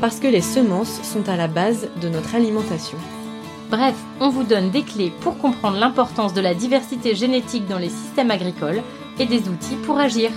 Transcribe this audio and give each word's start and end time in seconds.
parce 0.00 0.20
que 0.20 0.28
les 0.28 0.40
semences 0.40 1.02
sont 1.02 1.28
à 1.28 1.36
la 1.36 1.48
base 1.48 1.88
de 2.00 2.08
notre 2.08 2.34
alimentation. 2.34 2.98
Bref, 3.70 3.96
on 4.20 4.30
vous 4.30 4.44
donne 4.44 4.70
des 4.70 4.82
clés 4.82 5.12
pour 5.20 5.38
comprendre 5.38 5.78
l'importance 5.78 6.32
de 6.32 6.40
la 6.40 6.54
diversité 6.54 7.14
génétique 7.14 7.66
dans 7.66 7.78
les 7.78 7.90
systèmes 7.90 8.30
agricoles 8.30 8.82
et 9.18 9.26
des 9.26 9.48
outils 9.48 9.76
pour 9.84 9.98
agir. 9.98 10.30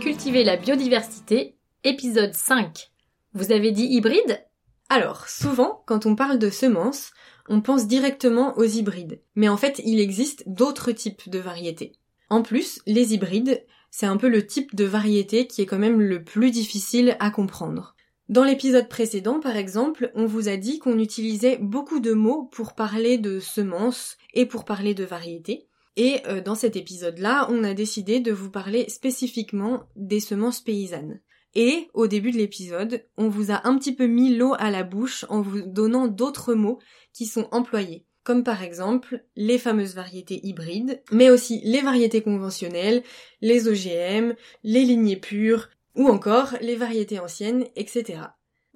Cultiver 0.00 0.44
la 0.44 0.56
biodiversité, 0.56 1.56
épisode 1.82 2.32
5. 2.32 2.90
Vous 3.34 3.50
avez 3.50 3.72
dit 3.72 3.86
hybride? 3.86 4.44
Alors, 4.88 5.28
souvent, 5.28 5.82
quand 5.86 6.06
on 6.06 6.14
parle 6.14 6.38
de 6.38 6.50
semences, 6.50 7.10
on 7.48 7.60
pense 7.60 7.86
directement 7.86 8.56
aux 8.56 8.64
hybrides. 8.64 9.20
Mais 9.34 9.48
en 9.48 9.56
fait, 9.56 9.82
il 9.84 9.98
existe 9.98 10.44
d'autres 10.46 10.92
types 10.92 11.28
de 11.28 11.38
variétés. 11.40 11.92
En 12.30 12.42
plus, 12.42 12.80
les 12.86 13.12
hybrides, 13.12 13.64
c'est 13.96 14.06
un 14.06 14.16
peu 14.16 14.28
le 14.28 14.44
type 14.44 14.74
de 14.74 14.84
variété 14.84 15.46
qui 15.46 15.62
est 15.62 15.66
quand 15.66 15.78
même 15.78 16.00
le 16.00 16.24
plus 16.24 16.50
difficile 16.50 17.16
à 17.20 17.30
comprendre. 17.30 17.94
Dans 18.28 18.42
l'épisode 18.42 18.88
précédent, 18.88 19.38
par 19.38 19.56
exemple, 19.56 20.10
on 20.16 20.26
vous 20.26 20.48
a 20.48 20.56
dit 20.56 20.80
qu'on 20.80 20.98
utilisait 20.98 21.58
beaucoup 21.58 22.00
de 22.00 22.12
mots 22.12 22.48
pour 22.50 22.74
parler 22.74 23.18
de 23.18 23.38
semences 23.38 24.16
et 24.32 24.46
pour 24.46 24.64
parler 24.64 24.94
de 24.94 25.04
variétés. 25.04 25.68
Et 25.94 26.22
euh, 26.26 26.40
dans 26.40 26.56
cet 26.56 26.74
épisode-là, 26.74 27.46
on 27.52 27.62
a 27.62 27.72
décidé 27.72 28.18
de 28.18 28.32
vous 28.32 28.50
parler 28.50 28.88
spécifiquement 28.88 29.84
des 29.94 30.18
semences 30.18 30.60
paysannes. 30.60 31.20
Et 31.54 31.86
au 31.94 32.08
début 32.08 32.32
de 32.32 32.38
l'épisode, 32.38 33.04
on 33.16 33.28
vous 33.28 33.52
a 33.52 33.64
un 33.64 33.78
petit 33.78 33.94
peu 33.94 34.06
mis 34.06 34.34
l'eau 34.34 34.54
à 34.58 34.72
la 34.72 34.82
bouche 34.82 35.24
en 35.28 35.40
vous 35.40 35.60
donnant 35.60 36.08
d'autres 36.08 36.54
mots 36.54 36.80
qui 37.12 37.26
sont 37.26 37.46
employés 37.52 38.06
comme 38.24 38.42
par 38.42 38.62
exemple 38.62 39.22
les 39.36 39.58
fameuses 39.58 39.94
variétés 39.94 40.40
hybrides, 40.42 41.02
mais 41.12 41.30
aussi 41.30 41.60
les 41.64 41.82
variétés 41.82 42.22
conventionnelles, 42.22 43.02
les 43.42 43.68
OGM, 43.68 44.34
les 44.64 44.84
lignées 44.84 45.16
pures, 45.16 45.68
ou 45.94 46.08
encore 46.08 46.54
les 46.60 46.76
variétés 46.76 47.20
anciennes, 47.20 47.66
etc. 47.76 48.20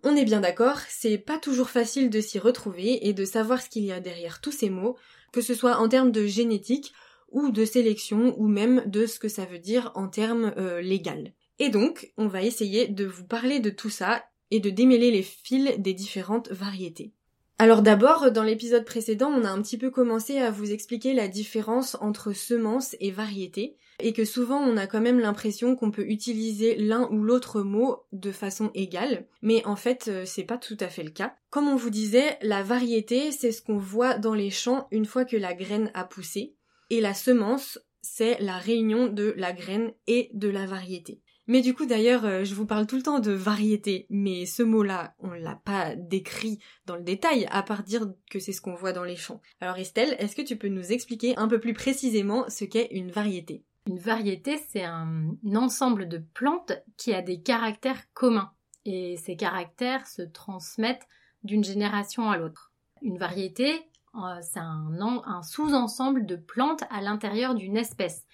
On 0.05 0.15
est 0.15 0.25
bien 0.25 0.41
d'accord, 0.41 0.79
c'est 0.89 1.19
pas 1.19 1.39
toujours 1.39 1.71
facile 1.71 2.11
de 2.11 2.21
s'y 2.21 2.39
retrouver 2.39 3.09
et 3.09 3.13
de 3.13 3.25
savoir 3.25 3.61
ce 3.61 3.69
qu'il 3.69 3.85
y 3.85 3.93
a 3.93 4.01
derrière 4.01 4.41
tous 4.41 4.53
ces 4.53 4.71
mots, 4.71 4.97
que 5.33 5.41
ce 5.41 5.55
soit 5.55 5.79
en 5.79 5.89
termes 5.89 6.13
de 6.13 6.27
génétique 6.27 6.93
ou 7.31 7.51
de 7.51 7.65
sélection 7.65 8.35
ou 8.39 8.47
même 8.47 8.85
de 8.87 9.07
ce 9.07 9.19
que 9.19 9.29
ça 9.29 9.45
veut 9.45 9.59
dire 9.59 9.91
en 9.95 10.09
termes 10.09 10.55
euh, 10.57 10.81
légal. 10.81 11.33
Et 11.59 11.69
donc, 11.69 12.13
on 12.17 12.29
va 12.29 12.43
essayer 12.43 12.87
de 12.87 13.05
vous 13.05 13.25
parler 13.25 13.59
de 13.59 13.71
tout 13.71 13.91
ça 13.91 14.25
et 14.51 14.61
de 14.61 14.71
démêler 14.71 15.11
les 15.11 15.23
fils 15.23 15.79
des 15.79 15.93
différentes 15.93 16.51
variétés. 16.53 17.13
Alors 17.61 17.83
d'abord, 17.83 18.31
dans 18.31 18.45
l'épisode 18.45 18.85
précédent, 18.85 19.33
on 19.35 19.45
a 19.45 19.51
un 19.51 19.61
petit 19.61 19.79
peu 19.79 19.91
commencé 19.91 20.39
à 20.39 20.53
vous 20.53 20.71
expliquer 20.71 21.13
la 21.13 21.27
différence 21.27 21.97
entre 22.01 22.33
semences 22.33 22.95
et 23.01 23.11
variétés, 23.11 23.77
et 23.99 24.13
que 24.13 24.25
souvent 24.25 24.61
on 24.61 24.77
a 24.77 24.87
quand 24.87 25.01
même 25.01 25.19
l'impression 25.19 25.75
qu'on 25.75 25.91
peut 25.91 26.07
utiliser 26.07 26.77
l'un 26.77 27.09
ou 27.11 27.25
l'autre 27.25 27.63
mot 27.63 28.05
de 28.13 28.31
façon 28.31 28.71
égale, 28.75 29.27
mais 29.43 29.67
en 29.67 29.75
fait 29.75 30.07
euh, 30.07 30.23
c'est 30.25 30.45
pas 30.45 30.57
tout 30.57 30.77
à 30.79 30.87
fait 30.87 31.03
le 31.03 31.11
cas. 31.11 31.35
Comme 31.51 31.67
on 31.67 31.75
vous 31.75 31.91
disait, 31.91 32.39
la 32.43 32.63
variété 32.63 33.33
c'est 33.33 33.51
ce 33.51 33.61
qu'on 33.61 33.79
voit 33.79 34.19
dans 34.19 34.35
les 34.35 34.51
champs 34.51 34.87
une 34.93 35.07
fois 35.07 35.25
que 35.25 35.37
la 35.37 35.53
graine 35.53 35.91
a 35.95 36.05
poussé, 36.05 36.55
et 36.91 37.01
la 37.01 37.13
semence 37.13 37.81
c'est 38.03 38.39
la 38.39 38.57
réunion 38.57 39.09
de 39.09 39.35
la 39.37 39.53
graine 39.53 39.91
et 40.07 40.31
de 40.33 40.49
la 40.49 40.67
variété. 40.67 41.23
Mais 41.49 41.63
du 41.63 41.75
coup, 41.75 41.87
d'ailleurs, 41.87 42.27
euh, 42.27 42.45
je 42.45 42.55
vous 42.55 42.67
parle 42.67 42.87
tout 42.87 42.97
le 42.97 43.03
temps 43.03 43.21
de 43.21 43.33
variété, 43.33 44.07
mais 44.11 44.45
ce 44.45 44.63
mot-là, 44.63 45.15
on 45.19 45.31
l'a 45.31 45.57
pas 45.57 45.97
décrit 45.97 46.59
dans 46.85 46.95
le 46.95 47.03
détail, 47.03 47.49
à 47.51 47.63
part 47.63 47.83
dire 47.83 48.07
que 48.31 48.39
c'est 48.39 48.53
ce 48.53 48.61
qu'on 48.61 48.75
voit 48.75 48.93
dans 48.93 49.03
les 49.03 49.17
champs. 49.17 49.41
Alors 49.63 49.79
Estelle, 49.79 50.15
est-ce 50.19 50.37
que 50.37 50.43
tu 50.43 50.57
peux 50.57 50.69
nous 50.69 50.93
expliquer 50.93 51.39
un 51.39 51.49
peu 51.49 51.59
plus 51.59 51.73
précisément 51.73 52.45
ce 52.51 52.67
qu'est 52.67 52.89
une 52.91 53.11
variété? 53.11 53.65
Une 53.87 53.99
variété, 53.99 54.59
c'est 54.69 54.85
un 54.85 55.35
ensemble 55.55 56.07
de 56.07 56.19
plantes 56.19 56.73
qui 56.99 57.15
a 57.15 57.23
des 57.23 57.41
caractères 57.41 58.13
communs, 58.13 58.53
et 58.85 59.17
ces 59.17 59.37
caractères 59.37 60.07
se 60.07 60.21
transmettent 60.21 61.09
d'une 61.45 61.65
génération 61.65 62.31
à 62.31 62.37
l'autre. 62.37 62.73
Une 63.01 63.17
variété, 63.17 63.73
euh, 64.17 64.39
c'est 64.43 64.61
un, 64.61 65.23
un 65.25 65.43
sous-ensemble 65.43 66.27
de 66.27 66.37
plantes 66.37 66.85
à 66.91 67.01
l'intérieur 67.01 67.55
d'une 67.55 67.79
espèce. 67.79 68.27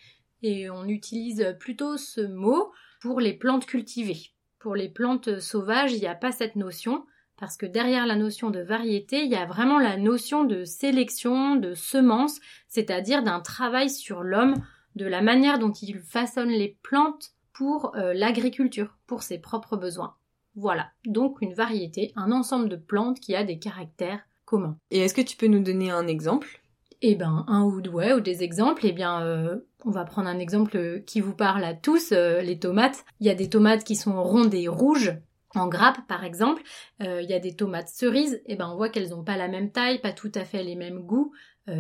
Et 0.43 0.69
on 0.69 0.87
utilise 0.89 1.57
plutôt 1.61 1.97
ce 1.97 2.21
mot 2.21 2.73
pour 3.05 3.21
les 3.21 3.35
plantes 3.35 3.67
cultivées. 3.67 4.31
Pour 4.59 4.75
les 4.75 4.89
plantes 4.89 5.39
sauvages, 5.39 5.93
il 5.93 6.01
n'y 6.01 6.07
a 6.07 6.15
pas 6.15 6.33
cette 6.33 6.57
notion, 6.57 7.05
parce 7.37 7.59
que 7.59 7.67
derrière 7.67 8.07
la 8.07 8.17
notion 8.17 8.49
de 8.49 8.61
variété, 8.61 9.25
il 9.25 9.31
y 9.31 9.35
a 9.35 9.45
vraiment 9.45 9.79
la 9.79 9.99
notion 9.99 10.45
de 10.45 10.65
sélection, 10.65 11.57
de 11.57 11.75
semence, 11.75 12.41
c'est-à-dire 12.67 13.23
d'un 13.23 13.41
travail 13.41 13.91
sur 13.91 14.23
l'homme, 14.23 14.55
de 14.97 15.05
la 15.05 15.21
manière 15.21 15.59
dont 15.59 15.73
il 15.73 15.99
façonne 15.99 16.49
les 16.49 16.79
plantes 16.83 17.33
pour 17.53 17.95
euh, 17.95 18.15
l'agriculture, 18.15 18.97
pour 19.07 19.23
ses 19.23 19.39
propres 19.39 19.77
besoins. 19.77 20.15
Voilà, 20.55 20.89
donc 21.05 21.43
une 21.43 21.53
variété, 21.53 22.11
un 22.17 22.33
ensemble 22.33 22.71
de 22.71 22.77
plantes 22.77 23.21
qui 23.21 23.37
a 23.37 23.45
des 23.45 23.59
caractères 23.59 24.23
communs. 24.47 24.79
Et 24.91 25.01
est-ce 25.01 25.13
que 25.13 25.21
tu 25.21 25.37
peux 25.37 25.49
nous 25.49 25.63
donner 25.63 25.91
un 25.91 26.07
exemple? 26.07 26.63
Eh 27.07 27.17
ben, 27.17 27.45
un 27.49 27.65
ou, 27.65 27.83
ouais, 27.91 28.15
ou 28.15 28.21
des 28.21 28.43
exemples, 28.43 28.87
eh 28.87 28.93
bien, 28.93 29.23
euh, 29.23 29.59
on 29.85 29.91
va 29.91 30.07
prendre 30.07 30.27
un 30.27 30.39
exemple 30.39 31.03
qui 31.07 31.21
vous 31.21 31.35
parle 31.35 31.63
à 31.63 31.75
tous, 31.75 32.13
euh, 32.13 32.41
les 32.41 32.59
tomates. 32.59 33.05
Il 33.21 33.27
y 33.27 33.31
a 33.31 33.35
des 33.35 33.51
tomates 33.51 33.85
qui 33.85 33.95
sont 33.95 34.23
rondes 34.23 34.55
et 34.55 34.69
rouges, 34.69 35.15
en 35.55 35.69
grappe 35.69 35.99
par 36.09 36.25
exemple. 36.25 36.63
Euh, 37.03 37.21
il 37.21 37.29
y 37.29 37.35
a 37.35 37.39
des 37.39 37.55
tomates 37.55 37.89
cerises, 37.89 38.41
eh 38.47 38.57
ben, 38.57 38.71
on 38.71 38.77
voit 38.77 38.89
qu'elles 38.89 39.11
n'ont 39.11 39.23
pas 39.23 39.37
la 39.37 39.49
même 39.49 39.71
taille, 39.71 40.01
pas 40.01 40.13
tout 40.13 40.33
à 40.35 40.47
fait 40.47 40.63
les 40.63 40.77
mêmes 40.77 41.01
goûts. 41.01 41.33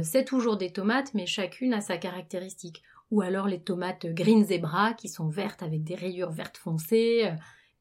c'est 0.02 0.24
toujours 0.24 0.56
des 0.58 0.72
tomates, 0.72 1.14
mais 1.14 1.26
chacune 1.26 1.72
a 1.72 1.80
sa 1.80 1.96
caractéristique. 1.96 2.82
Ou 3.10 3.22
alors 3.22 3.48
les 3.48 3.60
tomates 3.60 4.06
green 4.06 4.44
zebra, 4.44 4.92
qui 4.92 5.08
sont 5.08 5.28
vertes 5.28 5.62
avec 5.62 5.84
des 5.84 5.94
rayures 5.94 6.32
vertes 6.32 6.58
foncées. 6.58 7.30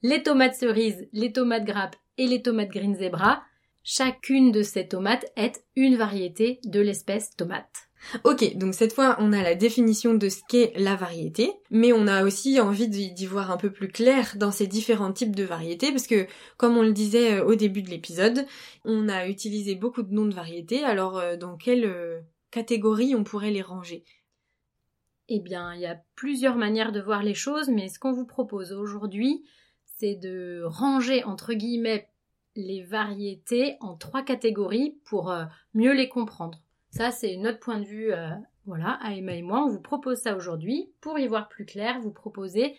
Les 0.01 0.23
tomates 0.23 0.55
cerises, 0.55 1.07
les 1.11 1.31
tomates 1.31 1.65
grappes 1.65 1.95
et 2.17 2.27
les 2.27 2.41
tomates 2.41 2.69
green 2.69 2.95
zebra, 2.95 3.43
Chacune 3.85 4.53
de 4.53 4.63
ces 4.63 4.87
tomates 4.87 5.25
est 5.35 5.65
une 5.75 5.97
variété 5.97 6.61
de 6.63 6.79
l'espèce 6.79 7.35
tomate. 7.35 7.89
Ok, 8.23 8.55
donc 8.55 8.73
cette 8.73 8.93
fois 8.93 9.17
on 9.19 9.33
a 9.33 9.43
la 9.43 9.55
définition 9.55 10.13
de 10.13 10.29
ce 10.29 10.41
qu'est 10.47 10.71
la 10.77 10.95
variété, 10.95 11.51
mais 11.69 11.91
on 11.91 12.07
a 12.07 12.23
aussi 12.23 12.61
envie 12.61 12.87
d'y 12.87 13.25
voir 13.25 13.51
un 13.51 13.57
peu 13.57 13.71
plus 13.71 13.89
clair 13.89 14.35
dans 14.37 14.51
ces 14.51 14.67
différents 14.67 15.11
types 15.11 15.35
de 15.35 15.43
variétés, 15.43 15.91
parce 15.91 16.07
que 16.07 16.27
comme 16.55 16.77
on 16.77 16.83
le 16.83 16.93
disait 16.93 17.39
euh, 17.39 17.45
au 17.45 17.55
début 17.55 17.81
de 17.81 17.89
l'épisode, 17.89 18.45
on 18.85 19.09
a 19.09 19.27
utilisé 19.27 19.75
beaucoup 19.75 20.03
de 20.03 20.13
noms 20.13 20.27
de 20.27 20.33
variétés, 20.33 20.85
alors 20.85 21.17
euh, 21.17 21.35
dans 21.35 21.57
quelle 21.57 21.85
euh, 21.85 22.21
catégorie 22.51 23.15
on 23.15 23.25
pourrait 23.25 23.51
les 23.51 23.61
ranger? 23.61 24.05
Eh 25.27 25.41
bien, 25.41 25.73
il 25.73 25.81
y 25.81 25.87
a 25.87 26.01
plusieurs 26.15 26.55
manières 26.55 26.93
de 26.93 27.01
voir 27.01 27.21
les 27.21 27.33
choses, 27.33 27.67
mais 27.67 27.89
ce 27.89 27.99
qu'on 27.99 28.13
vous 28.13 28.25
propose 28.25 28.71
aujourd'hui, 28.71 29.43
c'est 29.97 30.15
de 30.15 30.63
ranger 30.65 31.23
entre 31.25 31.53
guillemets 31.53 32.09
les 32.55 32.83
variétés 32.83 33.77
en 33.79 33.95
trois 33.95 34.23
catégories 34.23 34.97
pour 35.05 35.31
euh, 35.31 35.45
mieux 35.73 35.93
les 35.93 36.09
comprendre. 36.09 36.59
Ça, 36.89 37.11
c'est 37.11 37.37
notre 37.37 37.59
point 37.59 37.79
de 37.79 37.85
vue. 37.85 38.13
Euh, 38.13 38.29
voilà, 38.65 38.91
à 39.01 39.13
Emma 39.13 39.33
et 39.33 39.41
moi, 39.41 39.65
on 39.65 39.69
vous 39.69 39.81
propose 39.81 40.19
ça 40.19 40.35
aujourd'hui. 40.35 40.91
Pour 41.01 41.19
y 41.19 41.27
voir 41.27 41.49
plus 41.49 41.65
clair, 41.65 41.99
vous 41.99 42.11
proposez 42.11 42.77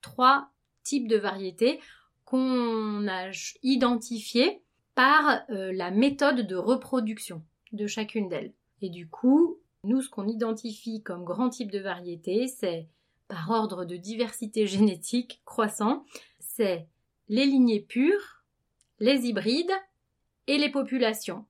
trois 0.00 0.50
types 0.82 1.08
de 1.08 1.16
variétés 1.16 1.80
qu'on 2.24 3.06
a 3.06 3.30
identifiées 3.62 4.62
par 4.94 5.42
euh, 5.50 5.72
la 5.72 5.90
méthode 5.90 6.46
de 6.46 6.56
reproduction 6.56 7.42
de 7.72 7.86
chacune 7.86 8.28
d'elles. 8.28 8.54
Et 8.82 8.88
du 8.88 9.08
coup, 9.08 9.58
nous, 9.84 10.00
ce 10.00 10.08
qu'on 10.08 10.26
identifie 10.26 11.02
comme 11.02 11.24
grand 11.24 11.50
type 11.50 11.70
de 11.70 11.78
variété, 11.78 12.46
c'est 12.46 12.88
par 13.28 13.50
ordre 13.50 13.84
de 13.84 13.96
diversité 13.96 14.66
génétique 14.66 15.42
croissant, 15.44 16.04
c'est 16.38 16.86
les 17.28 17.46
lignées 17.46 17.80
pures, 17.80 18.39
les 19.00 19.26
hybrides 19.26 19.72
et 20.46 20.58
les 20.58 20.70
populations. 20.70 21.44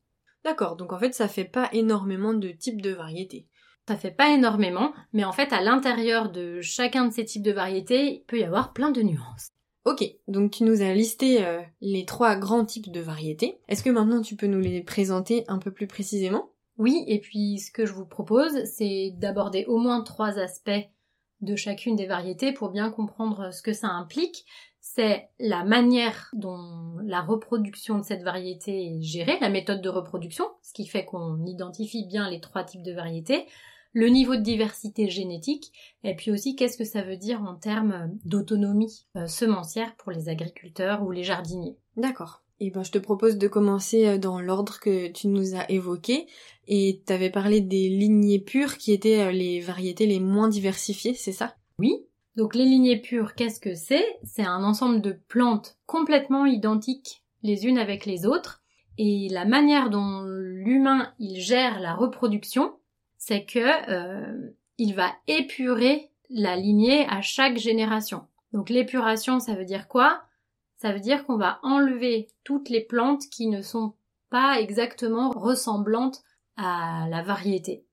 D'accord, 0.44 0.76
donc 0.76 0.92
en 0.92 0.98
fait 0.98 1.14
ça 1.14 1.28
fait 1.28 1.44
pas 1.44 1.68
énormément 1.72 2.32
de 2.32 2.48
types 2.48 2.80
de 2.80 2.90
variétés. 2.90 3.46
Ça 3.88 3.96
fait 3.96 4.10
pas 4.10 4.32
énormément, 4.32 4.92
mais 5.12 5.24
en 5.24 5.32
fait 5.32 5.52
à 5.52 5.60
l'intérieur 5.60 6.30
de 6.30 6.60
chacun 6.60 7.06
de 7.06 7.12
ces 7.12 7.24
types 7.24 7.42
de 7.42 7.52
variétés, 7.52 8.14
il 8.14 8.24
peut 8.24 8.38
y 8.38 8.44
avoir 8.44 8.72
plein 8.72 8.90
de 8.90 9.02
nuances. 9.02 9.50
Ok, 9.84 10.04
donc 10.28 10.52
tu 10.52 10.64
nous 10.64 10.82
as 10.82 10.94
listé 10.94 11.44
euh, 11.44 11.60
les 11.80 12.04
trois 12.04 12.36
grands 12.36 12.64
types 12.64 12.92
de 12.92 13.00
variétés. 13.00 13.58
Est-ce 13.68 13.82
que 13.82 13.90
maintenant 13.90 14.20
tu 14.20 14.36
peux 14.36 14.46
nous 14.46 14.60
les 14.60 14.82
présenter 14.82 15.44
un 15.48 15.58
peu 15.58 15.70
plus 15.70 15.86
précisément? 15.86 16.50
Oui, 16.76 17.04
et 17.06 17.18
puis 17.18 17.58
ce 17.58 17.70
que 17.72 17.86
je 17.86 17.92
vous 17.92 18.06
propose, 18.06 18.64
c'est 18.64 19.12
d'aborder 19.16 19.64
au 19.66 19.78
moins 19.78 20.02
trois 20.02 20.38
aspects 20.38 20.70
de 21.40 21.56
chacune 21.56 21.96
des 21.96 22.06
variétés 22.06 22.52
pour 22.52 22.70
bien 22.70 22.90
comprendre 22.90 23.52
ce 23.52 23.62
que 23.62 23.72
ça 23.72 23.88
implique. 23.88 24.44
C'est 24.80 25.28
la 25.38 25.64
manière 25.64 26.30
dont 26.32 26.96
la 27.04 27.20
reproduction 27.20 27.98
de 27.98 28.04
cette 28.04 28.22
variété 28.22 28.86
est 28.86 29.02
gérée, 29.02 29.38
la 29.40 29.50
méthode 29.50 29.82
de 29.82 29.88
reproduction, 29.88 30.46
ce 30.62 30.72
qui 30.72 30.86
fait 30.86 31.04
qu'on 31.04 31.44
identifie 31.44 32.06
bien 32.06 32.30
les 32.30 32.40
trois 32.40 32.64
types 32.64 32.82
de 32.82 32.92
variétés, 32.92 33.46
le 33.92 34.08
niveau 34.08 34.36
de 34.36 34.42
diversité 34.42 35.10
génétique, 35.10 35.72
et 36.04 36.14
puis 36.14 36.30
aussi 36.30 36.54
qu'est-ce 36.56 36.78
que 36.78 36.84
ça 36.84 37.02
veut 37.02 37.16
dire 37.16 37.42
en 37.42 37.56
termes 37.56 38.16
d'autonomie 38.24 39.06
euh, 39.16 39.26
semencière 39.26 39.94
pour 39.96 40.12
les 40.12 40.28
agriculteurs 40.28 41.02
ou 41.02 41.10
les 41.10 41.24
jardiniers. 41.24 41.76
D'accord. 41.96 42.42
Et 42.62 42.66
eh 42.66 42.70
ben, 42.70 42.82
je 42.82 42.90
te 42.90 42.98
propose 42.98 43.38
de 43.38 43.48
commencer 43.48 44.06
euh, 44.06 44.18
dans 44.18 44.38
l'ordre 44.38 44.80
que 44.80 45.08
tu 45.08 45.28
nous 45.28 45.54
as 45.54 45.70
évoqué. 45.70 46.26
Et 46.68 47.02
tu 47.06 47.12
avais 47.12 47.30
parlé 47.30 47.62
des 47.62 47.88
lignées 47.88 48.38
pures 48.38 48.76
qui 48.76 48.92
étaient 48.92 49.22
euh, 49.22 49.32
les 49.32 49.60
variétés 49.60 50.06
les 50.06 50.20
moins 50.20 50.48
diversifiées, 50.48 51.14
c'est 51.14 51.32
ça? 51.32 51.56
Oui. 51.78 52.04
Donc 52.40 52.54
les 52.54 52.64
lignées 52.64 52.96
pures, 52.96 53.34
qu'est-ce 53.34 53.60
que 53.60 53.74
c'est? 53.74 54.18
C'est 54.22 54.46
un 54.46 54.64
ensemble 54.64 55.02
de 55.02 55.12
plantes 55.12 55.76
complètement 55.84 56.46
identiques 56.46 57.22
les 57.42 57.66
unes 57.66 57.76
avec 57.76 58.06
les 58.06 58.24
autres. 58.24 58.62
Et 58.96 59.28
la 59.28 59.44
manière 59.44 59.90
dont 59.90 60.22
l'humain 60.22 61.12
il 61.18 61.38
gère 61.38 61.80
la 61.80 61.92
reproduction, 61.92 62.72
c'est 63.18 63.44
que 63.44 63.90
euh, 63.90 64.52
il 64.78 64.94
va 64.94 65.12
épurer 65.26 66.12
la 66.30 66.56
lignée 66.56 67.06
à 67.10 67.20
chaque 67.20 67.58
génération. 67.58 68.26
Donc 68.54 68.70
l'épuration, 68.70 69.38
ça 69.38 69.54
veut 69.54 69.66
dire 69.66 69.86
quoi? 69.86 70.22
Ça 70.78 70.94
veut 70.94 71.00
dire 71.00 71.26
qu'on 71.26 71.36
va 71.36 71.58
enlever 71.62 72.28
toutes 72.42 72.70
les 72.70 72.80
plantes 72.80 73.28
qui 73.30 73.48
ne 73.48 73.60
sont 73.60 73.92
pas 74.30 74.58
exactement 74.62 75.28
ressemblantes 75.28 76.22
à 76.56 77.06
la 77.10 77.20
variété. 77.20 77.84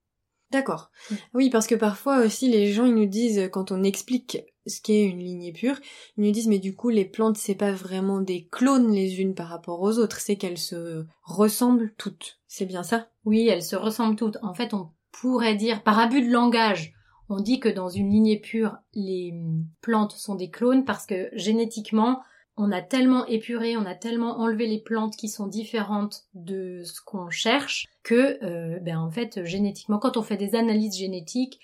D'accord. 0.51 0.91
Mm. 1.09 1.15
Oui, 1.33 1.49
parce 1.49 1.67
que 1.67 1.75
parfois 1.75 2.19
aussi 2.19 2.49
les 2.49 2.71
gens 2.71 2.85
ils 2.85 2.95
nous 2.95 3.05
disent 3.05 3.49
quand 3.51 3.71
on 3.71 3.83
explique 3.83 4.39
ce 4.65 4.81
qu'est 4.81 5.03
une 5.03 5.19
lignée 5.19 5.51
pure, 5.53 5.77
ils 6.17 6.23
nous 6.23 6.31
disent 6.31 6.47
mais 6.47 6.59
du 6.59 6.75
coup 6.75 6.89
les 6.89 7.05
plantes 7.05 7.37
c'est 7.37 7.55
pas 7.55 7.71
vraiment 7.71 8.21
des 8.21 8.47
clones 8.47 8.91
les 8.91 9.21
unes 9.21 9.35
par 9.35 9.47
rapport 9.47 9.81
aux 9.81 9.97
autres, 9.97 10.19
c'est 10.19 10.37
qu'elles 10.37 10.57
se 10.57 11.05
ressemblent 11.23 11.93
toutes. 11.97 12.39
C'est 12.47 12.65
bien 12.65 12.83
ça? 12.83 13.07
Oui, 13.25 13.47
elles 13.47 13.63
se 13.63 13.75
ressemblent 13.75 14.15
toutes. 14.15 14.37
En 14.41 14.53
fait, 14.53 14.73
on 14.73 14.91
pourrait 15.11 15.55
dire 15.55 15.83
par 15.83 15.99
abus 15.99 16.21
de 16.21 16.31
langage, 16.31 16.93
on 17.29 17.41
dit 17.41 17.59
que 17.59 17.69
dans 17.69 17.89
une 17.89 18.09
lignée 18.09 18.39
pure, 18.39 18.77
les 18.93 19.33
plantes 19.81 20.13
sont 20.13 20.35
des 20.35 20.49
clones 20.49 20.85
parce 20.85 21.05
que 21.05 21.29
génétiquement, 21.33 22.21
on 22.57 22.71
a 22.71 22.81
tellement 22.81 23.25
épuré, 23.27 23.77
on 23.77 23.85
a 23.85 23.95
tellement 23.95 24.39
enlevé 24.39 24.65
les 24.65 24.81
plantes 24.81 25.15
qui 25.15 25.29
sont 25.29 25.47
différentes 25.47 26.25
de 26.33 26.81
ce 26.83 27.01
qu'on 27.01 27.29
cherche 27.29 27.87
que, 28.01 28.43
euh, 28.43 28.79
ben 28.79 28.97
en 28.97 29.11
fait, 29.11 29.45
génétiquement, 29.45 29.99
quand 29.99 30.17
on 30.17 30.23
fait 30.23 30.37
des 30.37 30.55
analyses 30.55 30.97
génétiques, 30.97 31.59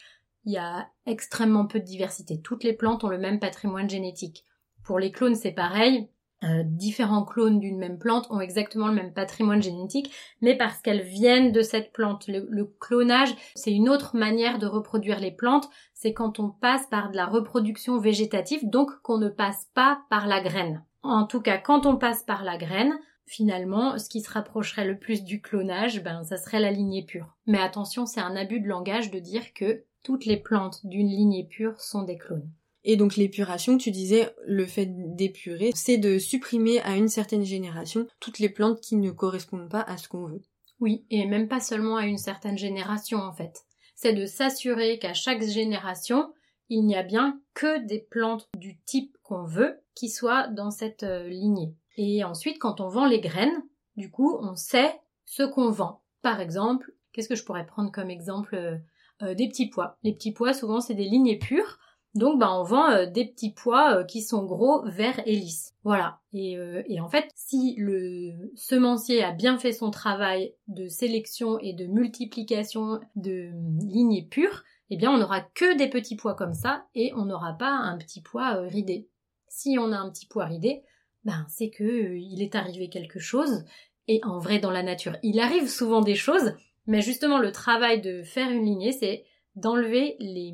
il 0.46 0.54
y 0.54 0.58
a 0.58 0.88
extrêmement 1.06 1.66
peu 1.66 1.80
de 1.80 1.86
diversité. 1.86 2.40
Toutes 2.40 2.64
les 2.64 2.74
plantes 2.74 3.04
ont 3.04 3.10
le 3.10 3.18
même 3.18 3.40
patrimoine 3.40 3.90
génétique. 3.90 4.46
Pour 4.84 5.00
les 5.00 5.12
clones, 5.12 5.36
c'est 5.36 5.52
pareil. 5.52 6.10
Euh, 6.44 6.64
différents 6.66 7.24
clones 7.24 7.60
d'une 7.60 7.78
même 7.78 7.98
plante 7.98 8.28
ont 8.30 8.42
exactement 8.42 8.88
le 8.88 8.94
même 8.94 9.14
patrimoine 9.14 9.64
génétique, 9.64 10.14
mais 10.42 10.58
parce 10.58 10.82
qu'elles 10.82 11.04
viennent 11.04 11.52
de 11.52 11.62
cette 11.62 11.94
plante. 11.94 12.28
Le, 12.28 12.66
clonage, 12.80 13.34
c'est 13.56 13.72
une 13.72 13.90
autre 13.90 14.16
manière 14.16 14.60
de 14.60 14.68
reproduire 14.68 15.20
les 15.20 15.32
plantes, 15.32 15.70
c'est 15.94 16.14
quand 16.14 16.40
on 16.40 16.50
passe 16.50 16.86
par 16.88 17.12
de 17.12 17.16
la 17.16 17.26
reproduction 17.26 17.98
végétative, 17.98 18.70
donc 18.70 18.92
qu'on 19.04 19.18
ne 19.18 19.30
passe 19.30 19.70
pas 19.74 20.02
par 20.10 20.28
la 20.28 20.42
graine. 20.42 20.84
En 21.02 21.26
tout 21.26 21.42
cas, 21.42 21.58
quand 21.58 21.86
on 21.86 21.98
passe 21.98 22.24
par 22.24 22.44
la 22.44 22.58
graine, 22.58 22.98
finalement, 23.26 23.98
ce 23.98 24.10
qui 24.10 24.22
se 24.22 24.32
rapprocherait 24.32 24.88
le 24.88 24.98
plus 24.98 25.24
du 25.24 25.42
clonage, 25.42 26.04
ben, 26.04 26.24
ça 26.24 26.38
serait 26.38 26.60
la 26.60 26.72
lignée 26.72 27.06
pure. 27.06 27.38
Mais 27.46 27.60
attention, 27.60 28.06
c'est 28.06 28.22
un 28.22 28.36
abus 28.36 28.60
de 28.60 28.68
langage 28.68 29.12
de 29.12 29.20
dire 29.20 29.54
que 29.54 29.84
toutes 30.04 30.26
les 30.26 30.38
plantes 30.38 30.86
d'une 30.86 31.08
lignée 31.08 31.48
pure 31.50 31.80
sont 31.80 32.04
des 32.04 32.18
clones. 32.18 32.50
Et 32.84 32.98
donc 32.98 33.16
l'épuration, 33.16 33.78
tu 33.78 33.92
disais, 33.92 34.34
le 34.46 34.66
fait 34.66 34.88
d'épurer, 35.16 35.72
c'est 35.76 35.98
de 35.98 36.20
supprimer 36.20 36.82
à 36.82 36.96
une 36.96 37.08
certaine 37.08 37.46
génération 37.46 38.08
toutes 38.20 38.40
les 38.40 38.50
plantes 38.50 38.82
qui 38.82 38.98
ne 38.98 39.12
correspondent 39.12 39.70
pas 39.70 39.82
à 39.82 39.98
ce 39.98 40.08
qu'on 40.08 40.26
veut. 40.26 40.42
Oui, 40.80 41.06
et 41.10 41.26
même 41.26 41.48
pas 41.48 41.62
seulement 41.62 41.96
à 41.96 42.06
une 42.06 42.18
certaine 42.18 42.58
génération 42.58 43.20
en 43.20 43.32
fait. 43.32 43.62
C'est 43.96 44.14
de 44.14 44.26
s'assurer 44.26 45.00
qu'à 45.00 45.14
chaque 45.14 45.44
génération, 45.44 46.34
il 46.70 46.84
n'y 46.86 46.96
a 46.96 47.04
bien 47.04 47.40
que 47.54 47.86
des 47.86 48.00
plantes 48.00 48.50
du 48.58 48.80
type 48.82 49.16
qu'on 49.24 49.44
veut 49.44 49.80
qui 49.96 50.10
soient 50.10 50.48
dans 50.48 50.72
cette 50.72 51.04
euh, 51.04 51.28
lignée. 51.30 51.76
Et 51.98 52.24
ensuite, 52.24 52.60
quand 52.60 52.82
on 52.82 52.90
vend 52.90 53.06
les 53.06 53.22
graines, 53.22 53.64
du 53.96 54.10
coup, 54.10 54.38
on 54.42 54.56
sait 54.56 55.00
ce 55.26 55.44
qu'on 55.44 55.70
vend. 55.70 56.02
Par 56.22 56.42
exemple, 56.42 56.94
qu'est-ce 57.12 57.30
que 57.30 57.36
je 57.36 57.46
pourrais 57.46 57.66
prendre 57.66 57.92
comme 57.92 58.10
exemple 58.10 58.56
euh, 58.56 58.78
euh, 59.22 59.36
Des 59.36 59.48
petits 59.48 59.70
pois. 59.70 59.98
Les 60.04 60.14
petits 60.14 60.34
pois, 60.34 60.54
souvent, 60.54 60.82
c'est 60.82 60.96
des 60.96 61.06
lignées 61.06 61.38
pures. 61.38 61.78
Donc, 62.16 62.40
bah, 62.40 62.54
on 62.54 62.64
vend 62.64 62.92
euh, 62.92 63.06
des 63.08 63.26
petits 63.26 63.52
pois 63.52 63.98
euh, 63.98 64.04
qui 64.04 64.22
sont 64.22 64.44
gros, 64.44 64.84
verts 64.86 65.22
et 65.26 65.36
lisses. 65.36 65.74
Voilà. 65.84 66.20
Et, 66.32 66.58
euh, 66.58 66.84
et, 66.88 67.00
en 67.00 67.10
fait, 67.10 67.30
si 67.36 67.76
le 67.78 68.52
semencier 68.56 69.24
a 69.24 69.32
bien 69.32 69.58
fait 69.58 69.72
son 69.72 69.90
travail 69.90 70.54
de 70.68 70.88
sélection 70.88 71.58
et 71.60 71.74
de 71.74 71.88
multiplication 71.88 73.00
de 73.16 73.50
lignées 73.84 74.28
pures, 74.30 74.64
eh 74.92 74.98
bien, 74.98 75.12
on 75.12 75.18
n'aura 75.18 75.42
que 75.42 75.76
des 75.76 75.90
petits 75.90 76.16
pois 76.16 76.36
comme 76.36 76.54
ça 76.54 76.86
et 76.94 77.12
on 77.16 77.26
n'aura 77.26 77.54
pas 77.54 77.72
un 77.72 77.98
petit 77.98 78.22
pois 78.22 78.54
ridé. 78.62 79.08
Si 79.48 79.78
on 79.80 79.92
a 79.92 79.98
un 79.98 80.12
petit 80.12 80.28
pois 80.28 80.46
ridé, 80.46 80.84
ben, 81.26 81.46
c'est 81.50 81.70
que 81.72 82.16
il 82.16 82.44
est 82.44 82.56
arrivé 82.56 82.90
quelque 82.90 83.20
chose. 83.20 83.66
Et 84.08 84.20
en 84.24 84.38
vrai, 84.38 84.60
dans 84.60 84.72
la 84.72 84.84
nature, 84.84 85.16
il 85.24 85.40
arrive 85.40 85.70
souvent 85.70 86.02
des 86.02 86.16
choses, 86.16 86.54
mais 86.86 87.02
justement, 87.02 87.40
le 87.40 87.52
travail 87.52 88.02
de 88.02 88.22
faire 88.24 88.52
une 88.52 88.66
lignée, 88.66 88.92
c'est 88.92 89.24
d'enlever 89.56 90.16
les 90.20 90.54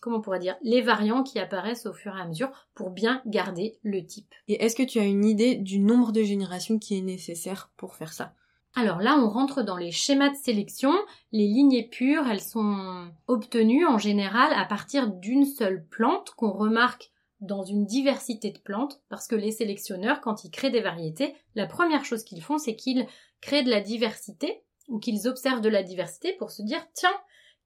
comment 0.00 0.18
on 0.18 0.20
pourrait 0.20 0.38
dire 0.38 0.56
les 0.62 0.82
variants 0.82 1.22
qui 1.22 1.38
apparaissent 1.38 1.86
au 1.86 1.92
fur 1.92 2.16
et 2.16 2.20
à 2.20 2.26
mesure 2.26 2.50
pour 2.74 2.90
bien 2.90 3.22
garder 3.26 3.78
le 3.82 4.04
type. 4.04 4.34
Et 4.48 4.64
est-ce 4.64 4.76
que 4.76 4.82
tu 4.82 4.98
as 4.98 5.04
une 5.04 5.24
idée 5.24 5.56
du 5.56 5.78
nombre 5.78 6.12
de 6.12 6.22
générations 6.22 6.78
qui 6.78 6.98
est 6.98 7.02
nécessaire 7.02 7.70
pour 7.76 7.94
faire 7.94 8.12
ça? 8.12 8.34
Alors 8.76 9.00
là, 9.00 9.16
on 9.18 9.28
rentre 9.28 9.62
dans 9.62 9.76
les 9.76 9.92
schémas 9.92 10.30
de 10.30 10.36
sélection. 10.36 10.92
Les 11.30 11.46
lignées 11.46 11.86
pures, 11.88 12.26
elles 12.26 12.40
sont 12.40 13.08
obtenues 13.28 13.86
en 13.86 13.98
général 13.98 14.52
à 14.52 14.64
partir 14.64 15.08
d'une 15.08 15.46
seule 15.46 15.86
plante 15.86 16.30
qu'on 16.30 16.50
remarque 16.50 17.12
dans 17.40 17.62
une 17.62 17.84
diversité 17.84 18.50
de 18.50 18.58
plantes, 18.58 19.02
parce 19.10 19.28
que 19.28 19.36
les 19.36 19.52
sélectionneurs, 19.52 20.20
quand 20.20 20.44
ils 20.44 20.50
créent 20.50 20.70
des 20.70 20.80
variétés, 20.80 21.34
la 21.54 21.66
première 21.66 22.04
chose 22.04 22.24
qu'ils 22.24 22.42
font, 22.42 22.58
c'est 22.58 22.74
qu'ils 22.74 23.06
créent 23.40 23.62
de 23.62 23.70
la 23.70 23.80
diversité, 23.80 24.62
ou 24.88 24.98
qu'ils 24.98 25.28
observent 25.28 25.60
de 25.60 25.68
la 25.68 25.82
diversité 25.82 26.32
pour 26.34 26.50
se 26.50 26.62
dire, 26.62 26.84
tiens, 26.94 27.14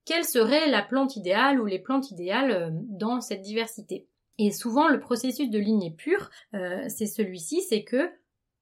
quelle 0.09 0.25
serait 0.25 0.71
la 0.71 0.81
plante 0.81 1.17
idéale 1.17 1.61
ou 1.61 1.67
les 1.67 1.79
plantes 1.79 2.11
idéales 2.11 2.51
euh, 2.51 2.71
dans 2.73 3.21
cette 3.21 3.43
diversité. 3.43 4.09
Et 4.39 4.51
souvent, 4.53 4.89
le 4.89 5.01
processus 5.01 5.51
de 5.51 5.59
lignée 5.59 5.91
pure, 5.91 6.31
euh, 6.55 6.83
c'est 6.89 7.07
celui-ci, 7.07 7.61
c'est 7.61 7.85
que 7.85 8.11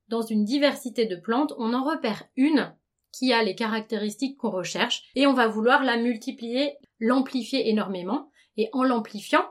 dans 0.09 0.23
une 0.23 0.45
diversité 0.45 1.07
de 1.07 1.15
plantes, 1.15 1.55
on 1.57 1.73
en 1.73 1.85
repère 1.85 2.25
une 2.35 2.75
qui 3.13 3.33
a 3.33 3.45
les 3.45 3.55
caractéristiques 3.55 4.37
qu'on 4.39 4.51
recherche 4.51 5.05
et 5.15 5.29
on 5.29 5.35
va 5.35 5.47
vouloir 5.47 5.85
la 5.85 5.97
multiplier, 5.97 6.75
l'amplifier 6.99 7.71
énormément. 7.71 8.29
Et 8.57 8.69
en 8.73 8.83
l'amplifiant, 8.83 9.47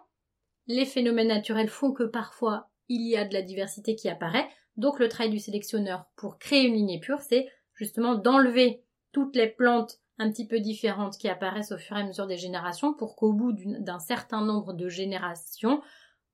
les 0.68 0.86
phénomènes 0.86 1.30
naturels 1.30 1.70
font 1.70 1.94
que 1.94 2.04
parfois 2.04 2.70
il 2.90 3.08
y 3.08 3.16
a 3.16 3.24
de 3.24 3.34
la 3.34 3.42
diversité 3.42 3.96
qui 3.96 4.10
apparaît. 4.10 4.50
Donc 4.76 5.00
le 5.00 5.08
travail 5.08 5.32
du 5.32 5.40
sélectionneur 5.40 6.08
pour 6.18 6.40
créer 6.40 6.66
une 6.66 6.76
lignée 6.76 7.00
pure, 7.00 7.22
c'est 7.22 7.48
justement 7.74 8.16
d'enlever 8.16 8.84
toutes 9.14 9.38
les 9.38 9.48
plantes 9.48 10.02
un 10.18 10.30
petit 10.32 10.48
peu 10.48 10.60
différentes 10.60 11.18
qui 11.18 11.28
apparaissent 11.28 11.72
au 11.72 11.78
fur 11.78 11.98
et 11.98 12.02
à 12.02 12.06
mesure 12.06 12.28
des 12.28 12.38
générations 12.38 12.94
pour 12.94 13.16
qu'au 13.16 13.34
bout 13.34 13.54
d'un 13.54 14.00
certain 14.00 14.44
nombre 14.44 14.74
de 14.74 14.88
générations, 14.88 15.82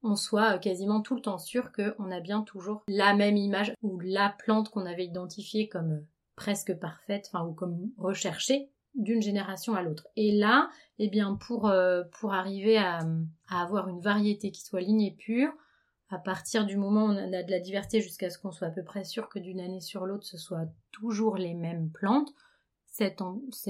on 0.04 0.16
soit 0.16 0.56
euh, 0.56 0.58
quasiment 0.60 1.02
tout 1.02 1.16
le 1.16 1.22
temps 1.22 1.38
sûr 1.38 1.72
qu'on 1.72 2.12
a 2.12 2.20
bien 2.20 2.42
toujours 2.42 2.84
la 2.88 3.14
même 3.14 3.38
image 3.38 3.74
ou 3.82 4.00
la 4.00 4.30
plante 4.30 4.70
qu'on 4.70 4.86
avait 4.86 5.06
identifiée 5.06 5.68
comme 5.68 5.92
euh, 5.92 6.08
presque 6.36 6.74
parfaite, 6.80 7.30
enfin 7.32 7.46
ou 7.46 7.54
comme 7.54 7.92
recherchée 7.98 8.70
d'une 8.96 9.22
génération 9.22 9.74
à 9.74 9.84
l'autre. 9.84 10.08
Et 10.16 10.32
là, 10.32 10.70
eh 11.00 11.08
bien 11.08 11.36
pour, 11.36 11.68
euh, 11.68 12.04
arriver 12.30 12.78
à, 12.78 13.00
à, 13.48 13.62
avoir 13.62 13.88
une 13.88 14.02
variété 14.02 14.52
qui 14.52 14.62
soit 14.62 14.82
lignée 14.82 15.16
pure, 15.18 15.54
à 16.10 16.18
partir 16.18 16.66
du 16.66 16.76
moment 16.76 17.06
où 17.06 17.12
on 17.12 17.34
a 17.34 17.44
de 17.44 17.52
la 17.52 17.60
diversité 17.60 18.02
jusqu'à 18.02 18.30
ce 18.30 18.38
qu'on 18.38 18.52
soit 18.52 18.68
à 18.68 18.72
peu 18.72 18.84
près 18.84 19.06
sûr 19.06 19.30
que 19.30 19.40
d'une 19.40 19.62
année 19.62 19.80
sur 19.80 20.06
l'autre 20.06 20.26
ce 20.26 20.38
soit 20.38 20.68
toujours 20.92 21.38
les 21.38 21.54
mêmes 21.54 21.90
plantes, 21.90 22.34
c'est 22.92 23.22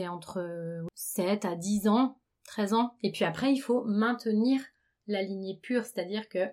entre 0.08 0.86
7 0.96 1.46
à 1.46 1.56
10 1.56 1.88
ans, 1.88 2.18
13 2.46 2.74
ans. 2.74 2.94
Et 3.02 3.12
puis 3.12 3.24
après, 3.24 3.54
il 3.54 3.60
faut 3.60 3.84
maintenir 3.84 4.60
la 5.08 5.22
lignée 5.22 5.58
pure, 5.62 5.86
c'est-à-dire 5.86 6.28
que 6.28 6.48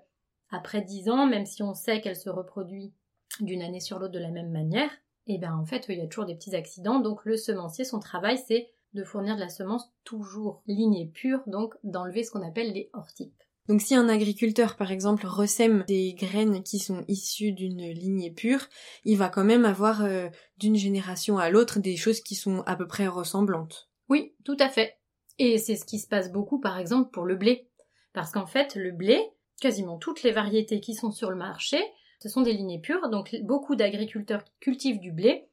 après 0.50 0.82
10 0.82 1.10
ans, 1.10 1.26
même 1.26 1.46
si 1.46 1.62
on 1.62 1.74
sait 1.74 2.00
qu'elle 2.00 2.16
se 2.16 2.30
reproduit 2.30 2.92
d'une 3.40 3.62
année 3.62 3.80
sur 3.80 3.98
l'autre 3.98 4.14
de 4.14 4.18
la 4.18 4.30
même 4.30 4.50
manière, 4.50 4.90
et 5.26 5.34
eh 5.34 5.38
bien 5.38 5.54
en 5.54 5.66
fait, 5.66 5.86
il 5.88 5.98
y 5.98 6.00
a 6.00 6.06
toujours 6.06 6.24
des 6.24 6.34
petits 6.34 6.56
accidents. 6.56 7.00
Donc 7.00 7.24
le 7.26 7.36
semencier, 7.36 7.84
son 7.84 8.00
travail, 8.00 8.38
c'est 8.38 8.70
de 8.94 9.04
fournir 9.04 9.34
de 9.36 9.40
la 9.40 9.50
semence 9.50 9.92
toujours 10.04 10.62
lignée 10.66 11.06
pure, 11.06 11.42
donc 11.46 11.74
d'enlever 11.84 12.22
ce 12.22 12.30
qu'on 12.30 12.46
appelle 12.46 12.72
les 12.72 12.88
hors-types. 12.94 13.42
Donc 13.68 13.82
si 13.82 13.94
un 13.94 14.08
agriculteur 14.08 14.76
par 14.76 14.90
exemple 14.90 15.26
ressème 15.26 15.84
des 15.86 16.14
graines 16.14 16.62
qui 16.62 16.78
sont 16.78 17.04
issues 17.06 17.52
d'une 17.52 17.86
lignée 17.90 18.30
pure, 18.30 18.66
il 19.04 19.18
va 19.18 19.28
quand 19.28 19.44
même 19.44 19.66
avoir 19.66 20.02
euh, 20.02 20.28
d'une 20.56 20.76
génération 20.76 21.36
à 21.38 21.50
l'autre 21.50 21.78
des 21.78 21.96
choses 21.96 22.20
qui 22.20 22.34
sont 22.34 22.62
à 22.66 22.76
peu 22.76 22.86
près 22.86 23.06
ressemblantes. 23.06 23.90
Oui, 24.08 24.34
tout 24.44 24.56
à 24.58 24.70
fait. 24.70 24.96
Et 25.38 25.58
c'est 25.58 25.76
ce 25.76 25.84
qui 25.84 25.98
se 25.98 26.08
passe 26.08 26.32
beaucoup 26.32 26.60
par 26.60 26.78
exemple 26.78 27.10
pour 27.10 27.26
le 27.26 27.36
blé. 27.36 27.68
Parce 28.14 28.32
qu'en 28.32 28.46
fait 28.46 28.74
le 28.74 28.90
blé, 28.90 29.20
quasiment 29.60 29.98
toutes 29.98 30.22
les 30.22 30.32
variétés 30.32 30.80
qui 30.80 30.94
sont 30.94 31.10
sur 31.10 31.30
le 31.30 31.36
marché, 31.36 31.78
ce 32.20 32.30
sont 32.30 32.40
des 32.40 32.54
lignées 32.54 32.80
pures, 32.80 33.10
donc 33.10 33.36
beaucoup 33.42 33.76
d'agriculteurs 33.76 34.44
qui 34.44 34.52
cultivent 34.60 35.00
du 35.00 35.12
blé 35.12 35.46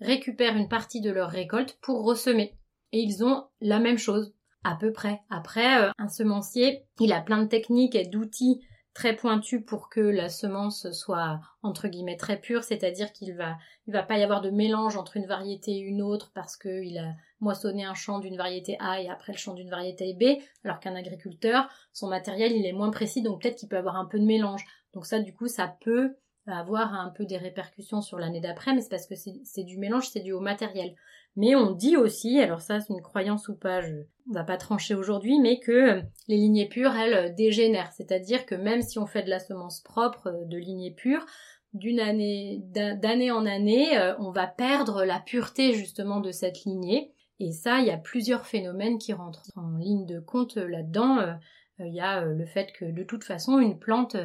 récupèrent 0.00 0.56
une 0.56 0.68
partie 0.68 1.00
de 1.00 1.10
leur 1.10 1.30
récolte 1.30 1.78
pour 1.82 2.04
ressemer. 2.04 2.54
Et 2.92 3.00
ils 3.00 3.24
ont 3.24 3.44
la 3.60 3.80
même 3.80 3.98
chose, 3.98 4.35
à 4.66 4.74
peu 4.74 4.92
près. 4.92 5.22
Après, 5.30 5.82
euh, 5.82 5.90
un 5.98 6.08
semencier, 6.08 6.84
il 7.00 7.12
a 7.12 7.20
plein 7.20 7.42
de 7.42 7.48
techniques 7.48 7.94
et 7.94 8.06
d'outils 8.06 8.60
très 8.94 9.14
pointus 9.14 9.62
pour 9.64 9.90
que 9.90 10.00
la 10.00 10.30
semence 10.30 10.90
soit 10.90 11.38
entre 11.62 11.86
guillemets 11.86 12.16
très 12.16 12.40
pure, 12.40 12.64
c'est-à-dire 12.64 13.12
qu'il 13.12 13.34
va 13.34 13.58
il 13.86 13.92
va 13.92 14.02
pas 14.02 14.16
y 14.16 14.22
avoir 14.22 14.40
de 14.40 14.48
mélange 14.50 14.96
entre 14.96 15.18
une 15.18 15.26
variété 15.26 15.72
et 15.72 15.80
une 15.80 16.00
autre 16.00 16.32
parce 16.34 16.56
qu'il 16.56 16.96
a 16.96 17.12
moissonné 17.40 17.84
un 17.84 17.92
champ 17.92 18.20
d'une 18.20 18.38
variété 18.38 18.78
A 18.80 19.02
et 19.02 19.10
après 19.10 19.32
le 19.32 19.38
champ 19.38 19.52
d'une 19.52 19.68
variété 19.68 20.14
B, 20.14 20.42
alors 20.64 20.80
qu'un 20.80 20.96
agriculteur, 20.96 21.68
son 21.92 22.08
matériel 22.08 22.52
il 22.52 22.64
est 22.64 22.72
moins 22.72 22.90
précis, 22.90 23.22
donc 23.22 23.42
peut-être 23.42 23.56
qu'il 23.56 23.68
peut 23.68 23.76
avoir 23.76 23.96
un 23.96 24.06
peu 24.06 24.18
de 24.18 24.24
mélange. 24.24 24.64
Donc 24.94 25.04
ça 25.04 25.20
du 25.20 25.34
coup 25.34 25.46
ça 25.46 25.76
peut 25.82 26.16
avoir 26.46 26.94
un 26.94 27.10
peu 27.10 27.24
des 27.24 27.36
répercussions 27.36 28.00
sur 28.00 28.18
l'année 28.18 28.40
d'après, 28.40 28.74
mais 28.74 28.80
c'est 28.80 28.88
parce 28.88 29.06
que 29.06 29.14
c'est 29.16 29.64
du 29.64 29.78
mélange, 29.78 30.08
c'est 30.08 30.20
dû 30.20 30.32
au 30.32 30.40
matériel. 30.40 30.94
Mais 31.36 31.54
on 31.54 31.72
dit 31.72 31.96
aussi, 31.96 32.40
alors 32.40 32.62
ça 32.62 32.80
c'est 32.80 32.92
une 32.92 33.02
croyance 33.02 33.48
ou 33.48 33.56
pas, 33.56 33.82
je, 33.82 33.94
on 34.28 34.32
va 34.32 34.44
pas 34.44 34.56
trancher 34.56 34.94
aujourd'hui, 34.94 35.38
mais 35.38 35.60
que 35.60 35.98
euh, 35.98 36.02
les 36.28 36.36
lignées 36.36 36.68
pures, 36.68 36.94
elles, 36.96 37.14
euh, 37.14 37.34
dégénèrent. 37.34 37.92
C'est-à-dire 37.92 38.46
que 38.46 38.54
même 38.54 38.82
si 38.82 38.98
on 38.98 39.06
fait 39.06 39.22
de 39.22 39.30
la 39.30 39.38
semence 39.38 39.80
propre 39.80 40.28
euh, 40.28 40.44
de 40.46 40.56
lignées 40.56 40.94
pures, 40.94 41.26
d'une 41.74 42.00
année, 42.00 42.62
d'année 42.64 43.30
en 43.30 43.44
année, 43.44 43.98
on 44.18 44.30
va 44.30 44.46
perdre 44.46 45.04
la 45.04 45.20
pureté 45.20 45.74
justement 45.74 46.20
de 46.20 46.30
cette 46.30 46.64
lignée. 46.64 47.12
Et 47.38 47.52
ça, 47.52 47.80
il 47.80 47.86
y 47.86 47.90
a 47.90 47.98
plusieurs 47.98 48.46
phénomènes 48.46 48.96
qui 48.96 49.12
rentrent 49.12 49.50
en 49.56 49.76
ligne 49.76 50.06
de 50.06 50.18
compte 50.18 50.56
là-dedans. 50.56 51.36
Il 51.80 51.92
y 51.92 52.00
a 52.00 52.24
le 52.24 52.46
fait 52.46 52.72
que 52.72 52.86
de 52.86 53.02
toute 53.02 53.24
façon, 53.24 53.58
une 53.58 53.78
plante, 53.78 54.16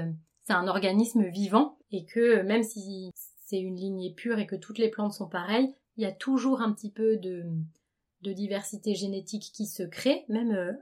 c'est 0.43 0.53
un 0.53 0.67
organisme 0.67 1.25
vivant 1.25 1.77
et 1.91 2.05
que 2.05 2.41
même 2.41 2.63
si 2.63 3.11
c'est 3.45 3.59
une 3.59 3.75
lignée 3.75 4.13
pure 4.13 4.39
et 4.39 4.47
que 4.47 4.55
toutes 4.55 4.77
les 4.77 4.89
plantes 4.89 5.13
sont 5.13 5.27
pareilles, 5.27 5.73
il 5.97 6.03
y 6.03 6.07
a 6.07 6.11
toujours 6.11 6.61
un 6.61 6.71
petit 6.71 6.91
peu 6.91 7.17
de, 7.17 7.43
diversité 8.21 8.95
génétique 8.95 9.51
qui 9.53 9.65
se 9.65 9.83
crée, 9.83 10.25
même 10.29 10.51
euh, 10.51 10.73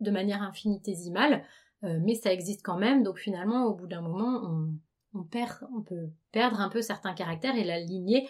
de 0.00 0.10
manière 0.10 0.42
infinitésimale, 0.42 1.44
euh, 1.84 1.98
mais 2.02 2.14
ça 2.14 2.32
existe 2.32 2.62
quand 2.62 2.78
même, 2.78 3.02
donc 3.02 3.18
finalement, 3.18 3.64
au 3.66 3.74
bout 3.74 3.86
d'un 3.86 4.00
moment, 4.00 4.42
on, 4.44 4.74
on 5.12 5.82
peut 5.82 6.08
perdre 6.32 6.60
un 6.60 6.68
peu 6.68 6.80
certains 6.80 7.14
caractères 7.14 7.56
et 7.56 7.64
la 7.64 7.80
lignée, 7.80 8.28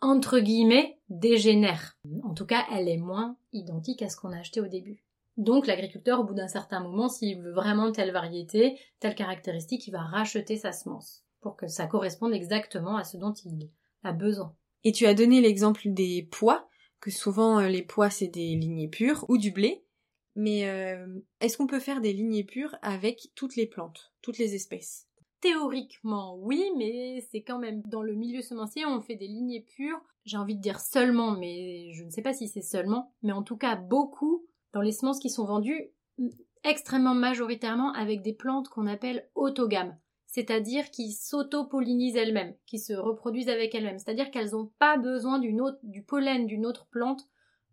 entre 0.00 0.38
guillemets, 0.38 0.98
dégénère. 1.08 1.98
En 2.22 2.32
tout 2.32 2.46
cas, 2.46 2.64
elle 2.72 2.88
est 2.88 2.96
moins 2.96 3.36
identique 3.52 4.02
à 4.02 4.08
ce 4.08 4.16
qu'on 4.16 4.32
a 4.32 4.38
acheté 4.38 4.60
au 4.60 4.68
début. 4.68 5.04
Donc 5.36 5.66
l'agriculteur, 5.66 6.20
au 6.20 6.24
bout 6.24 6.34
d'un 6.34 6.48
certain 6.48 6.80
moment, 6.80 7.08
s'il 7.08 7.40
veut 7.40 7.52
vraiment 7.52 7.92
telle 7.92 8.12
variété, 8.12 8.78
telle 8.98 9.14
caractéristique, 9.14 9.86
il 9.86 9.92
va 9.92 10.02
racheter 10.02 10.56
sa 10.56 10.72
semence 10.72 11.22
pour 11.40 11.56
que 11.56 11.66
ça 11.66 11.86
corresponde 11.86 12.34
exactement 12.34 12.96
à 12.96 13.04
ce 13.04 13.16
dont 13.16 13.32
il 13.32 13.70
a 14.02 14.12
besoin. 14.12 14.54
Et 14.84 14.92
tu 14.92 15.06
as 15.06 15.14
donné 15.14 15.40
l'exemple 15.40 15.82
des 15.86 16.28
pois, 16.30 16.68
que 17.00 17.10
souvent 17.10 17.58
euh, 17.58 17.68
les 17.68 17.82
pois 17.82 18.10
c'est 18.10 18.28
des 18.28 18.54
lignées 18.54 18.88
pures 18.88 19.24
ou 19.28 19.38
du 19.38 19.50
blé. 19.50 19.84
Mais 20.36 20.68
euh, 20.68 21.06
est-ce 21.40 21.56
qu'on 21.56 21.66
peut 21.66 21.80
faire 21.80 22.00
des 22.00 22.12
lignées 22.12 22.44
pures 22.44 22.76
avec 22.82 23.30
toutes 23.34 23.56
les 23.56 23.66
plantes, 23.66 24.12
toutes 24.22 24.38
les 24.38 24.54
espèces? 24.54 25.08
Théoriquement, 25.40 26.36
oui, 26.36 26.64
mais 26.76 27.26
c'est 27.30 27.42
quand 27.42 27.58
même 27.58 27.82
dans 27.86 28.02
le 28.02 28.14
milieu 28.14 28.42
semencier, 28.42 28.84
on 28.86 29.00
fait 29.00 29.16
des 29.16 29.26
lignées 29.26 29.64
pures. 29.76 30.00
J'ai 30.24 30.36
envie 30.36 30.56
de 30.56 30.60
dire 30.60 30.80
seulement, 30.80 31.32
mais 31.32 31.92
je 31.94 32.04
ne 32.04 32.10
sais 32.10 32.22
pas 32.22 32.34
si 32.34 32.46
c'est 32.46 32.60
seulement, 32.60 33.14
mais 33.22 33.32
en 33.32 33.42
tout 33.42 33.56
cas 33.56 33.74
beaucoup 33.74 34.46
dans 34.72 34.82
les 34.82 34.92
semences 34.92 35.18
qui 35.18 35.30
sont 35.30 35.46
vendues 35.46 35.90
extrêmement 36.62 37.14
majoritairement 37.14 37.92
avec 37.94 38.22
des 38.22 38.34
plantes 38.34 38.68
qu'on 38.68 38.86
appelle 38.86 39.28
autogames 39.34 39.98
c'est-à-dire 40.32 40.90
qui 40.90 41.10
s'auto-pollinisent 41.12 42.16
elles-mêmes, 42.16 42.54
qui 42.64 42.78
se 42.78 42.92
reproduisent 42.92 43.48
avec 43.48 43.74
elles-mêmes, 43.74 43.98
c'est-à-dire 43.98 44.30
qu'elles 44.30 44.52
n'ont 44.52 44.70
pas 44.78 44.96
besoin 44.96 45.40
du 45.40 46.02
pollen 46.04 46.46
d'une 46.46 46.66
autre 46.66 46.86
plante 46.86 47.28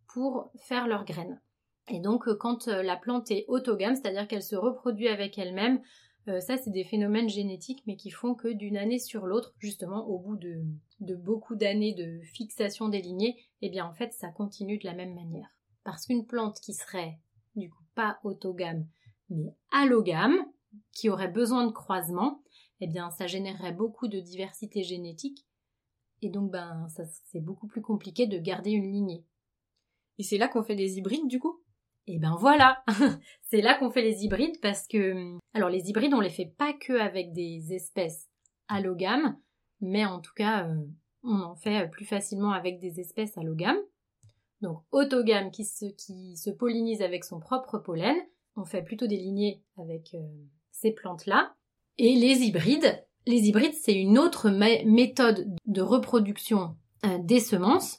pour 0.07 0.51
faire 0.55 0.87
leurs 0.87 1.05
graines. 1.05 1.39
Et 1.87 1.99
donc 1.99 2.27
euh, 2.27 2.35
quand 2.35 2.67
euh, 2.67 2.81
la 2.81 2.97
plante 2.97 3.29
est 3.29 3.45
autogame, 3.47 3.95
c'est-à-dire 3.95 4.27
qu'elle 4.27 4.41
se 4.43 4.55
reproduit 4.55 5.07
avec 5.07 5.37
elle-même, 5.37 5.81
euh, 6.27 6.39
ça 6.39 6.57
c'est 6.57 6.71
des 6.71 6.83
phénomènes 6.83 7.29
génétiques 7.29 7.83
mais 7.85 7.95
qui 7.95 8.09
font 8.09 8.33
que 8.33 8.47
d'une 8.47 8.75
année 8.75 8.99
sur 8.99 9.27
l'autre, 9.27 9.53
justement 9.59 10.07
au 10.07 10.17
bout 10.17 10.35
de, 10.35 10.63
de 10.99 11.15
beaucoup 11.15 11.55
d'années 11.55 11.93
de 11.93 12.19
fixation 12.23 12.89
des 12.89 13.01
lignées, 13.01 13.37
eh 13.61 13.69
bien 13.69 13.85
en 13.85 13.93
fait 13.93 14.13
ça 14.13 14.29
continue 14.29 14.79
de 14.79 14.85
la 14.85 14.95
même 14.95 15.13
manière. 15.13 15.55
Parce 15.83 16.07
qu'une 16.07 16.25
plante 16.25 16.59
qui 16.59 16.73
serait 16.73 17.19
du 17.55 17.69
coup 17.69 17.83
pas 17.93 18.19
autogame 18.23 18.87
mais 19.29 19.53
allogame, 19.71 20.37
qui 20.91 21.09
aurait 21.09 21.27
besoin 21.27 21.65
de 21.65 21.71
croisement, 21.71 22.41
eh 22.81 22.87
bien, 22.87 23.09
ça 23.11 23.27
générerait 23.27 23.73
beaucoup 23.73 24.07
de 24.07 24.19
diversité 24.19 24.83
génétique. 24.83 25.45
Et 26.21 26.29
donc, 26.29 26.51
ben, 26.51 26.87
ça, 26.89 27.03
c'est 27.25 27.41
beaucoup 27.41 27.67
plus 27.67 27.81
compliqué 27.81 28.27
de 28.27 28.37
garder 28.37 28.71
une 28.71 28.91
lignée. 28.91 29.25
Et 30.17 30.23
c'est 30.23 30.37
là 30.37 30.47
qu'on 30.47 30.63
fait 30.63 30.75
des 30.75 30.97
hybrides, 30.97 31.27
du 31.27 31.39
coup? 31.39 31.61
Eh 32.09 32.19
ben 32.19 32.37
voilà, 32.39 32.83
c'est 33.41 33.59
là 33.59 33.77
qu'on 33.77 33.89
fait 33.89 34.01
les 34.01 34.23
hybrides 34.23 34.61
parce 34.61 34.87
que, 34.87 35.37
alors 35.53 35.69
les 35.69 35.89
hybrides, 35.89 36.13
on 36.13 36.21
les 36.21 36.29
fait 36.29 36.53
pas 36.57 36.71
que 36.71 36.93
avec 36.93 37.33
des 37.33 37.73
espèces 37.73 38.29
allogames, 38.69 39.37
mais 39.81 40.05
en 40.05 40.21
tout 40.21 40.31
cas, 40.33 40.69
euh, 40.69 40.85
on 41.23 41.41
en 41.41 41.55
fait 41.57 41.91
plus 41.91 42.05
facilement 42.05 42.51
avec 42.51 42.79
des 42.79 43.01
espèces 43.01 43.37
allogames. 43.37 43.81
Donc 44.61 44.83
autogames 44.91 45.51
qui 45.51 45.65
se, 45.65 45.85
qui 45.85 46.37
se 46.37 46.49
pollinisent 46.49 47.01
avec 47.01 47.25
son 47.25 47.41
propre 47.41 47.77
pollen. 47.77 48.15
On 48.55 48.63
fait 48.63 48.83
plutôt 48.83 49.05
des 49.05 49.17
lignées 49.17 49.61
avec 49.77 50.13
euh, 50.13 50.25
ces 50.71 50.93
plantes-là. 50.93 51.56
Et 51.97 52.15
les 52.15 52.43
hybrides, 52.43 53.03
les 53.25 53.47
hybrides, 53.47 53.73
c'est 53.73 53.93
une 53.93 54.17
autre 54.17 54.49
méthode 54.49 55.47
de 55.65 55.81
reproduction 55.81 56.75
euh, 57.05 57.17
des 57.21 57.39
semences 57.39 57.97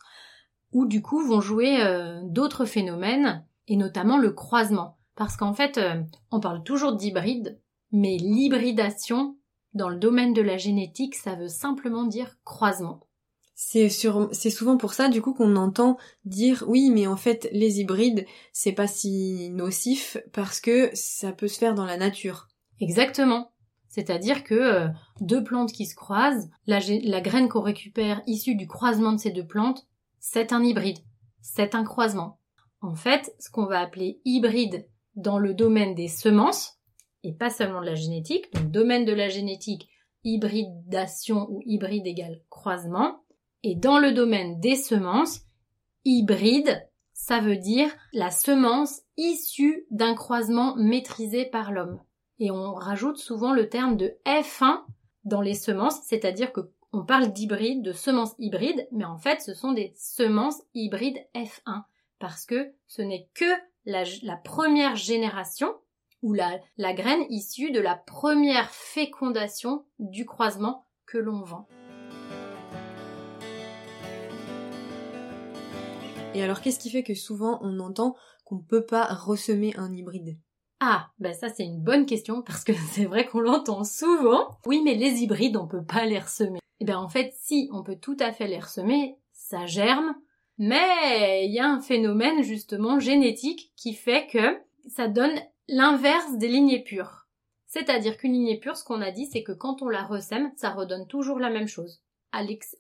où 0.72 0.86
du 0.86 1.02
coup 1.02 1.24
vont 1.24 1.40
jouer 1.40 1.82
euh, 1.82 2.20
d'autres 2.24 2.64
phénomènes 2.64 3.44
et 3.66 3.76
notamment 3.76 4.18
le 4.18 4.32
croisement. 4.32 4.98
Parce 5.14 5.36
qu'en 5.36 5.52
fait, 5.52 5.78
euh, 5.78 6.00
on 6.30 6.40
parle 6.40 6.62
toujours 6.62 6.94
d'hybride, 6.94 7.60
mais 7.92 8.16
l'hybridation 8.16 9.36
dans 9.74 9.88
le 9.88 9.98
domaine 9.98 10.32
de 10.32 10.42
la 10.42 10.56
génétique, 10.56 11.14
ça 11.14 11.34
veut 11.34 11.48
simplement 11.48 12.04
dire 12.04 12.36
croisement. 12.44 13.00
C'est 13.54 13.88
c'est 13.88 14.50
souvent 14.50 14.76
pour 14.76 14.94
ça 14.94 15.08
du 15.08 15.20
coup 15.20 15.34
qu'on 15.34 15.56
entend 15.56 15.96
dire 16.24 16.62
oui 16.68 16.90
mais 16.90 17.08
en 17.08 17.16
fait 17.16 17.48
les 17.50 17.80
hybrides 17.80 18.24
c'est 18.52 18.70
pas 18.70 18.86
si 18.86 19.50
nocif 19.50 20.16
parce 20.32 20.60
que 20.60 20.90
ça 20.94 21.32
peut 21.32 21.48
se 21.48 21.58
faire 21.58 21.74
dans 21.74 21.84
la 21.84 21.96
nature. 21.96 22.46
Exactement. 22.80 23.50
C'est-à-dire 23.98 24.44
que 24.44 24.54
euh, 24.54 24.88
deux 25.20 25.42
plantes 25.42 25.72
qui 25.72 25.84
se 25.84 25.96
croisent, 25.96 26.48
la, 26.68 26.78
graine 27.20 27.48
qu'on 27.48 27.60
récupère 27.60 28.22
issue 28.28 28.54
du 28.54 28.68
croisement 28.68 29.10
de 29.10 29.18
ces 29.18 29.32
deux 29.32 29.44
plantes, 29.44 29.88
c'est 30.20 30.52
un 30.52 30.62
hybride, 30.62 31.00
c'est 31.42 31.74
un 31.74 31.82
croisement. 31.82 32.38
En 32.80 32.94
fait, 32.94 33.34
ce 33.40 33.50
qu'on 33.50 33.66
va 33.66 33.80
appeler 33.80 34.20
hybride 34.24 34.86
dans 35.16 35.40
le 35.40 35.52
domaine 35.52 35.96
des 35.96 36.06
semences, 36.06 36.78
et 37.24 37.32
pas 37.32 37.50
seulement 37.50 37.80
de 37.80 37.86
la 37.86 37.96
génétique, 37.96 38.52
donc 38.54 38.70
domaine 38.70 39.04
de 39.04 39.12
la 39.12 39.28
génétique, 39.28 39.88
hybridation 40.22 41.48
ou 41.50 41.60
hybride 41.66 42.06
égale 42.06 42.40
croisement, 42.50 43.24
et 43.64 43.74
dans 43.74 43.98
le 43.98 44.12
domaine 44.12 44.60
des 44.60 44.76
semences, 44.76 45.40
hybride, 46.04 46.88
ça 47.14 47.40
veut 47.40 47.58
dire 47.58 47.90
la 48.12 48.30
semence 48.30 49.00
issue 49.16 49.86
d'un 49.90 50.14
croisement 50.14 50.76
maîtrisé 50.76 51.46
par 51.46 51.72
l'homme 51.72 52.00
et 52.38 52.50
on 52.50 52.74
rajoute 52.74 53.18
souvent 53.18 53.52
le 53.52 53.68
terme 53.68 53.96
de 53.96 54.16
F1 54.26 54.82
dans 55.24 55.40
les 55.40 55.54
semences, 55.54 56.00
c'est-à-dire 56.04 56.52
que 56.52 56.72
on 56.92 57.04
parle 57.04 57.32
d'hybride, 57.32 57.82
de 57.82 57.92
semences 57.92 58.34
hybrides, 58.38 58.88
mais 58.92 59.04
en 59.04 59.18
fait 59.18 59.42
ce 59.42 59.54
sont 59.54 59.72
des 59.72 59.92
semences 59.96 60.62
hybrides 60.74 61.18
F1 61.34 61.82
parce 62.18 62.46
que 62.46 62.72
ce 62.86 63.02
n'est 63.02 63.28
que 63.34 63.44
la, 63.84 64.36
première 64.36 64.96
génération 64.96 65.74
ou 66.22 66.32
la, 66.32 66.58
la 66.76 66.92
graine 66.94 67.24
issue 67.28 67.70
de 67.70 67.80
la 67.80 67.94
première 67.94 68.70
fécondation 68.70 69.84
du 69.98 70.24
croisement 70.24 70.86
que 71.06 71.18
l'on 71.18 71.42
vend. 71.42 71.68
Et 76.34 76.42
alors 76.42 76.60
qu'est-ce 76.60 76.78
qui 76.78 76.90
fait 76.90 77.02
que 77.02 77.14
souvent 77.14 77.58
on 77.62 77.80
entend 77.80 78.14
qu'on 78.44 78.56
ne 78.56 78.62
peut 78.62 78.84
pas 78.84 79.04
ressemer 79.04 79.74
un 79.76 79.92
hybride? 79.92 80.38
Ah, 80.80 81.10
ben 81.18 81.34
ça 81.34 81.48
c'est 81.48 81.64
une 81.64 81.82
bonne 81.82 82.06
question 82.06 82.42
parce 82.42 82.64
que 82.64 82.72
c'est 82.92 83.06
vrai 83.06 83.26
qu'on 83.26 83.40
l'entend 83.40 83.84
souvent. 83.84 84.48
Oui, 84.66 84.80
mais 84.84 84.94
les 84.94 85.22
hybrides, 85.22 85.56
on 85.56 85.66
peut 85.66 85.84
pas 85.84 86.06
les 86.06 86.18
ressemer. 86.18 86.60
Eh 86.80 86.84
bien 86.84 86.98
en 86.98 87.08
fait, 87.08 87.32
si, 87.36 87.68
on 87.72 87.82
peut 87.82 87.96
tout 87.96 88.16
à 88.20 88.32
fait 88.32 88.46
les 88.46 88.60
ressemer, 88.60 89.16
ça 89.32 89.66
germe, 89.66 90.14
mais 90.58 91.46
il 91.46 91.52
y 91.52 91.58
a 91.58 91.68
un 91.68 91.80
phénomène 91.80 92.42
justement 92.42 93.00
génétique 93.00 93.72
qui 93.76 93.94
fait 93.94 94.26
que 94.26 94.58
ça 94.88 95.08
donne 95.08 95.38
l'inverse 95.68 96.36
des 96.38 96.48
lignées 96.48 96.82
pures. 96.82 97.26
C'est-à-dire 97.66 98.16
qu'une 98.16 98.32
lignée 98.32 98.58
pure, 98.58 98.76
ce 98.76 98.84
qu'on 98.84 99.02
a 99.02 99.10
dit, 99.10 99.26
c'est 99.26 99.42
que 99.42 99.52
quand 99.52 99.82
on 99.82 99.88
la 99.88 100.02
ressème, 100.02 100.50
ça 100.56 100.70
redonne 100.70 101.06
toujours 101.06 101.38
la 101.38 101.50
même 101.50 101.68
chose, 101.68 102.02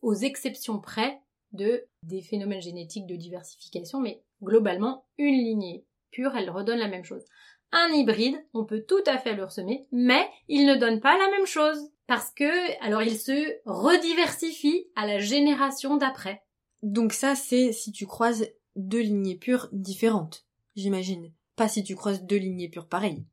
aux 0.02 0.14
exceptions 0.14 0.80
près 0.80 1.20
de 1.52 1.86
des 2.02 2.22
phénomènes 2.22 2.62
génétiques 2.62 3.06
de 3.06 3.16
diversification, 3.16 4.00
mais 4.00 4.22
globalement, 4.42 5.06
une 5.18 5.34
lignée 5.34 5.84
pure, 6.10 6.36
elle 6.36 6.50
redonne 6.50 6.78
la 6.78 6.88
même 6.88 7.04
chose. 7.04 7.24
Un 7.72 7.88
hybride, 7.92 8.42
on 8.54 8.64
peut 8.64 8.84
tout 8.86 9.02
à 9.06 9.18
fait 9.18 9.34
le 9.34 9.44
ressemer, 9.44 9.86
mais 9.92 10.28
il 10.48 10.66
ne 10.66 10.76
donne 10.76 11.00
pas 11.00 11.18
la 11.18 11.30
même 11.30 11.46
chose. 11.46 11.90
Parce 12.06 12.30
que, 12.30 12.82
alors 12.82 13.02
il 13.02 13.18
se 13.18 13.58
rediversifie 13.66 14.86
à 14.96 15.06
la 15.06 15.18
génération 15.18 15.96
d'après. 15.96 16.42
Donc 16.82 17.12
ça, 17.12 17.34
c'est 17.34 17.72
si 17.72 17.92
tu 17.92 18.06
croises 18.06 18.48
deux 18.76 19.00
lignées 19.00 19.36
pures 19.36 19.68
différentes, 19.72 20.46
j'imagine. 20.74 21.32
Pas 21.56 21.68
si 21.68 21.82
tu 21.82 21.96
croises 21.96 22.22
deux 22.22 22.36
lignées 22.36 22.68
pures 22.68 22.88
pareilles. 22.88 23.26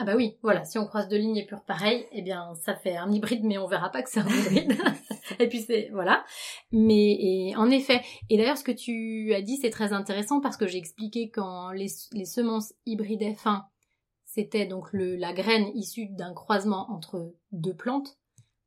Ah 0.00 0.04
bah 0.04 0.16
oui, 0.16 0.38
voilà, 0.42 0.64
si 0.64 0.78
on 0.78 0.86
croise 0.86 1.08
deux 1.08 1.18
lignées 1.18 1.44
pures 1.44 1.62
pareilles, 1.62 2.06
eh 2.12 2.22
bien 2.22 2.54
ça 2.54 2.74
fait 2.74 2.96
un 2.96 3.12
hybride, 3.12 3.44
mais 3.44 3.58
on 3.58 3.66
verra 3.66 3.90
pas 3.90 4.02
que 4.02 4.10
c'est 4.10 4.20
un 4.20 4.28
hybride. 4.42 4.72
et 5.38 5.48
puis 5.48 5.60
c'est 5.60 5.90
voilà. 5.92 6.24
Mais 6.72 7.16
et, 7.20 7.54
en 7.56 7.70
effet, 7.70 8.00
et 8.30 8.36
d'ailleurs 8.36 8.58
ce 8.58 8.64
que 8.64 8.72
tu 8.72 9.32
as 9.34 9.42
dit 9.42 9.58
c'est 9.58 9.70
très 9.70 9.92
intéressant 9.92 10.40
parce 10.40 10.56
que 10.56 10.66
j'ai 10.66 10.78
expliqué 10.78 11.30
quand 11.30 11.70
les, 11.70 11.88
les 12.12 12.24
semences 12.24 12.72
hybrides 12.86 13.22
F1 13.22 13.64
c'était 14.32 14.66
donc 14.66 14.92
le, 14.92 15.16
la 15.16 15.32
graine 15.32 15.72
issue 15.74 16.06
d'un 16.06 16.32
croisement 16.32 16.88
entre 16.92 17.34
deux 17.50 17.74
plantes, 17.74 18.16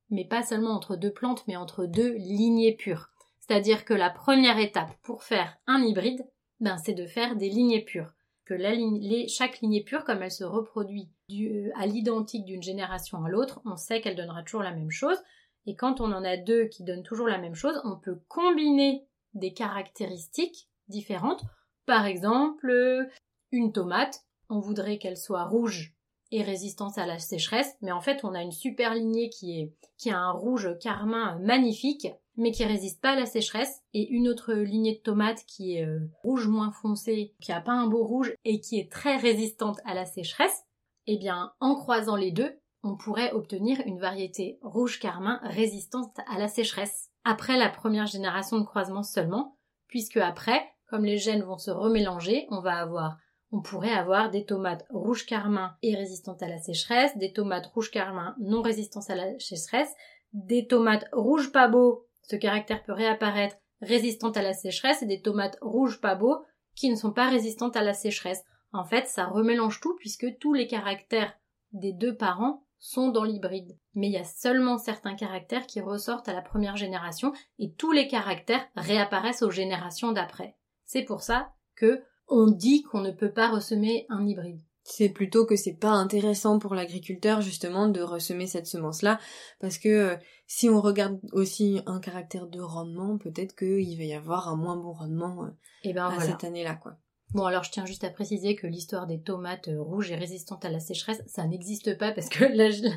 mais 0.09 0.25
pas 0.25 0.43
seulement 0.43 0.71
entre 0.71 0.97
deux 0.97 1.13
plantes, 1.13 1.45
mais 1.47 1.55
entre 1.55 1.85
deux 1.85 2.15
lignées 2.15 2.75
pures. 2.75 3.11
C'est-à-dire 3.39 3.85
que 3.85 3.93
la 3.93 4.09
première 4.09 4.59
étape 4.59 4.93
pour 5.03 5.23
faire 5.23 5.57
un 5.65 5.81
hybride, 5.81 6.27
ben, 6.59 6.77
c'est 6.77 6.93
de 6.93 7.05
faire 7.05 7.37
des 7.37 7.49
lignées 7.49 7.83
pures. 7.83 8.11
Que 8.45 8.53
la 8.53 8.73
les, 8.75 9.29
chaque 9.29 9.61
lignée 9.61 9.83
pure, 9.83 10.03
comme 10.03 10.21
elle 10.21 10.31
se 10.31 10.43
reproduit 10.43 11.09
euh, 11.41 11.71
à 11.75 11.85
l'identique 11.85 12.45
d'une 12.45 12.63
génération 12.63 13.23
à 13.23 13.29
l'autre, 13.29 13.61
on 13.65 13.75
sait 13.75 14.01
qu'elle 14.01 14.15
donnera 14.15 14.43
toujours 14.43 14.63
la 14.63 14.73
même 14.73 14.91
chose. 14.91 15.17
Et 15.65 15.75
quand 15.75 16.01
on 16.01 16.11
en 16.11 16.23
a 16.23 16.37
deux 16.37 16.65
qui 16.65 16.83
donnent 16.83 17.03
toujours 17.03 17.27
la 17.27 17.37
même 17.37 17.55
chose, 17.55 17.79
on 17.85 17.97
peut 17.97 18.19
combiner 18.27 19.07
des 19.33 19.53
caractéristiques 19.53 20.69
différentes. 20.87 21.43
Par 21.85 22.05
exemple, 22.05 23.07
une 23.51 23.71
tomate 23.71 24.23
on 24.49 24.59
voudrait 24.59 24.97
qu'elle 24.97 25.17
soit 25.17 25.45
rouge 25.45 25.93
et 26.31 26.41
résistante 26.41 26.97
à 26.97 27.05
la 27.05 27.19
sécheresse, 27.19 27.75
mais 27.81 27.91
en 27.91 28.01
fait 28.01 28.23
on 28.23 28.33
a 28.33 28.41
une 28.41 28.51
super 28.51 28.93
lignée 28.93 29.29
qui 29.29 29.59
est 29.59 29.73
qui 29.97 30.09
a 30.09 30.19
un 30.19 30.31
rouge 30.31 30.77
carmin 30.79 31.39
magnifique, 31.39 32.07
mais 32.35 32.51
qui 32.51 32.65
résiste 32.65 33.01
pas 33.01 33.11
à 33.11 33.15
la 33.15 33.25
sécheresse, 33.25 33.81
et 33.93 34.09
une 34.09 34.27
autre 34.27 34.53
lignée 34.53 34.95
de 34.95 35.01
tomates 35.01 35.45
qui 35.47 35.77
est 35.77 35.85
euh, 35.85 35.99
rouge 36.23 36.47
moins 36.47 36.71
foncé, 36.71 37.35
qui 37.39 37.51
a 37.51 37.61
pas 37.61 37.73
un 37.73 37.87
beau 37.87 38.03
rouge 38.03 38.33
et 38.43 38.59
qui 38.59 38.79
est 38.79 38.91
très 38.91 39.17
résistante 39.17 39.79
à 39.85 39.93
la 39.93 40.05
sécheresse. 40.05 40.63
Eh 41.07 41.17
bien, 41.17 41.53
en 41.59 41.75
croisant 41.75 42.15
les 42.15 42.31
deux, 42.31 42.59
on 42.83 42.95
pourrait 42.95 43.31
obtenir 43.31 43.81
une 43.85 43.99
variété 43.99 44.59
rouge 44.61 44.99
carmin 44.99 45.39
résistante 45.43 46.15
à 46.27 46.37
la 46.37 46.47
sécheresse. 46.47 47.09
Après 47.23 47.57
la 47.57 47.69
première 47.69 48.07
génération 48.07 48.59
de 48.59 48.65
croisement 48.65 49.03
seulement, 49.03 49.57
puisque 49.87 50.17
après, 50.17 50.61
comme 50.87 51.05
les 51.05 51.17
gènes 51.17 51.43
vont 51.43 51.57
se 51.57 51.71
remélanger, 51.71 52.47
on 52.49 52.59
va 52.61 52.77
avoir 52.77 53.17
on 53.53 53.61
pourrait 53.61 53.93
avoir 53.93 54.31
des 54.31 54.45
tomates 54.45 54.83
rouges 54.89 55.27
carmin 55.27 55.75
et 55.83 55.95
résistantes 55.95 56.41
à 56.41 56.47
la 56.47 56.57
sécheresse, 56.57 57.15
des 57.19 57.33
tomates 57.33 57.67
rouges 57.67 57.91
carmin 57.91 58.35
non 58.39 58.63
résistantes 58.63 59.11
à 59.11 59.15
la 59.15 59.39
sécheresse, 59.39 59.93
des 60.33 60.65
tomates 60.65 61.07
rouges 61.11 61.51
pas 61.51 61.67
beaux, 61.67 62.07
ce 62.23 62.35
caractère 62.35 62.83
peut 62.83 62.93
réapparaître, 62.93 63.55
résistantes 63.79 64.37
à 64.37 64.41
la 64.41 64.53
sécheresse, 64.53 65.03
et 65.03 65.05
des 65.05 65.21
tomates 65.21 65.59
rouges 65.61 66.01
pas 66.01 66.15
beaux 66.15 66.43
qui 66.75 66.89
ne 66.89 66.95
sont 66.95 67.13
pas 67.13 67.29
résistantes 67.29 67.77
à 67.77 67.83
la 67.83 67.93
sécheresse. 67.93 68.43
En 68.73 68.83
fait, 68.83 69.07
ça 69.07 69.25
remélange 69.25 69.79
tout 69.79 69.95
puisque 69.95 70.37
tous 70.39 70.53
les 70.53 70.67
caractères 70.67 71.33
des 71.71 71.93
deux 71.93 72.15
parents 72.15 72.65
sont 72.79 73.09
dans 73.09 73.23
l'hybride. 73.23 73.77
Mais 73.93 74.07
il 74.07 74.13
y 74.13 74.17
a 74.17 74.25
seulement 74.25 74.77
certains 74.77 75.15
caractères 75.15 75.65
qui 75.67 75.79
ressortent 75.79 76.27
à 76.27 76.33
la 76.33 76.41
première 76.41 76.75
génération 76.75 77.31
et 77.59 77.71
tous 77.71 77.93
les 77.93 78.07
caractères 78.07 78.67
réapparaissent 78.75 79.43
aux 79.43 79.51
générations 79.51 80.11
d'après. 80.11 80.57
C'est 80.83 81.03
pour 81.03 81.21
ça 81.21 81.53
que 81.75 82.03
on 82.27 82.47
dit 82.47 82.83
qu'on 82.83 83.01
ne 83.01 83.11
peut 83.11 83.31
pas 83.31 83.49
ressemer 83.49 84.05
un 84.09 84.25
hybride. 84.25 84.61
C'est 84.83 85.09
plutôt 85.09 85.45
que 85.45 85.55
c'est 85.55 85.77
pas 85.77 85.91
intéressant 85.91 86.59
pour 86.59 86.75
l'agriculteur 86.75 87.41
justement 87.41 87.87
de 87.87 88.01
ressemer 88.01 88.47
cette 88.47 88.67
semence-là, 88.67 89.17
parce 89.61 89.77
que 89.77 89.87
euh, 89.87 90.15
si 90.45 90.69
on 90.69 90.81
regarde 90.81 91.21
aussi 91.31 91.79
un 91.85 92.01
caractère 92.01 92.47
de 92.47 92.59
rendement, 92.59 93.17
peut-être 93.17 93.55
qu'il 93.55 93.97
va 93.97 94.03
y 94.03 94.13
avoir 94.13 94.49
un 94.49 94.57
moins 94.57 94.75
bon 94.75 94.91
rendement 94.91 95.45
euh, 95.45 95.51
eh 95.83 95.93
ben, 95.93 96.07
à 96.07 96.19
cette 96.19 96.43
année-là, 96.43 96.75
quoi. 96.75 96.97
Bon, 97.33 97.45
alors 97.45 97.63
je 97.63 97.71
tiens 97.71 97.87
juste 97.87 98.03
à 98.03 98.11
préciser 98.11 98.55
que 98.55 98.67
l'histoire 98.67 99.07
des 99.07 99.19
tomates 99.19 99.67
euh, 99.67 99.81
rouges 99.81 100.11
et 100.11 100.15
résistantes 100.15 100.65
à 100.65 100.69
la 100.69 100.79
sécheresse, 100.79 101.23
ça 101.25 101.47
n'existe 101.47 101.97
pas 101.97 102.11
parce 102.11 102.29
que 102.29 102.43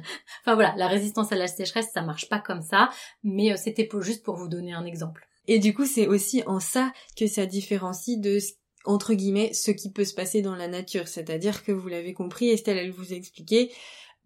enfin 0.43 0.55
voilà, 0.55 0.75
la 0.77 0.89
résistance 0.89 1.33
à 1.33 1.37
la 1.37 1.47
sécheresse, 1.47 1.89
ça 1.95 2.03
marche 2.03 2.29
pas 2.29 2.39
comme 2.39 2.61
ça, 2.61 2.91
mais 3.23 3.57
c'était 3.57 3.89
juste 4.01 4.23
pour 4.23 4.37
vous 4.37 4.49
donner 4.49 4.75
un 4.75 4.85
exemple. 4.85 5.27
Et 5.49 5.59
du 5.59 5.73
coup, 5.73 5.87
c'est 5.87 6.07
aussi 6.07 6.43
en 6.47 6.61
ça 6.61 6.93
que 7.17 7.27
ça 7.27 7.47
différencie 7.47 8.19
de 8.19 8.39
entre 8.85 9.15
guillemets, 9.15 9.53
ce 9.53 9.71
qui 9.73 9.91
peut 9.91 10.05
se 10.05 10.15
passer 10.15 10.43
dans 10.43 10.55
la 10.55 10.69
nature. 10.69 11.09
C'est-à-dire 11.09 11.65
que 11.65 11.73
vous 11.73 11.89
l'avez 11.89 12.13
compris, 12.13 12.51
Estelle, 12.51 12.79
elle 12.79 12.93
vous 12.93 13.13
a 13.13 13.17
expliqué, 13.17 13.73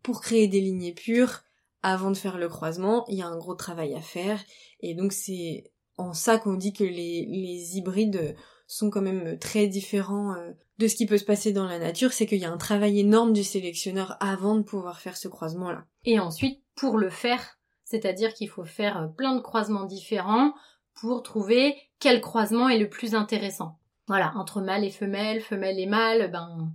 pour 0.02 0.20
créer 0.20 0.48
des 0.48 0.60
lignées 0.60 0.92
pures, 0.92 1.42
avant 1.82 2.10
de 2.10 2.16
faire 2.16 2.36
le 2.36 2.48
croisement, 2.48 3.06
il 3.08 3.16
y 3.16 3.22
a 3.22 3.26
un 3.26 3.38
gros 3.38 3.54
travail 3.54 3.94
à 3.94 4.02
faire. 4.02 4.38
Et 4.80 4.94
donc 4.94 5.12
c'est 5.12 5.72
en 5.96 6.12
ça 6.12 6.38
qu'on 6.38 6.54
dit 6.54 6.72
que 6.72 6.84
les 6.84 7.76
hybrides 7.76 8.36
sont 8.70 8.90
quand 8.90 9.02
même 9.02 9.36
très 9.38 9.66
différents 9.66 10.34
euh, 10.34 10.52
de 10.78 10.86
ce 10.86 10.94
qui 10.94 11.06
peut 11.06 11.18
se 11.18 11.24
passer 11.24 11.52
dans 11.52 11.66
la 11.66 11.78
nature, 11.78 12.12
c'est 12.12 12.26
qu'il 12.26 12.38
y 12.38 12.44
a 12.44 12.52
un 12.52 12.56
travail 12.56 13.00
énorme 13.00 13.32
du 13.32 13.42
sélectionneur 13.42 14.16
avant 14.20 14.54
de 14.54 14.62
pouvoir 14.62 15.00
faire 15.00 15.16
ce 15.16 15.28
croisement-là. 15.28 15.84
Et 16.04 16.20
ensuite, 16.20 16.62
pour 16.76 16.96
le 16.96 17.10
faire, 17.10 17.58
c'est-à-dire 17.84 18.32
qu'il 18.32 18.48
faut 18.48 18.64
faire 18.64 18.96
euh, 18.96 19.06
plein 19.08 19.34
de 19.34 19.40
croisements 19.40 19.84
différents 19.84 20.54
pour 20.94 21.22
trouver 21.22 21.74
quel 21.98 22.20
croisement 22.20 22.68
est 22.68 22.78
le 22.78 22.88
plus 22.88 23.14
intéressant. 23.14 23.78
Voilà, 24.06 24.32
entre 24.36 24.60
mâle 24.60 24.84
et 24.84 24.90
femelle, 24.90 25.40
femelle 25.40 25.78
et 25.78 25.86
mâle, 25.86 26.30
ben, 26.30 26.72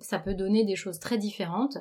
ça 0.00 0.18
peut 0.18 0.34
donner 0.34 0.64
des 0.64 0.76
choses 0.76 0.98
très 0.98 1.18
différentes. 1.18 1.76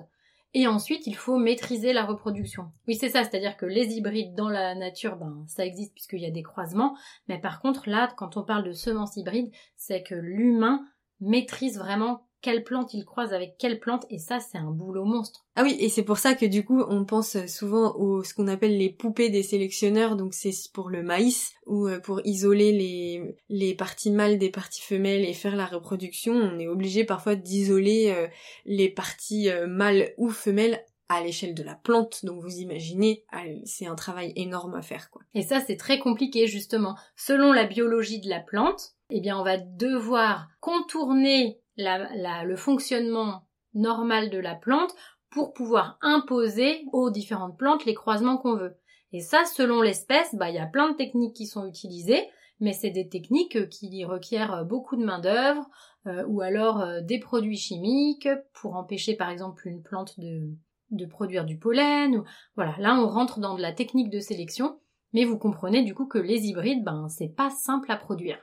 Et 0.54 0.68
ensuite, 0.68 1.08
il 1.08 1.16
faut 1.16 1.38
maîtriser 1.38 1.94
la 1.94 2.06
reproduction. 2.06 2.72
Oui, 2.88 2.96
c'est 2.96 3.10
ça, 3.10 3.24
c'est-à-dire 3.24 3.58
que 3.58 3.66
les 3.66 3.96
hybrides 3.96 4.36
dans 4.36 4.50
la 4.50 4.76
nature, 4.76 5.18
ben, 5.18 5.44
ça 5.48 5.66
existe 5.66 5.94
puisqu'il 5.94 6.22
y 6.22 6.26
a 6.26 6.32
des 6.32 6.44
croisements. 6.44 6.96
Mais 7.28 7.40
par 7.40 7.60
contre, 7.60 7.90
là, 7.90 8.10
quand 8.18 8.38
on 8.38 8.44
parle 8.44 8.64
de 8.64 8.72
semences 8.72 9.18
hybrides, 9.18 9.52
c'est 9.76 10.04
que 10.04 10.16
l'humain 10.16 10.86
maîtrise 11.20 11.78
vraiment 11.78 12.27
quelle 12.42 12.64
plante 12.64 12.94
il 12.94 13.06
croise 13.06 13.34
avec 13.34 13.58
quelle 13.58 13.80
plante 13.80 14.06
et 14.10 14.20
ça 14.20 14.40
c'est 14.40 14.58
un 14.58 14.72
boulot 14.72 15.06
monstre. 15.06 15.46
Ah 15.56 15.64
oui, 15.64 15.76
et 15.80 15.90
c'est 15.90 16.04
pour 16.04 16.18
ça 16.18 16.36
que 16.36 16.46
du 16.46 16.64
coup 16.64 16.84
on 16.88 17.06
pense 17.06 17.46
souvent 17.48 17.96
aux 17.96 18.24
ce 18.24 18.34
qu'on 18.34 18.48
appelle 18.48 18.78
les 18.78 18.90
poupées 18.90 19.30
des 19.30 19.44
sélectionneurs, 19.44 20.16
donc 20.16 20.34
c'est 20.34 20.52
pour 20.74 20.90
le 20.90 21.04
maïs 21.04 21.54
ou 21.66 21.88
euh, 21.88 22.00
pour 22.00 22.22
isoler 22.26 22.72
les 22.72 23.38
les 23.50 23.74
parties 23.76 24.12
mâles 24.12 24.38
des 24.38 24.50
parties 24.50 24.82
femelles 24.82 25.26
et 25.26 25.34
faire 25.34 25.56
la 25.56 25.66
reproduction, 25.66 26.34
on 26.34 26.60
est 26.60 26.68
obligé 26.68 27.04
parfois 27.04 27.36
d'isoler 27.36 28.14
euh, 28.16 28.28
les 28.66 28.90
parties 28.90 29.50
euh, 29.50 29.68
mâles 29.68 30.14
ou 30.18 30.30
femelles 30.30 30.84
à 31.10 31.22
l'échelle 31.22 31.56
de 31.56 31.64
la 31.64 31.76
plante, 31.76 32.26
donc 32.26 32.42
vous 32.42 32.58
imaginez, 32.58 33.24
ah, 33.32 33.44
c'est 33.64 33.86
un 33.86 33.96
travail 33.96 34.34
énorme 34.36 34.76
à 34.76 34.82
faire 34.82 35.10
quoi. 35.10 35.22
Et 35.34 35.42
ça 35.42 35.62
c'est 35.62 35.78
très 35.78 36.00
compliqué 36.00 36.48
justement. 36.48 36.96
Selon 37.16 37.54
la 37.54 37.66
biologie 37.66 38.20
de 38.20 38.30
la 38.30 38.42
plante, 38.42 38.94
eh 39.10 39.22
bien 39.22 39.40
on 39.40 39.44
va 39.44 39.58
devoir 39.58 40.50
contourner 40.60 41.62
le 41.78 42.56
fonctionnement 42.56 43.48
normal 43.74 44.30
de 44.30 44.40
la 44.40 44.56
plante 44.56 44.94
pour 45.30 45.54
pouvoir 45.54 45.98
imposer 46.02 46.86
aux 46.94 47.10
différentes 47.10 47.58
plantes 47.58 47.86
les 47.86 47.94
croisements 47.94 48.38
qu'on 48.38 48.56
veut. 48.56 48.76
Et 49.14 49.20
ça, 49.20 49.46
selon 49.46 49.82
l'espèce, 49.82 50.36
bah, 50.36 50.50
il 50.50 50.56
y 50.56 50.60
a 50.60 50.66
plein 50.66 50.92
de 50.92 50.98
techniques 50.98 51.36
qui 51.36 51.46
sont 51.46 51.66
utilisées, 51.66 52.28
mais 52.60 52.74
c'est 52.74 52.90
des 52.90 53.08
techniques 53.08 53.70
qui 53.70 54.04
requièrent 54.04 54.66
beaucoup 54.66 54.96
de 54.96 55.06
main 55.06 55.20
d'œuvre, 55.20 55.70
euh, 56.08 56.26
ou 56.28 56.42
alors 56.42 56.82
euh, 56.82 57.02
des 57.02 57.20
produits 57.20 57.58
chimiques 57.58 58.30
pour 58.54 58.76
empêcher 58.76 59.16
par 59.16 59.30
exemple 59.30 59.68
une 59.68 59.84
plante 59.84 60.20
de, 60.20 60.50
de 60.92 61.06
produire 61.06 61.46
du 61.46 61.58
pollen. 61.58 62.24
Voilà, 62.56 62.76
là 62.80 62.96
on 62.96 63.08
rentre 63.08 63.40
dans 63.40 63.56
de 63.56 63.62
la 63.62 63.74
technique 63.74 64.10
de 64.10 64.20
sélection, 64.20 64.80
mais 65.14 65.26
vous 65.26 65.38
comprenez 65.38 65.84
du 65.84 65.94
coup 65.94 66.06
que 66.06 66.18
les 66.18 66.48
hybrides, 66.48 66.84
ben 66.84 67.08
c'est 67.10 67.34
pas 67.36 67.50
simple 67.50 67.92
à 67.92 67.98
produire. 67.98 68.40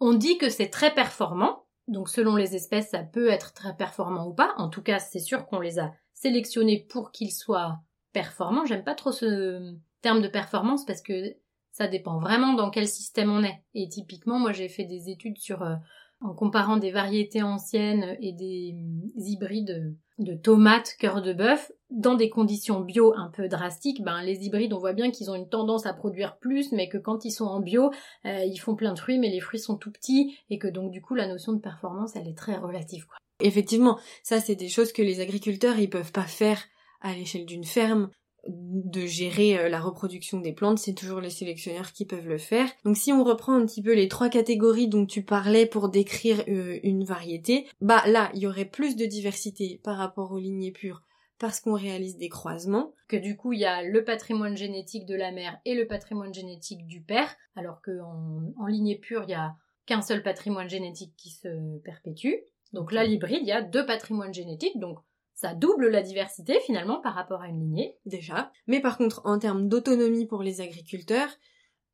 On 0.00 0.14
dit 0.14 0.36
que 0.36 0.50
c'est 0.50 0.68
très 0.68 0.92
performant, 0.92 1.65
donc 1.88 2.08
selon 2.08 2.36
les 2.36 2.56
espèces, 2.56 2.90
ça 2.90 3.02
peut 3.02 3.28
être 3.28 3.52
très 3.52 3.76
performant 3.76 4.26
ou 4.26 4.34
pas. 4.34 4.54
En 4.58 4.68
tout 4.68 4.82
cas, 4.82 4.98
c'est 4.98 5.20
sûr 5.20 5.46
qu'on 5.46 5.60
les 5.60 5.78
a 5.78 5.92
sélectionnés 6.14 6.86
pour 6.88 7.12
qu'ils 7.12 7.32
soient 7.32 7.78
performants. 8.12 8.64
J'aime 8.64 8.84
pas 8.84 8.94
trop 8.94 9.12
ce 9.12 9.74
terme 10.02 10.22
de 10.22 10.28
performance 10.28 10.84
parce 10.84 11.02
que 11.02 11.36
ça 11.70 11.86
dépend 11.86 12.18
vraiment 12.18 12.54
dans 12.54 12.70
quel 12.70 12.88
système 12.88 13.30
on 13.30 13.44
est. 13.44 13.62
Et 13.74 13.88
typiquement, 13.88 14.38
moi 14.38 14.52
j'ai 14.52 14.68
fait 14.68 14.84
des 14.84 15.10
études 15.10 15.38
sur 15.38 15.62
euh, 15.62 15.76
en 16.20 16.34
comparant 16.34 16.78
des 16.78 16.90
variétés 16.90 17.42
anciennes 17.42 18.16
et 18.20 18.32
des 18.32 18.74
hybrides 19.16 19.94
de 20.18 20.34
tomates 20.34 20.96
cœur 20.98 21.22
de 21.22 21.32
bœuf 21.32 21.72
dans 21.90 22.14
des 22.14 22.30
conditions 22.30 22.80
bio 22.80 23.14
un 23.16 23.28
peu 23.28 23.48
drastiques, 23.48 24.02
ben 24.02 24.22
les 24.22 24.44
hybrides 24.44 24.72
on 24.72 24.78
voit 24.78 24.92
bien 24.92 25.10
qu'ils 25.10 25.30
ont 25.30 25.34
une 25.34 25.48
tendance 25.48 25.86
à 25.86 25.92
produire 25.92 26.36
plus, 26.38 26.72
mais 26.72 26.88
que 26.88 26.98
quand 26.98 27.24
ils 27.24 27.30
sont 27.30 27.44
en 27.44 27.60
bio, 27.60 27.90
euh, 28.24 28.44
ils 28.44 28.58
font 28.58 28.74
plein 28.74 28.92
de 28.92 28.98
fruits, 28.98 29.18
mais 29.18 29.30
les 29.30 29.40
fruits 29.40 29.60
sont 29.60 29.76
tout 29.76 29.92
petits 29.92 30.38
et 30.50 30.58
que 30.58 30.68
donc 30.68 30.90
du 30.90 31.00
coup 31.00 31.14
la 31.14 31.28
notion 31.28 31.52
de 31.52 31.60
performance 31.60 32.16
elle 32.16 32.28
est 32.28 32.36
très 32.36 32.56
relative 32.56 33.06
quoi. 33.06 33.16
Effectivement, 33.40 33.98
ça 34.22 34.40
c'est 34.40 34.56
des 34.56 34.68
choses 34.68 34.92
que 34.92 35.02
les 35.02 35.20
agriculteurs 35.20 35.78
ils 35.78 35.90
peuvent 35.90 36.12
pas 36.12 36.22
faire 36.22 36.62
à 37.02 37.12
l'échelle 37.12 37.46
d'une 37.46 37.64
ferme 37.64 38.10
de 38.48 39.06
gérer 39.06 39.58
euh, 39.58 39.68
la 39.68 39.80
reproduction 39.80 40.40
des 40.40 40.52
plantes, 40.52 40.78
c'est 40.78 40.94
toujours 40.94 41.20
les 41.20 41.30
sélectionneurs 41.30 41.92
qui 41.92 42.04
peuvent 42.04 42.28
le 42.28 42.38
faire. 42.38 42.68
Donc 42.84 42.96
si 42.96 43.12
on 43.12 43.24
reprend 43.24 43.54
un 43.54 43.66
petit 43.66 43.82
peu 43.82 43.94
les 43.94 44.08
trois 44.08 44.28
catégories 44.28 44.88
dont 44.88 45.06
tu 45.06 45.22
parlais 45.22 45.66
pour 45.66 45.88
décrire 45.88 46.42
euh, 46.48 46.78
une 46.82 47.04
variété, 47.04 47.66
bah 47.80 48.02
là, 48.06 48.30
il 48.34 48.40
y 48.40 48.46
aurait 48.46 48.64
plus 48.64 48.96
de 48.96 49.04
diversité 49.04 49.80
par 49.82 49.96
rapport 49.96 50.32
aux 50.32 50.38
lignées 50.38 50.72
pures 50.72 51.02
parce 51.38 51.60
qu'on 51.60 51.74
réalise 51.74 52.16
des 52.16 52.28
croisements. 52.28 52.94
Que 53.08 53.16
du 53.16 53.36
coup, 53.36 53.52
il 53.52 53.60
y 53.60 53.66
a 53.66 53.82
le 53.82 54.04
patrimoine 54.04 54.56
génétique 54.56 55.06
de 55.06 55.14
la 55.14 55.32
mère 55.32 55.58
et 55.64 55.74
le 55.74 55.86
patrimoine 55.86 56.32
génétique 56.32 56.86
du 56.86 57.02
père, 57.02 57.34
alors 57.56 57.82
qu'en 57.82 58.54
en 58.58 58.66
lignée 58.66 58.96
pure, 58.96 59.24
il 59.24 59.30
y 59.30 59.34
a 59.34 59.54
qu'un 59.84 60.02
seul 60.02 60.22
patrimoine 60.22 60.68
génétique 60.68 61.14
qui 61.16 61.30
se 61.30 61.78
perpétue. 61.80 62.34
Donc 62.72 62.92
là, 62.92 63.04
l'hybride, 63.04 63.42
il 63.42 63.48
y 63.48 63.52
a 63.52 63.62
deux 63.62 63.86
patrimoines 63.86 64.34
génétiques, 64.34 64.78
donc 64.78 64.98
ça 65.36 65.54
double 65.54 65.88
la 65.88 66.02
diversité 66.02 66.58
finalement 66.60 67.00
par 67.00 67.14
rapport 67.14 67.42
à 67.42 67.48
une 67.48 67.60
lignée. 67.60 67.98
Déjà. 68.06 68.50
Mais 68.66 68.80
par 68.80 68.98
contre, 68.98 69.20
en 69.24 69.38
termes 69.38 69.68
d'autonomie 69.68 70.26
pour 70.26 70.42
les 70.42 70.60
agriculteurs, 70.60 71.28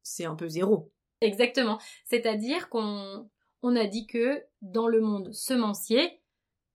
c'est 0.02 0.24
un 0.24 0.36
peu 0.36 0.48
zéro. 0.48 0.90
Exactement. 1.20 1.78
C'est-à-dire 2.04 2.68
qu'on 2.68 3.28
on 3.62 3.76
a 3.76 3.86
dit 3.86 4.06
que 4.06 4.42
dans 4.62 4.88
le 4.88 5.00
monde 5.00 5.32
semencier, 5.32 6.20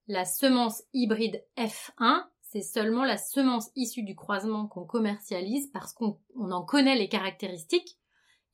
la 0.08 0.26
semence 0.26 0.84
hybride 0.94 1.44
F1, 1.58 2.26
c'est 2.42 2.62
seulement 2.62 3.04
la 3.04 3.18
semence 3.18 3.72
issue 3.76 4.04
du 4.04 4.16
croisement 4.16 4.68
qu'on 4.68 4.86
commercialise 4.86 5.70
parce 5.72 5.94
qu'on 5.94 6.20
en 6.36 6.64
connaît 6.64 6.96
les 6.96 7.10
caractéristiques 7.10 7.98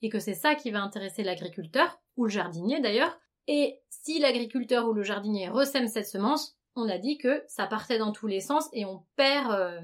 et 0.02 0.08
que 0.08 0.18
c'est 0.18 0.34
ça 0.34 0.54
qui 0.54 0.70
va 0.70 0.82
intéresser 0.82 1.22
l'agriculteur, 1.22 2.00
ou 2.16 2.24
le 2.24 2.30
jardinier 2.30 2.80
d'ailleurs. 2.80 3.18
Et 3.46 3.80
si 3.88 4.18
l'agriculteur 4.18 4.88
ou 4.88 4.92
le 4.92 5.02
jardinier 5.02 5.48
ressème 5.48 5.88
cette 5.88 6.08
semence, 6.08 6.56
on 6.76 6.88
a 6.88 6.98
dit 6.98 7.18
que 7.18 7.42
ça 7.46 7.66
partait 7.66 7.98
dans 7.98 8.12
tous 8.12 8.26
les 8.26 8.40
sens 8.40 8.68
et 8.72 8.84
on 8.84 9.04
perd. 9.16 9.50
Euh, 9.52 9.80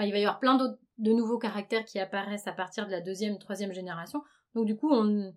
il 0.00 0.10
va 0.10 0.18
y 0.18 0.24
avoir 0.24 0.40
plein 0.40 0.56
d'autres 0.56 0.78
de 0.98 1.12
nouveaux 1.12 1.38
caractères 1.38 1.84
qui 1.84 1.98
apparaissent 1.98 2.46
à 2.46 2.52
partir 2.52 2.86
de 2.86 2.90
la 2.90 3.00
deuxième, 3.00 3.38
troisième 3.38 3.72
génération. 3.72 4.22
Donc 4.54 4.66
du 4.66 4.76
coup, 4.76 4.90
on, 4.92 5.34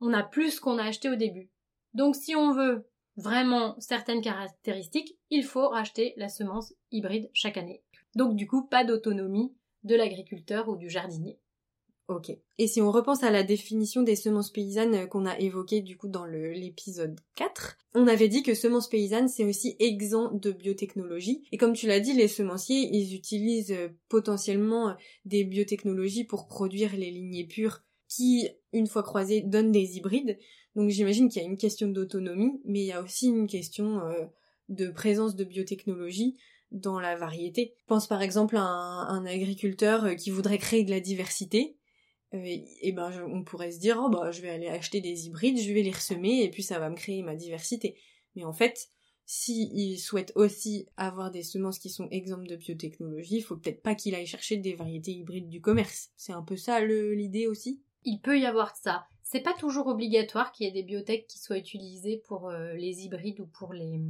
on 0.00 0.12
a 0.12 0.22
plus 0.22 0.60
qu'on 0.60 0.78
a 0.78 0.84
acheté 0.84 1.08
au 1.08 1.16
début. 1.16 1.50
Donc 1.94 2.16
si 2.16 2.34
on 2.36 2.52
veut 2.52 2.88
vraiment 3.16 3.76
certaines 3.78 4.20
caractéristiques, 4.20 5.18
il 5.30 5.44
faut 5.44 5.68
racheter 5.68 6.14
la 6.16 6.28
semence 6.28 6.74
hybride 6.90 7.30
chaque 7.32 7.56
année. 7.56 7.82
Donc 8.14 8.36
du 8.36 8.46
coup, 8.46 8.66
pas 8.66 8.84
d'autonomie 8.84 9.54
de 9.84 9.94
l'agriculteur 9.96 10.68
ou 10.68 10.76
du 10.76 10.90
jardinier. 10.90 11.38
Ok. 12.10 12.36
Et 12.58 12.66
si 12.66 12.82
on 12.82 12.90
repense 12.90 13.22
à 13.22 13.30
la 13.30 13.44
définition 13.44 14.02
des 14.02 14.16
semences 14.16 14.50
paysannes 14.50 14.94
euh, 14.96 15.06
qu'on 15.06 15.26
a 15.26 15.38
évoquées 15.38 15.80
du 15.80 15.96
coup 15.96 16.08
dans 16.08 16.26
l'épisode 16.26 17.20
4, 17.36 17.78
on 17.94 18.08
avait 18.08 18.26
dit 18.26 18.42
que 18.42 18.52
semences 18.52 18.88
paysannes 18.88 19.28
c'est 19.28 19.44
aussi 19.44 19.76
exempt 19.78 20.34
de 20.34 20.50
biotechnologie. 20.50 21.44
Et 21.52 21.56
comme 21.56 21.72
tu 21.72 21.86
l'as 21.86 22.00
dit, 22.00 22.12
les 22.12 22.26
semenciers, 22.26 22.90
ils 22.92 23.14
utilisent 23.14 23.70
euh, 23.70 23.90
potentiellement 24.08 24.88
euh, 24.88 24.94
des 25.24 25.44
biotechnologies 25.44 26.24
pour 26.24 26.48
produire 26.48 26.96
les 26.96 27.12
lignées 27.12 27.46
pures 27.46 27.84
qui, 28.08 28.48
une 28.72 28.88
fois 28.88 29.04
croisées, 29.04 29.42
donnent 29.42 29.70
des 29.70 29.96
hybrides. 29.96 30.36
Donc 30.74 30.90
j'imagine 30.90 31.28
qu'il 31.28 31.40
y 31.40 31.44
a 31.44 31.48
une 31.48 31.58
question 31.58 31.86
d'autonomie, 31.86 32.60
mais 32.64 32.80
il 32.80 32.86
y 32.86 32.92
a 32.92 33.02
aussi 33.02 33.28
une 33.28 33.46
question 33.46 34.00
de 34.68 34.88
présence 34.88 35.36
de 35.36 35.44
biotechnologie 35.44 36.36
dans 36.72 36.98
la 36.98 37.16
variété. 37.16 37.74
Pense 37.86 38.08
par 38.08 38.22
exemple 38.22 38.56
à 38.56 38.62
un 38.62 39.26
agriculteur 39.26 40.16
qui 40.16 40.30
voudrait 40.30 40.58
créer 40.58 40.84
de 40.84 40.90
la 40.90 41.00
diversité 41.00 41.76
et 42.32 42.92
ben 42.92 43.10
on 43.28 43.42
pourrait 43.42 43.72
se 43.72 43.80
dire 43.80 44.00
oh 44.00 44.08
bah 44.08 44.30
je 44.30 44.40
vais 44.40 44.50
aller 44.50 44.68
acheter 44.68 45.00
des 45.00 45.26
hybrides, 45.26 45.58
je 45.58 45.72
vais 45.72 45.82
les 45.82 45.90
ressemer 45.90 46.42
et 46.42 46.50
puis 46.50 46.62
ça 46.62 46.78
va 46.78 46.90
me 46.90 46.96
créer 46.96 47.22
ma 47.22 47.34
diversité. 47.34 47.96
Mais 48.36 48.44
en 48.44 48.52
fait, 48.52 48.88
s'il 49.26 49.98
souhaite 49.98 50.32
aussi 50.34 50.88
avoir 50.96 51.30
des 51.30 51.42
semences 51.42 51.78
qui 51.78 51.88
sont 51.88 52.08
exemples 52.10 52.48
de 52.48 52.56
biotechnologie, 52.56 53.36
il 53.36 53.42
faut 53.42 53.56
peut-être 53.56 53.82
pas 53.82 53.94
qu'il 53.94 54.14
aille 54.14 54.26
chercher 54.26 54.56
des 54.56 54.74
variétés 54.74 55.12
hybrides 55.12 55.48
du 55.48 55.60
commerce. 55.60 56.10
C'est 56.16 56.32
un 56.32 56.42
peu 56.42 56.56
ça 56.56 56.84
l'idée 56.84 57.46
aussi? 57.46 57.80
Il 58.04 58.18
peut 58.18 58.38
y 58.38 58.46
avoir 58.46 58.74
ça. 58.74 59.06
C'est 59.22 59.40
pas 59.42 59.54
toujours 59.54 59.86
obligatoire 59.86 60.50
qu'il 60.50 60.66
y 60.66 60.68
ait 60.68 60.72
des 60.72 60.82
biotech 60.82 61.28
qui 61.28 61.38
soient 61.38 61.58
utilisées 61.58 62.20
pour 62.26 62.48
euh, 62.48 62.72
les 62.74 63.04
hybrides 63.04 63.38
ou 63.38 63.46
pour 63.46 63.72
les, 63.72 64.00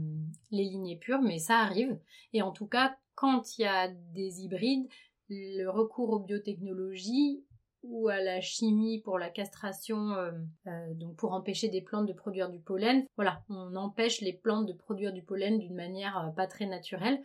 les 0.50 0.64
lignées 0.64 0.96
pures, 0.96 1.20
mais 1.20 1.38
ça 1.38 1.58
arrive. 1.58 1.98
Et 2.32 2.40
en 2.40 2.52
tout 2.52 2.66
cas, 2.66 2.96
quand 3.14 3.58
il 3.58 3.62
y 3.62 3.66
a 3.66 3.88
des 3.88 4.40
hybrides, 4.40 4.88
le 5.28 5.68
recours 5.68 6.10
aux 6.10 6.20
biotechnologies 6.20 7.44
ou 7.82 8.08
à 8.08 8.20
la 8.20 8.40
chimie 8.40 9.00
pour 9.00 9.18
la 9.18 9.30
castration, 9.30 10.12
euh, 10.12 10.32
euh, 10.66 10.94
donc 10.94 11.16
pour 11.16 11.32
empêcher 11.32 11.68
des 11.68 11.80
plantes 11.80 12.06
de 12.06 12.12
produire 12.12 12.50
du 12.50 12.60
pollen. 12.60 13.06
Voilà, 13.16 13.42
on 13.48 13.74
empêche 13.76 14.20
les 14.20 14.32
plantes 14.32 14.66
de 14.66 14.72
produire 14.72 15.12
du 15.12 15.22
pollen 15.22 15.58
d'une 15.58 15.74
manière 15.74 16.18
euh, 16.18 16.30
pas 16.30 16.46
très 16.46 16.66
naturelle. 16.66 17.22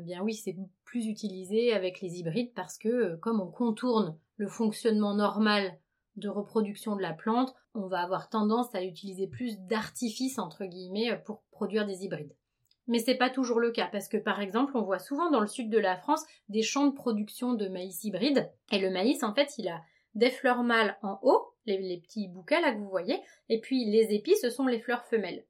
bien 0.00 0.22
oui, 0.22 0.34
c'est 0.34 0.56
plus 0.84 1.06
utilisé 1.06 1.72
avec 1.72 2.00
les 2.00 2.18
hybrides 2.18 2.54
parce 2.54 2.78
que 2.78 3.16
comme 3.16 3.40
on 3.40 3.50
contourne 3.50 4.16
le 4.36 4.48
fonctionnement 4.48 5.14
normal 5.14 5.78
de 6.16 6.28
reproduction 6.28 6.94
de 6.96 7.02
la 7.02 7.12
plante, 7.12 7.54
on 7.74 7.88
va 7.88 8.00
avoir 8.00 8.28
tendance 8.28 8.72
à 8.74 8.84
utiliser 8.84 9.26
plus 9.26 9.58
d'artifices 9.58 10.38
entre 10.38 10.64
guillemets 10.64 11.20
pour 11.24 11.42
produire 11.50 11.86
des 11.86 12.04
hybrides. 12.04 12.34
Mais 12.86 12.98
c'est 12.98 13.16
pas 13.16 13.30
toujours 13.30 13.60
le 13.60 13.70
cas 13.70 13.88
parce 13.90 14.08
que 14.08 14.16
par 14.16 14.40
exemple, 14.40 14.76
on 14.76 14.82
voit 14.82 14.98
souvent 14.98 15.30
dans 15.30 15.40
le 15.40 15.46
sud 15.46 15.70
de 15.70 15.78
la 15.78 15.96
France 15.96 16.24
des 16.48 16.62
champs 16.62 16.86
de 16.86 16.94
production 16.94 17.54
de 17.54 17.68
maïs 17.68 18.04
hybride 18.04 18.50
et 18.72 18.78
le 18.78 18.90
maïs 18.90 19.22
en 19.22 19.34
fait, 19.34 19.56
il 19.58 19.68
a 19.68 19.80
des 20.14 20.30
fleurs 20.30 20.62
mâles 20.62 20.96
en 21.02 21.18
haut, 21.22 21.54
les, 21.66 21.98
petits 21.98 22.28
bouquets 22.28 22.60
là 22.60 22.72
que 22.72 22.78
vous 22.78 22.88
voyez, 22.88 23.20
et 23.48 23.60
puis 23.60 23.84
les 23.86 24.14
épis 24.14 24.36
ce 24.36 24.50
sont 24.50 24.66
les 24.66 24.80
fleurs 24.80 25.04
femelles. 25.06 25.44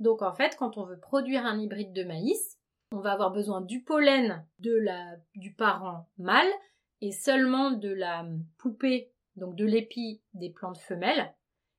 Donc 0.00 0.22
en 0.22 0.32
fait, 0.32 0.56
quand 0.56 0.78
on 0.78 0.84
veut 0.84 0.98
produire 0.98 1.44
un 1.44 1.58
hybride 1.58 1.92
de 1.92 2.04
maïs, 2.04 2.58
on 2.92 3.00
va 3.00 3.12
avoir 3.12 3.32
besoin 3.32 3.60
du 3.60 3.82
pollen 3.82 4.46
de 4.60 4.74
la 4.74 5.16
du 5.34 5.52
parent 5.52 6.08
mâle 6.16 6.50
et 7.00 7.12
seulement 7.12 7.70
de 7.70 7.92
la 7.92 8.26
poupée, 8.56 9.12
donc 9.36 9.54
de 9.56 9.66
l'épi 9.66 10.22
des 10.34 10.50
plantes 10.50 10.78
femelles. 10.78 11.32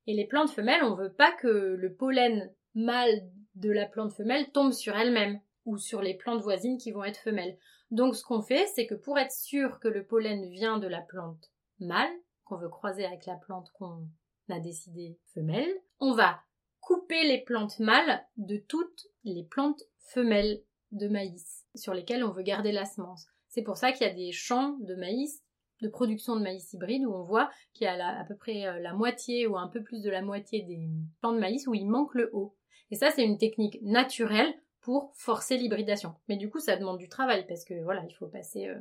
Et 0.08 0.14
les 0.14 0.26
plantes 0.26 0.52
femelles, 0.52 0.84
on 0.84 0.96
veut 0.96 1.12
pas 1.12 1.32
que 1.32 1.48
le 1.48 1.94
pollen 1.94 2.52
mâle 2.76 3.30
de 3.60 3.72
la 3.72 3.86
plante 3.86 4.14
femelle 4.14 4.52
tombe 4.52 4.72
sur 4.72 4.96
elle-même 4.96 5.40
ou 5.66 5.78
sur 5.78 6.02
les 6.02 6.16
plantes 6.16 6.42
voisines 6.42 6.78
qui 6.78 6.92
vont 6.92 7.04
être 7.04 7.20
femelles. 7.20 7.58
Donc 7.92 8.16
ce 8.16 8.24
qu'on 8.24 8.42
fait, 8.42 8.68
c'est 8.68 8.88
que 8.88 8.96
pour 8.96 9.18
être 9.20 9.32
sûr 9.32 9.80
que 9.80 9.88
le 9.88 10.06
pollen 10.06 10.50
vient 10.50 10.78
de 10.78 10.88
la 10.88 11.02
plante 11.02 11.52
mâle, 11.80 12.12
qu'on 12.46 12.58
veut 12.58 12.70
croiser 12.70 13.06
avec 13.06 13.26
la 13.26 13.36
plante 13.36 13.72
qu'on 13.74 14.08
a 14.50 14.60
décidé 14.60 15.18
femelle, 15.34 15.72
on 16.00 16.14
va 16.14 16.42
couper 16.80 17.28
les 17.28 17.42
plantes 17.42 17.80
mâles 17.80 18.26
de 18.38 18.58
toutes 18.58 19.08
les 19.24 19.44
plantes 19.44 19.84
femelles 19.98 20.64
de 20.92 21.08
maïs 21.08 21.66
sur 21.76 21.94
lesquelles 21.94 22.24
on 22.24 22.32
veut 22.32 22.44
garder 22.44 22.72
la 22.72 22.86
semence. 22.86 23.28
C'est 23.48 23.62
pour 23.62 23.78
ça 23.78 23.92
qu'il 23.92 24.08
y 24.08 24.10
a 24.10 24.14
des 24.14 24.32
champs 24.32 24.78
de 24.80 24.96
maïs, 24.96 25.44
de 25.82 25.88
production 25.88 26.36
de 26.36 26.42
maïs 26.42 26.74
hybride, 26.74 27.06
où 27.06 27.14
on 27.14 27.24
voit 27.24 27.50
qu'il 27.74 27.86
y 27.86 27.88
a 27.88 28.20
à 28.20 28.24
peu 28.26 28.36
près 28.36 28.68
euh, 28.68 28.80
la 28.80 28.94
moitié 28.94 29.48
ou 29.48 29.58
un 29.58 29.68
peu 29.68 29.82
plus 29.82 30.02
de 30.02 30.10
la 30.10 30.22
moitié 30.22 30.62
des 30.64 30.90
plants 31.22 31.34
de 31.34 31.40
maïs 31.40 31.68
où 31.68 31.74
il 31.74 31.86
manque 31.86 32.16
le 32.16 32.30
haut. 32.34 32.56
Et 32.92 32.96
ça, 32.96 33.12
c'est 33.12 33.24
une 33.24 33.38
technique 33.38 33.80
naturelle 33.82 34.54
pour 34.82 35.12
forcer 35.16 35.58
l'hybridation. 35.58 36.16
Mais 36.28 36.38
du 36.38 36.50
coup, 36.50 36.60
ça 36.60 36.76
demande 36.76 36.98
du 36.98 37.10
travail 37.10 37.46
parce 37.48 37.64
que 37.64 37.84
voilà, 37.84 38.04
il 38.08 38.14
faut 38.14 38.28
passer 38.28 38.68
euh, 38.68 38.80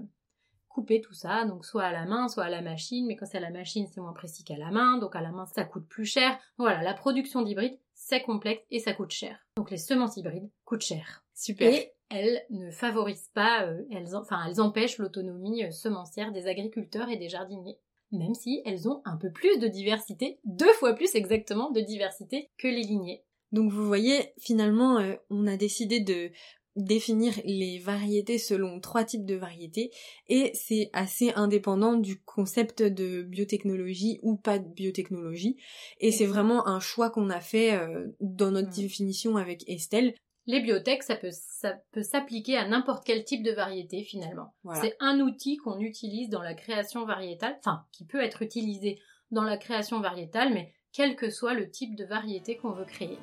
couper 0.69 1.01
tout 1.01 1.13
ça, 1.13 1.45
donc 1.45 1.65
soit 1.65 1.85
à 1.85 1.93
la 1.93 2.07
main, 2.07 2.29
soit 2.29 2.45
à 2.45 2.49
la 2.49 2.63
machine. 2.63 3.07
Mais 3.07 3.17
quand 3.17 3.27
c'est 3.27 3.39
à 3.39 3.41
la 3.41 3.51
machine, 3.51 3.87
c'est 3.87 4.01
moins 4.01 4.13
précis 4.13 4.45
qu'à 4.45 4.57
la 4.57 4.71
main, 4.71 4.99
donc 4.99 5.17
à 5.17 5.21
la 5.21 5.33
main, 5.33 5.47
ça 5.47 5.65
coûte 5.65 5.89
plus 5.89 6.05
cher. 6.05 6.39
Voilà, 6.57 6.83
la 6.83 6.95
production 6.95 7.43
d'hybrides, 7.43 7.79
c'est 7.95 8.23
complexe 8.23 8.63
et 8.71 8.79
ça 8.79 8.93
coûte 8.95 9.11
cher. 9.11 9.39
Donc 9.57 9.71
les 9.71 9.79
semences 9.79 10.17
hybrides 10.17 10.51
coûtent 10.65 10.83
cher. 10.83 11.25
Super. 11.35 11.73
Et 11.73 11.93
elles 12.11 12.45
ne 12.51 12.71
favorisent 12.71 13.31
pas, 13.35 13.67
euh, 13.67 13.83
elles, 13.91 14.15
enfin, 14.15 14.41
elles 14.47 14.61
empêchent 14.61 14.99
l'autonomie 14.99 15.65
euh, 15.65 15.71
semencière 15.71 16.33
des 16.33 16.47
agriculteurs 16.47 17.09
et 17.09 17.17
des 17.17 17.29
jardiniers 17.29 17.79
même 18.13 18.35
si 18.35 18.63
elles 18.65 18.89
ont 18.89 19.03
un 19.05 19.17
peu 19.17 19.31
plus 19.31 19.59
de 19.59 19.69
diversité, 19.69 20.39
deux 20.45 20.73
fois 20.75 20.95
plus 20.95 21.15
exactement 21.15 21.71
de 21.71 21.81
diversité 21.81 22.51
que 22.57 22.69
les 22.69 22.83
lignées. 22.83 23.23
Donc 23.53 23.71
vous 23.71 23.87
voyez, 23.87 24.33
finalement, 24.39 24.99
euh, 24.99 25.15
on 25.31 25.47
a 25.47 25.57
décidé 25.59 26.01
de 26.01 26.31
définir 26.77 27.35
les 27.45 27.79
variétés 27.81 28.39
selon 28.39 28.81
trois 28.81 29.05
types 29.05 29.25
de 29.25 29.35
variétés 29.35 29.91
et 30.29 30.53
c'est 30.55 30.91
assez 30.93 31.33
indépendant 31.35 31.97
du 31.97 32.23
concept 32.23 32.83
de 32.83 33.23
biotechnologie 33.23 34.21
ou 34.23 34.37
pas 34.37 34.61
de 34.61 34.69
biotechnologie 34.69 35.57
et 35.99 36.13
c'est 36.13 36.27
vraiment 36.27 36.69
un 36.69 36.79
choix 36.79 37.11
qu'on 37.11 37.31
a 37.31 37.41
fait 37.41 37.77
dans 38.21 38.53
notre 38.53 38.69
mm. 38.69 38.83
définition 38.83 39.37
avec 39.37 39.69
Estelle. 39.69 40.15
Les 40.49 40.61
biotech, 40.61 41.03
ça 41.03 41.15
peut, 41.15 41.29
ça 41.31 41.75
peut 41.93 42.03
s'appliquer 42.03 42.57
à 42.57 42.67
n'importe 42.67 43.05
quel 43.05 43.23
type 43.23 43.43
de 43.43 43.53
variété 43.53 44.03
finalement. 44.03 44.55
C'est 44.81 44.97
un 44.99 45.21
outil 45.21 45.59
qu'on 45.59 45.79
utilise 45.79 46.31
dans 46.31 46.41
la 46.41 46.55
création 46.55 47.05
variétale, 47.05 47.57
enfin 47.59 47.85
qui 47.93 48.07
peut 48.07 48.23
être 48.23 48.41
utilisé 48.41 48.99
dans 49.31 49.45
la 49.45 49.59
création 49.59 50.01
variétale, 50.01 50.55
mais 50.55 50.73
quel 50.91 51.17
que 51.17 51.29
soit 51.29 51.53
le 51.53 51.71
type 51.71 51.95
de 51.97 52.07
variété 52.07 52.57
qu'on 52.57 52.73
veut 52.73 52.87
créer. 52.87 53.19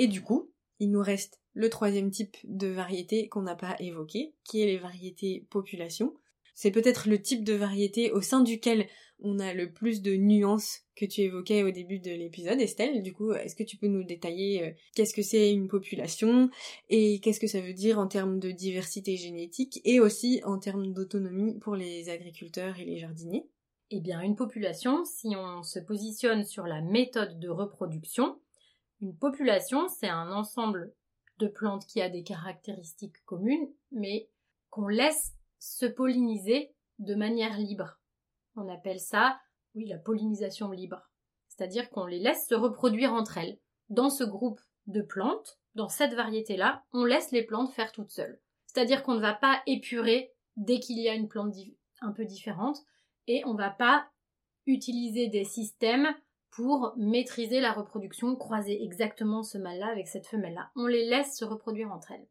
Et 0.00 0.06
du 0.06 0.22
coup, 0.22 0.50
il 0.78 0.90
nous 0.90 1.02
reste 1.02 1.42
le 1.52 1.68
troisième 1.68 2.10
type 2.10 2.38
de 2.44 2.68
variété 2.68 3.28
qu'on 3.28 3.42
n'a 3.42 3.54
pas 3.54 3.76
évoqué, 3.80 4.32
qui 4.44 4.62
est 4.62 4.66
les 4.66 4.78
variétés 4.78 5.46
population. 5.50 6.14
C'est 6.54 6.70
peut-être 6.70 7.06
le 7.06 7.20
type 7.20 7.44
de 7.44 7.52
variété 7.52 8.10
au 8.10 8.22
sein 8.22 8.40
duquel 8.40 8.86
on 9.18 9.38
a 9.38 9.52
le 9.52 9.70
plus 9.70 10.00
de 10.00 10.16
nuances 10.16 10.78
que 10.96 11.04
tu 11.04 11.20
évoquais 11.20 11.64
au 11.64 11.70
début 11.70 11.98
de 11.98 12.12
l'épisode, 12.12 12.58
Estelle. 12.62 13.02
Du 13.02 13.12
coup, 13.12 13.34
est-ce 13.34 13.54
que 13.54 13.62
tu 13.62 13.76
peux 13.76 13.88
nous 13.88 14.02
détailler 14.02 14.62
euh, 14.62 14.70
qu'est-ce 14.94 15.12
que 15.12 15.20
c'est 15.20 15.52
une 15.52 15.68
population 15.68 16.48
et 16.88 17.20
qu'est-ce 17.20 17.40
que 17.40 17.46
ça 17.46 17.60
veut 17.60 17.74
dire 17.74 17.98
en 17.98 18.06
termes 18.06 18.38
de 18.38 18.52
diversité 18.52 19.18
génétique 19.18 19.82
et 19.84 20.00
aussi 20.00 20.40
en 20.46 20.58
termes 20.58 20.94
d'autonomie 20.94 21.58
pour 21.58 21.76
les 21.76 22.08
agriculteurs 22.08 22.80
et 22.80 22.86
les 22.86 22.96
jardiniers? 22.96 23.50
Eh 23.90 24.00
bien, 24.00 24.22
une 24.22 24.36
population, 24.36 25.04
si 25.04 25.36
on 25.36 25.62
se 25.62 25.78
positionne 25.78 26.46
sur 26.46 26.66
la 26.66 26.80
méthode 26.80 27.38
de 27.38 27.50
reproduction, 27.50 28.38
une 29.00 29.16
population, 29.16 29.88
c'est 29.88 30.08
un 30.08 30.30
ensemble 30.32 30.94
de 31.38 31.48
plantes 31.48 31.86
qui 31.86 32.02
a 32.02 32.08
des 32.08 32.22
caractéristiques 32.22 33.24
communes, 33.24 33.68
mais 33.92 34.28
qu'on 34.68 34.88
laisse 34.88 35.34
se 35.58 35.86
polliniser 35.86 36.74
de 36.98 37.14
manière 37.14 37.58
libre. 37.58 37.98
On 38.56 38.68
appelle 38.68 39.00
ça, 39.00 39.40
oui, 39.74 39.86
la 39.86 39.98
pollinisation 39.98 40.70
libre. 40.70 41.10
C'est-à-dire 41.48 41.90
qu'on 41.90 42.06
les 42.06 42.18
laisse 42.18 42.46
se 42.46 42.54
reproduire 42.54 43.12
entre 43.12 43.38
elles. 43.38 43.58
Dans 43.88 44.10
ce 44.10 44.24
groupe 44.24 44.60
de 44.86 45.02
plantes, 45.02 45.58
dans 45.74 45.88
cette 45.88 46.14
variété-là, 46.14 46.84
on 46.92 47.04
laisse 47.04 47.30
les 47.32 47.44
plantes 47.44 47.72
faire 47.72 47.92
toutes 47.92 48.10
seules. 48.10 48.40
C'est-à-dire 48.66 49.02
qu'on 49.02 49.14
ne 49.14 49.20
va 49.20 49.34
pas 49.34 49.62
épurer 49.66 50.32
dès 50.56 50.78
qu'il 50.78 50.98
y 50.98 51.08
a 51.08 51.14
une 51.14 51.28
plante 51.28 51.54
un 52.00 52.12
peu 52.12 52.24
différente 52.24 52.78
et 53.26 53.42
on 53.46 53.54
ne 53.54 53.58
va 53.58 53.70
pas 53.70 54.08
utiliser 54.66 55.28
des 55.28 55.44
systèmes 55.44 56.08
pour 56.50 56.94
maîtriser 56.96 57.60
la 57.60 57.72
reproduction, 57.72 58.34
croiser 58.36 58.82
exactement 58.82 59.42
ce 59.42 59.58
mâle-là 59.58 59.88
avec 59.88 60.08
cette 60.08 60.26
femelle-là. 60.26 60.70
On 60.76 60.86
les 60.86 61.08
laisse 61.08 61.36
se 61.36 61.44
reproduire 61.44 61.92
entre 61.92 62.12
elles. 62.12 62.26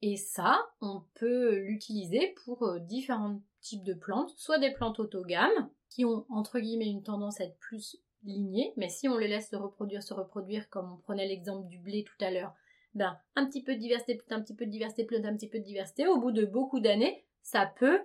Et 0.00 0.16
ça, 0.16 0.58
on 0.80 1.02
peut 1.14 1.56
l'utiliser 1.56 2.34
pour 2.44 2.62
euh, 2.62 2.78
différents 2.78 3.40
types 3.60 3.84
de 3.84 3.94
plantes, 3.94 4.32
soit 4.36 4.58
des 4.58 4.72
plantes 4.72 5.00
autogames, 5.00 5.70
qui 5.90 6.04
ont 6.04 6.24
entre 6.30 6.60
guillemets 6.60 6.90
une 6.90 7.02
tendance 7.02 7.40
à 7.40 7.44
être 7.44 7.58
plus 7.58 7.96
lignées, 8.24 8.72
mais 8.76 8.88
si 8.88 9.08
on 9.08 9.16
les 9.16 9.28
laisse 9.28 9.50
se 9.50 9.56
reproduire, 9.56 10.02
se 10.02 10.14
reproduire, 10.14 10.68
comme 10.68 10.92
on 10.92 10.96
prenait 10.96 11.26
l'exemple 11.26 11.68
du 11.68 11.78
blé 11.78 12.04
tout 12.04 12.24
à 12.24 12.30
l'heure, 12.30 12.54
ben 12.94 13.18
un 13.36 13.46
petit 13.46 13.62
peu 13.62 13.74
de 13.74 13.80
diversité, 13.80 14.20
un 14.30 14.40
petit 14.40 14.54
peu 14.54 14.66
de 14.66 14.70
diversité, 14.70 15.06
un 15.24 15.36
petit 15.36 15.48
peu 15.48 15.58
de 15.58 15.64
diversité, 15.64 16.06
au 16.06 16.18
bout 16.18 16.32
de 16.32 16.44
beaucoup 16.44 16.80
d'années, 16.80 17.24
ça 17.42 17.66
peut 17.66 18.00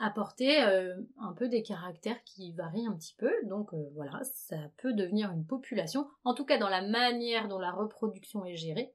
apporter 0.00 0.62
euh, 0.62 0.96
un 1.18 1.32
peu 1.32 1.48
des 1.48 1.62
caractères 1.62 2.22
qui 2.24 2.52
varient 2.52 2.86
un 2.86 2.96
petit 2.96 3.14
peu. 3.16 3.32
Donc 3.44 3.72
euh, 3.74 3.88
voilà, 3.94 4.20
ça 4.24 4.56
peut 4.78 4.92
devenir 4.92 5.30
une 5.32 5.46
population. 5.46 6.08
En 6.24 6.34
tout 6.34 6.44
cas, 6.44 6.58
dans 6.58 6.68
la 6.68 6.82
manière 6.82 7.48
dont 7.48 7.58
la 7.58 7.72
reproduction 7.72 8.44
est 8.44 8.56
gérée, 8.56 8.92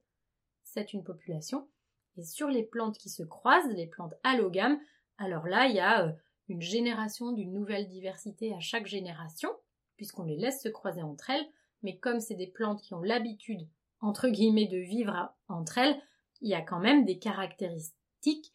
c'est 0.62 0.92
une 0.92 1.04
population. 1.04 1.68
Et 2.16 2.24
sur 2.24 2.48
les 2.48 2.62
plantes 2.62 2.98
qui 2.98 3.10
se 3.10 3.22
croisent, 3.22 3.72
les 3.74 3.86
plantes 3.86 4.14
allogames, 4.22 4.78
alors 5.18 5.46
là, 5.46 5.66
il 5.66 5.74
y 5.74 5.80
a 5.80 6.06
euh, 6.06 6.12
une 6.48 6.62
génération 6.62 7.32
d'une 7.32 7.52
nouvelle 7.52 7.88
diversité 7.88 8.54
à 8.54 8.60
chaque 8.60 8.86
génération, 8.86 9.50
puisqu'on 9.96 10.24
les 10.24 10.36
laisse 10.36 10.62
se 10.62 10.68
croiser 10.68 11.02
entre 11.02 11.30
elles. 11.30 11.46
Mais 11.82 11.98
comme 11.98 12.20
c'est 12.20 12.34
des 12.34 12.46
plantes 12.46 12.82
qui 12.82 12.94
ont 12.94 13.02
l'habitude, 13.02 13.66
entre 14.00 14.28
guillemets, 14.28 14.66
de 14.66 14.78
vivre 14.78 15.34
entre 15.48 15.78
elles, 15.78 16.00
il 16.40 16.48
y 16.48 16.54
a 16.54 16.62
quand 16.62 16.80
même 16.80 17.04
des 17.04 17.18
caractéristiques 17.18 18.53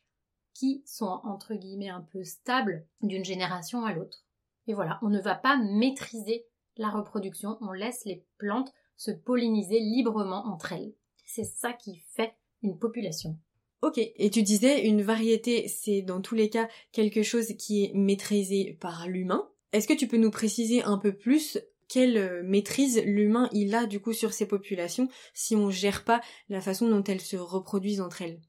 qui 0.60 0.84
sont 0.86 1.22
entre 1.24 1.56
guillemets 1.56 1.90
un 1.90 2.06
peu 2.12 2.26
stables 2.26 2.86
d'une 3.02 3.24
génération 3.24 3.86
à 3.86 3.94
l'autre. 3.94 4.26
Et 4.68 4.74
voilà, 4.74 5.00
on 5.02 5.10
ne 5.10 5.22
va 5.22 5.36
pas 5.36 5.58
maîtriser 5.58 6.46
la 6.76 6.90
reproduction, 6.90 7.58
on 7.62 7.72
laisse 7.72 8.04
les 8.04 8.26
plantes 8.38 8.74
se 8.98 9.12
polliniser 9.12 9.80
librement 9.80 10.46
entre 10.48 10.74
elles. 10.74 10.94
C'est 11.26 11.46
ça 11.46 11.72
qui 11.72 12.04
fait 12.14 12.34
une 12.62 12.78
population. 12.78 13.38
Ok, 13.82 14.00
et 14.00 14.30
tu 14.30 14.44
disais 14.44 14.86
une 14.86 15.02
variété, 15.02 15.70
c'est 15.70 16.02
dans 16.02 16.20
tous 16.20 16.36
les 16.36 16.50
cas 16.50 16.68
quelque 16.92 17.24
chose 17.24 17.54
qui 17.58 17.86
est 17.86 17.94
maîtrisé 17.94 18.78
par 18.82 19.08
l'humain. 19.08 19.50
Est-ce 19.72 19.88
que 19.88 19.94
tu 19.94 20.08
peux 20.08 20.18
nous 20.18 20.32
préciser 20.32 20.84
un 20.84 20.98
peu 20.98 21.14
plus 21.16 21.58
quelle 21.88 22.18
euh, 22.18 22.44
maîtrise 22.44 23.02
l'humain 23.06 23.48
il 23.54 23.74
a 23.74 23.86
du 23.86 24.02
coup 24.02 24.14
sur 24.14 24.34
ces 24.34 24.48
populations 24.48 25.08
si 25.34 25.56
on 25.56 25.70
gère 25.70 26.04
pas 26.04 26.20
la 26.50 26.60
façon 26.60 26.90
dont 26.90 27.04
elles 27.06 27.22
se 27.22 27.38
reproduisent 27.38 28.02
entre 28.02 28.22
elles? 28.24 28.42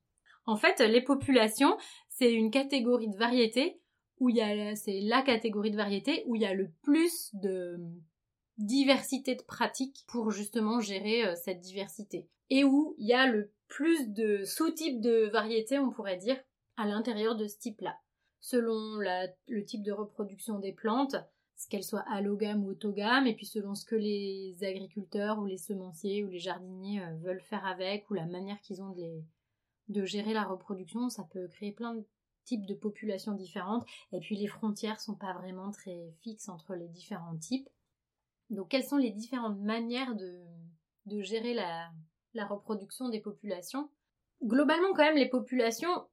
En 0.46 0.56
fait, 0.56 0.80
les 0.80 1.02
populations, 1.02 1.76
c'est 2.08 2.32
une 2.32 2.50
catégorie 2.50 3.08
de 3.08 3.16
variétés 3.16 3.80
où 4.18 4.28
il 4.28 4.36
y 4.36 4.42
a, 4.42 4.74
c'est 4.76 5.00
la 5.00 5.22
catégorie 5.22 5.70
de 5.70 5.76
variétés 5.76 6.24
où 6.26 6.36
il 6.36 6.42
y 6.42 6.46
a 6.46 6.54
le 6.54 6.70
plus 6.82 7.30
de 7.34 7.78
diversité 8.58 9.34
de 9.34 9.42
pratiques 9.42 10.04
pour 10.06 10.30
justement 10.30 10.80
gérer 10.80 11.24
euh, 11.24 11.34
cette 11.34 11.60
diversité. 11.60 12.28
Et 12.50 12.64
où 12.64 12.94
il 12.98 13.06
y 13.06 13.14
a 13.14 13.26
le 13.26 13.52
plus 13.68 14.10
de 14.10 14.44
sous-types 14.44 15.00
de 15.00 15.30
variétés, 15.30 15.78
on 15.78 15.90
pourrait 15.90 16.18
dire, 16.18 16.36
à 16.76 16.86
l'intérieur 16.86 17.36
de 17.36 17.46
ce 17.46 17.58
type-là. 17.58 17.96
Selon 18.40 18.98
le 18.98 19.64
type 19.64 19.82
de 19.82 19.92
reproduction 19.92 20.58
des 20.58 20.72
plantes, 20.72 21.16
qu'elles 21.68 21.84
soient 21.84 22.04
allogames 22.10 22.64
ou 22.64 22.70
autogames, 22.70 23.26
et 23.26 23.34
puis 23.34 23.46
selon 23.46 23.74
ce 23.74 23.84
que 23.84 23.96
les 23.96 24.56
agriculteurs 24.62 25.38
ou 25.38 25.46
les 25.46 25.58
semenciers 25.58 26.24
ou 26.24 26.28
les 26.28 26.38
jardiniers 26.38 27.02
euh, 27.02 27.16
veulent 27.22 27.40
faire 27.40 27.64
avec, 27.66 28.10
ou 28.10 28.14
la 28.14 28.26
manière 28.26 28.60
qu'ils 28.60 28.82
ont 28.82 28.90
de 28.90 29.00
les, 29.00 29.24
de 29.90 30.04
gérer 30.04 30.32
la 30.32 30.44
reproduction, 30.44 31.10
ça 31.10 31.24
peut 31.24 31.46
créer 31.48 31.72
plein 31.72 31.94
de 31.94 32.04
types 32.44 32.66
de 32.66 32.74
populations 32.74 33.34
différentes, 33.34 33.84
et 34.12 34.18
puis 34.18 34.34
les 34.34 34.46
frontières 34.46 34.98
sont 34.98 35.14
pas 35.14 35.34
vraiment 35.34 35.70
très 35.70 36.14
fixes 36.22 36.48
entre 36.48 36.74
les 36.74 36.88
différents 36.88 37.36
types. 37.36 37.68
Donc 38.48 38.70
quelles 38.70 38.84
sont 38.84 38.96
les 38.96 39.10
différentes 39.10 39.60
manières 39.60 40.14
de, 40.16 40.42
de 41.06 41.20
gérer 41.20 41.54
la, 41.54 41.90
la 42.34 42.46
reproduction 42.46 43.08
des 43.10 43.20
populations? 43.20 43.90
Globalement 44.42 44.94
quand 44.94 45.04
même 45.04 45.16
les 45.16 45.28
populations, 45.28 46.08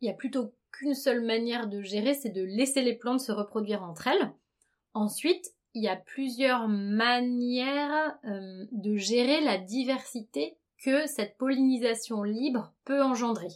il 0.00 0.06
y 0.06 0.10
a 0.10 0.14
plutôt 0.14 0.54
qu'une 0.72 0.94
seule 0.94 1.24
manière 1.24 1.68
de 1.68 1.80
gérer, 1.80 2.14
c'est 2.14 2.30
de 2.30 2.44
laisser 2.44 2.82
les 2.82 2.94
plantes 2.94 3.20
se 3.20 3.32
reproduire 3.32 3.82
entre 3.82 4.06
elles. 4.08 4.32
Ensuite, 4.94 5.54
il 5.74 5.82
y 5.82 5.88
a 5.88 5.96
plusieurs 5.96 6.68
manières 6.68 8.18
euh, 8.24 8.66
de 8.72 8.96
gérer 8.96 9.40
la 9.40 9.56
diversité 9.58 10.58
que 10.80 11.06
cette 11.06 11.36
pollinisation 11.36 12.22
libre 12.22 12.72
peut 12.84 13.02
engendrer. 13.02 13.52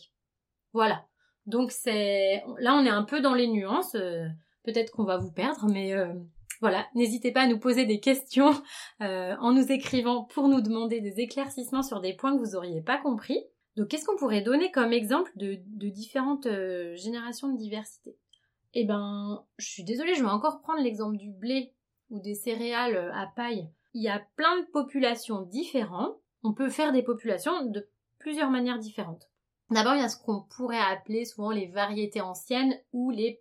Voilà. 0.73 1.07
Donc 1.47 1.73
c'est 1.73 2.43
là 2.59 2.75
on 2.75 2.85
est 2.85 2.91
un 2.91 3.03
peu 3.03 3.21
dans 3.21 3.35
les 3.35 3.47
nuances. 3.47 3.95
Euh, 3.95 4.27
peut-être 4.65 4.93
qu'on 4.93 5.05
va 5.05 5.19
vous 5.19 5.33
perdre, 5.33 5.67
mais 5.69 5.93
euh, 5.93 6.13
voilà. 6.61 6.87
N'hésitez 6.95 7.33
pas 7.33 7.43
à 7.43 7.47
nous 7.47 7.59
poser 7.59 7.87
des 7.87 8.01
questions 8.01 8.53
euh, 9.03 9.35
en 9.41 9.53
nous 9.53 9.73
écrivant 9.73 10.25
pour 10.25 10.49
nous 10.49 10.61
demander 10.61 11.01
des 11.01 11.21
éclaircissements 11.21 11.83
sur 11.83 12.01
des 12.01 12.15
points 12.15 12.37
que 12.37 12.43
vous 12.43 12.57
auriez 12.57 12.83
pas 12.83 12.99
compris. 12.99 13.39
Donc 13.77 13.89
qu'est-ce 13.89 14.05
qu'on 14.05 14.17
pourrait 14.17 14.43
donner 14.43 14.71
comme 14.71 14.93
exemple 14.93 15.33
de, 15.37 15.59
de 15.67 15.89
différentes 15.89 16.49
générations 16.95 17.53
de 17.53 17.59
diversité? 17.59 18.17
Eh 18.73 18.85
ben, 18.85 19.45
je 19.59 19.67
suis 19.67 19.85
désolée, 19.85 20.15
je 20.15 20.23
vais 20.23 20.31
encore 20.31 20.61
prendre 20.61 20.83
l'exemple 20.83 21.17
du 21.17 21.31
blé 21.31 21.73
ou 22.11 22.21
des 22.21 22.35
céréales 22.35 23.13
à 23.15 23.29
paille. 23.35 23.69
Il 23.93 24.03
y 24.03 24.09
a 24.09 24.23
plein 24.37 24.61
de 24.61 24.67
populations 24.67 25.43
différentes 25.43 26.17
on 26.45 26.53
peut 26.53 26.69
faire 26.69 26.93
des 26.93 27.03
populations 27.03 27.65
de 27.65 27.89
plusieurs 28.19 28.51
manières 28.51 28.79
différentes. 28.79 29.29
D'abord, 29.71 29.95
il 29.95 30.01
y 30.01 30.05
a 30.05 30.09
ce 30.09 30.23
qu'on 30.23 30.43
pourrait 30.43 30.79
appeler 30.79 31.25
souvent 31.25 31.51
les 31.51 31.67
variétés 31.67 32.21
anciennes 32.21 32.79
ou 32.93 33.11
les, 33.11 33.41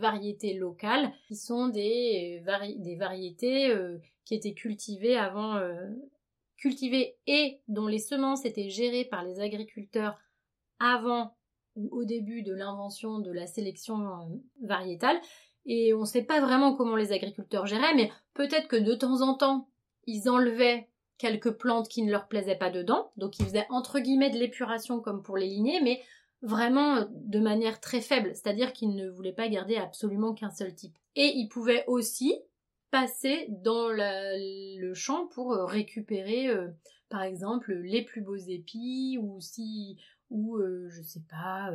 variétés 0.00 0.54
locales, 0.54 1.12
qui 1.28 1.36
sont 1.36 1.68
des, 1.68 2.42
des 2.78 2.96
variétés 2.96 3.70
euh, 3.70 3.98
qui 4.24 4.34
étaient 4.34 4.52
cultivées 4.52 5.16
avant, 5.16 5.54
euh, 5.56 5.88
cultivées 6.56 7.16
et 7.28 7.60
dont 7.68 7.86
les 7.86 8.00
semences 8.00 8.44
étaient 8.44 8.68
gérées 8.68 9.04
par 9.04 9.24
les 9.24 9.40
agriculteurs 9.40 10.18
avant 10.80 11.36
ou 11.76 11.88
au 11.92 12.04
début 12.04 12.42
de 12.42 12.52
l'invention 12.52 13.20
de 13.20 13.30
la 13.30 13.46
sélection 13.46 14.06
euh, 14.06 14.36
variétale. 14.62 15.20
Et 15.66 15.94
on 15.94 16.00
ne 16.00 16.04
sait 16.04 16.24
pas 16.24 16.40
vraiment 16.40 16.74
comment 16.74 16.96
les 16.96 17.12
agriculteurs 17.12 17.66
géraient, 17.66 17.94
mais 17.94 18.10
peut-être 18.34 18.66
que 18.66 18.76
de 18.76 18.94
temps 18.94 19.22
en 19.22 19.34
temps, 19.34 19.68
ils 20.06 20.28
enlevaient 20.28 20.88
quelques 21.18 21.52
plantes 21.52 21.88
qui 21.88 22.02
ne 22.02 22.10
leur 22.10 22.28
plaisaient 22.28 22.56
pas 22.56 22.70
dedans, 22.70 23.10
donc 23.16 23.38
ils 23.38 23.46
faisaient 23.46 23.66
entre 23.70 24.00
guillemets 24.00 24.30
de 24.30 24.38
l'épuration 24.38 25.00
comme 25.00 25.22
pour 25.22 25.36
les 25.36 25.46
lignées, 25.46 25.80
mais 25.80 26.02
vraiment 26.42 27.06
de 27.10 27.38
manière 27.38 27.80
très 27.80 28.00
faible, 28.00 28.34
c'est-à-dire 28.34 28.72
qu'ils 28.72 28.94
ne 28.94 29.08
voulaient 29.08 29.32
pas 29.32 29.48
garder 29.48 29.76
absolument 29.76 30.34
qu'un 30.34 30.50
seul 30.50 30.74
type. 30.74 30.98
Et 31.16 31.32
ils 31.36 31.48
pouvaient 31.48 31.84
aussi 31.86 32.34
passer 32.90 33.46
dans 33.48 33.88
le 33.88 34.94
champ 34.94 35.26
pour 35.28 35.52
euh, 35.52 35.64
récupérer 35.64 36.48
euh, 36.48 36.68
par 37.08 37.22
exemple 37.22 37.72
les 37.72 38.02
plus 38.02 38.20
beaux 38.20 38.36
épis 38.36 39.18
ou 39.20 39.40
si 39.40 39.98
ou 40.30 40.56
euh, 40.56 40.88
je 40.90 41.02
sais 41.02 41.22
pas 41.28 41.72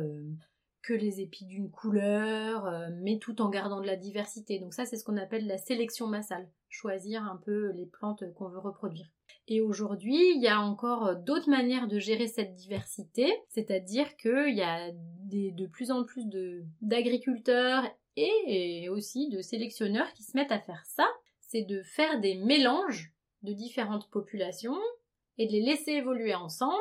que 0.82 0.94
les 0.94 1.20
épis 1.20 1.44
d'une 1.44 1.70
couleur, 1.70 2.66
euh, 2.66 2.88
mais 3.02 3.18
tout 3.18 3.42
en 3.42 3.48
gardant 3.48 3.80
de 3.80 3.86
la 3.86 3.96
diversité. 3.96 4.58
Donc 4.58 4.74
ça, 4.74 4.86
c'est 4.86 4.96
ce 4.96 5.04
qu'on 5.04 5.16
appelle 5.16 5.46
la 5.46 5.58
sélection 5.58 6.06
massale, 6.06 6.48
choisir 6.68 7.24
un 7.24 7.36
peu 7.36 7.70
les 7.72 7.86
plantes 7.86 8.24
qu'on 8.34 8.48
veut 8.48 8.58
reproduire. 8.58 9.06
Et 9.52 9.60
aujourd'hui, 9.60 10.32
il 10.36 10.40
y 10.40 10.46
a 10.46 10.60
encore 10.60 11.16
d'autres 11.16 11.50
manières 11.50 11.88
de 11.88 11.98
gérer 11.98 12.28
cette 12.28 12.54
diversité, 12.54 13.30
c'est-à-dire 13.48 14.16
qu'il 14.16 14.54
y 14.54 14.62
a 14.62 14.90
de 14.92 15.66
plus 15.66 15.90
en 15.90 16.04
plus 16.04 16.24
d'agriculteurs 16.80 17.84
et 18.16 18.88
aussi 18.88 19.28
de 19.28 19.42
sélectionneurs 19.42 20.12
qui 20.12 20.22
se 20.22 20.36
mettent 20.36 20.52
à 20.52 20.60
faire 20.60 20.84
ça, 20.86 21.08
c'est 21.40 21.62
de 21.62 21.82
faire 21.82 22.20
des 22.20 22.36
mélanges 22.36 23.12
de 23.42 23.52
différentes 23.52 24.08
populations 24.10 24.78
et 25.36 25.46
de 25.46 25.52
les 25.52 25.62
laisser 25.62 25.92
évoluer 25.92 26.34
ensemble. 26.34 26.78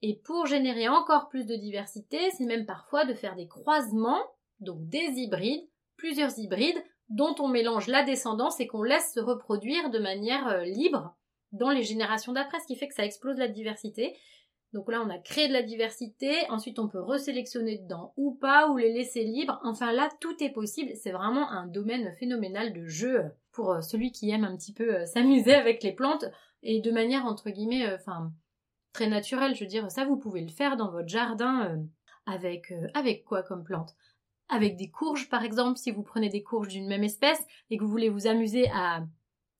Et 0.00 0.16
pour 0.16 0.46
générer 0.46 0.88
encore 0.88 1.28
plus 1.28 1.44
de 1.44 1.56
diversité, 1.56 2.18
c'est 2.30 2.46
même 2.46 2.64
parfois 2.64 3.04
de 3.04 3.14
faire 3.14 3.36
des 3.36 3.48
croisements, 3.48 4.24
donc 4.60 4.88
des 4.88 5.10
hybrides, 5.16 5.68
plusieurs 5.96 6.38
hybrides, 6.38 6.82
dont 7.10 7.34
on 7.38 7.48
mélange 7.48 7.88
la 7.88 8.02
descendance 8.02 8.60
et 8.60 8.66
qu'on 8.66 8.82
laisse 8.82 9.12
se 9.12 9.20
reproduire 9.20 9.90
de 9.90 9.98
manière 9.98 10.46
euh, 10.48 10.64
libre 10.64 11.16
dans 11.52 11.70
les 11.70 11.82
générations 11.82 12.32
d'après, 12.32 12.60
ce 12.60 12.66
qui 12.66 12.76
fait 12.76 12.88
que 12.88 12.94
ça 12.94 13.04
explose 13.04 13.38
la 13.38 13.48
diversité. 13.48 14.16
Donc 14.74 14.90
là, 14.90 15.02
on 15.02 15.08
a 15.08 15.18
créé 15.18 15.48
de 15.48 15.52
la 15.54 15.62
diversité, 15.62 16.30
ensuite 16.50 16.78
on 16.78 16.88
peut 16.88 17.00
resélectionner 17.00 17.78
dedans 17.78 18.12
ou 18.16 18.34
pas, 18.34 18.68
ou 18.68 18.76
les 18.76 18.92
laisser 18.92 19.24
libres. 19.24 19.58
Enfin 19.64 19.92
là, 19.92 20.10
tout 20.20 20.42
est 20.42 20.52
possible. 20.52 20.90
C'est 20.94 21.10
vraiment 21.10 21.50
un 21.50 21.66
domaine 21.66 22.14
phénoménal 22.18 22.74
de 22.74 22.84
jeu 22.86 23.24
pour 23.52 23.72
euh, 23.72 23.80
celui 23.80 24.12
qui 24.12 24.30
aime 24.30 24.44
un 24.44 24.56
petit 24.56 24.74
peu 24.74 24.94
euh, 24.94 25.06
s'amuser 25.06 25.54
avec 25.54 25.82
les 25.82 25.92
plantes 25.92 26.26
et 26.62 26.80
de 26.80 26.90
manière 26.90 27.24
entre 27.24 27.48
guillemets, 27.48 27.94
enfin 27.94 28.30
très 28.92 29.08
naturelle. 29.08 29.54
Je 29.54 29.60
veux 29.60 29.70
dire, 29.70 29.90
ça 29.90 30.04
vous 30.04 30.18
pouvez 30.18 30.42
le 30.42 30.50
faire 30.50 30.76
dans 30.76 30.90
votre 30.90 31.08
jardin 31.08 31.82
avec 32.26 32.72
avec 32.94 33.24
quoi 33.24 33.42
comme 33.42 33.64
plante? 33.64 33.94
Avec 34.50 34.76
des 34.76 34.90
courges 34.90 35.30
par 35.30 35.44
exemple, 35.44 35.78
si 35.78 35.92
vous 35.92 36.02
prenez 36.02 36.28
des 36.28 36.42
courges 36.42 36.68
d'une 36.68 36.88
même 36.88 37.04
espèce 37.04 37.42
et 37.70 37.78
que 37.78 37.84
vous 37.84 37.90
voulez 37.90 38.10
vous 38.10 38.26
amuser 38.26 38.68
à 38.74 39.02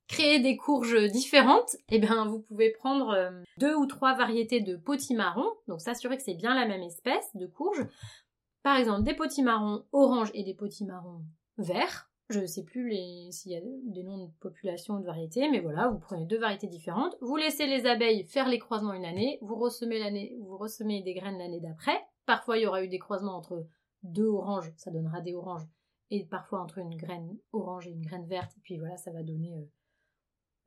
créer 0.09 0.40
des 0.40 0.57
courges 0.57 1.11
différentes, 1.11 1.77
eh 1.90 1.99
bien 1.99 2.27
vous 2.27 2.40
pouvez 2.40 2.71
prendre 2.71 3.11
euh, 3.11 3.31
deux 3.59 3.75
ou 3.75 3.87
trois 3.87 4.14
variétés 4.14 4.61
de 4.61 4.77
potimarron, 4.77 5.47
donc 5.68 5.81
s'assurer 5.81 6.16
que 6.16 6.23
c'est 6.23 6.35
bien 6.35 6.55
la 6.55 6.66
même 6.66 6.83
espèce 6.83 7.31
de 7.35 7.47
courge. 7.47 7.87
Par 8.62 8.77
exemple, 8.77 9.05
des 9.05 9.14
potimarrons 9.14 9.85
orange 9.92 10.31
et 10.35 10.42
des 10.42 10.55
potimarrons 10.55 11.23
verts. 11.59 12.11
Je 12.31 12.40
ne 12.40 12.47
sais 12.47 12.64
plus 12.64 12.92
s'il 13.31 13.53
y 13.53 13.57
a 13.57 13.61
des 13.62 14.03
noms 14.03 14.27
de 14.27 14.31
population 14.40 14.99
de 14.99 15.07
variétés, 15.07 15.49
mais 15.51 15.61
voilà, 15.61 15.88
vous 15.88 15.99
prenez 15.99 16.27
deux 16.27 16.38
variétés 16.38 16.66
différentes, 16.66 17.16
vous 17.23 17.37
laissez 17.37 17.66
les 17.66 17.87
abeilles 17.87 18.25
faire 18.25 18.49
les 18.49 18.59
croisements 18.59 18.92
une 18.92 19.07
année, 19.07 19.38
vous 19.40 19.57
ressemez 19.57 19.99
l'année, 19.99 20.37
vous 20.40 20.59
ressemez 20.59 21.03
des 21.03 21.14
graines 21.14 21.38
l'année 21.38 21.61
d'après. 21.61 21.99
Parfois, 22.27 22.59
il 22.59 22.64
y 22.64 22.66
aura 22.66 22.85
eu 22.85 22.88
des 22.88 22.99
croisements 22.99 23.37
entre 23.37 23.66
deux 24.03 24.27
oranges, 24.27 24.71
ça 24.77 24.90
donnera 24.90 25.23
des 25.23 25.35
oranges. 25.35 25.66
Et 26.11 26.25
parfois 26.25 26.61
entre 26.61 26.79
une 26.79 26.97
graine 26.97 27.37
orange 27.53 27.87
et 27.87 27.90
une 27.90 28.05
graine 28.05 28.27
verte, 28.27 28.53
et 28.57 28.61
puis 28.61 28.79
voilà, 28.79 28.97
ça 28.99 29.11
va 29.11 29.23
donner 29.23 29.55
euh, 29.57 29.64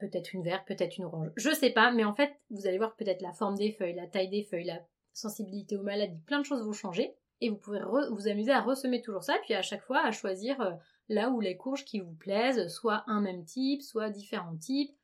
peut-être 0.01 0.33
une 0.33 0.43
verte, 0.43 0.67
peut-être 0.67 0.97
une 0.97 1.05
orange. 1.05 1.29
Je 1.37 1.51
sais 1.51 1.69
pas, 1.69 1.91
mais 1.91 2.03
en 2.03 2.13
fait, 2.13 2.33
vous 2.49 2.67
allez 2.67 2.77
voir 2.77 2.95
peut-être 2.95 3.21
la 3.21 3.33
forme 3.33 3.55
des 3.55 3.71
feuilles, 3.71 3.95
la 3.95 4.07
taille 4.07 4.29
des 4.29 4.43
feuilles, 4.43 4.65
la 4.65 4.81
sensibilité 5.13 5.77
aux 5.77 5.83
maladies, 5.83 6.19
plein 6.25 6.39
de 6.39 6.45
choses 6.45 6.65
vont 6.65 6.73
changer. 6.73 7.15
Et 7.39 7.49
vous 7.49 7.57
pouvez 7.57 7.79
vous 8.11 8.27
amuser 8.27 8.51
à 8.51 8.61
ressemer 8.61 9.01
toujours 9.01 9.23
ça, 9.23 9.35
puis 9.43 9.53
à 9.53 9.61
chaque 9.61 9.83
fois 9.83 10.05
à 10.05 10.11
choisir 10.11 10.59
euh, 10.61 10.71
là 11.09 11.29
où 11.29 11.39
les 11.39 11.57
courges 11.57 11.85
qui 11.85 11.99
vous 11.99 12.13
plaisent, 12.13 12.67
soit 12.67 13.03
un 13.07 13.21
même 13.21 13.45
type, 13.45 13.81
soit 13.81 14.09
différents 14.09 14.57
types. 14.57 14.95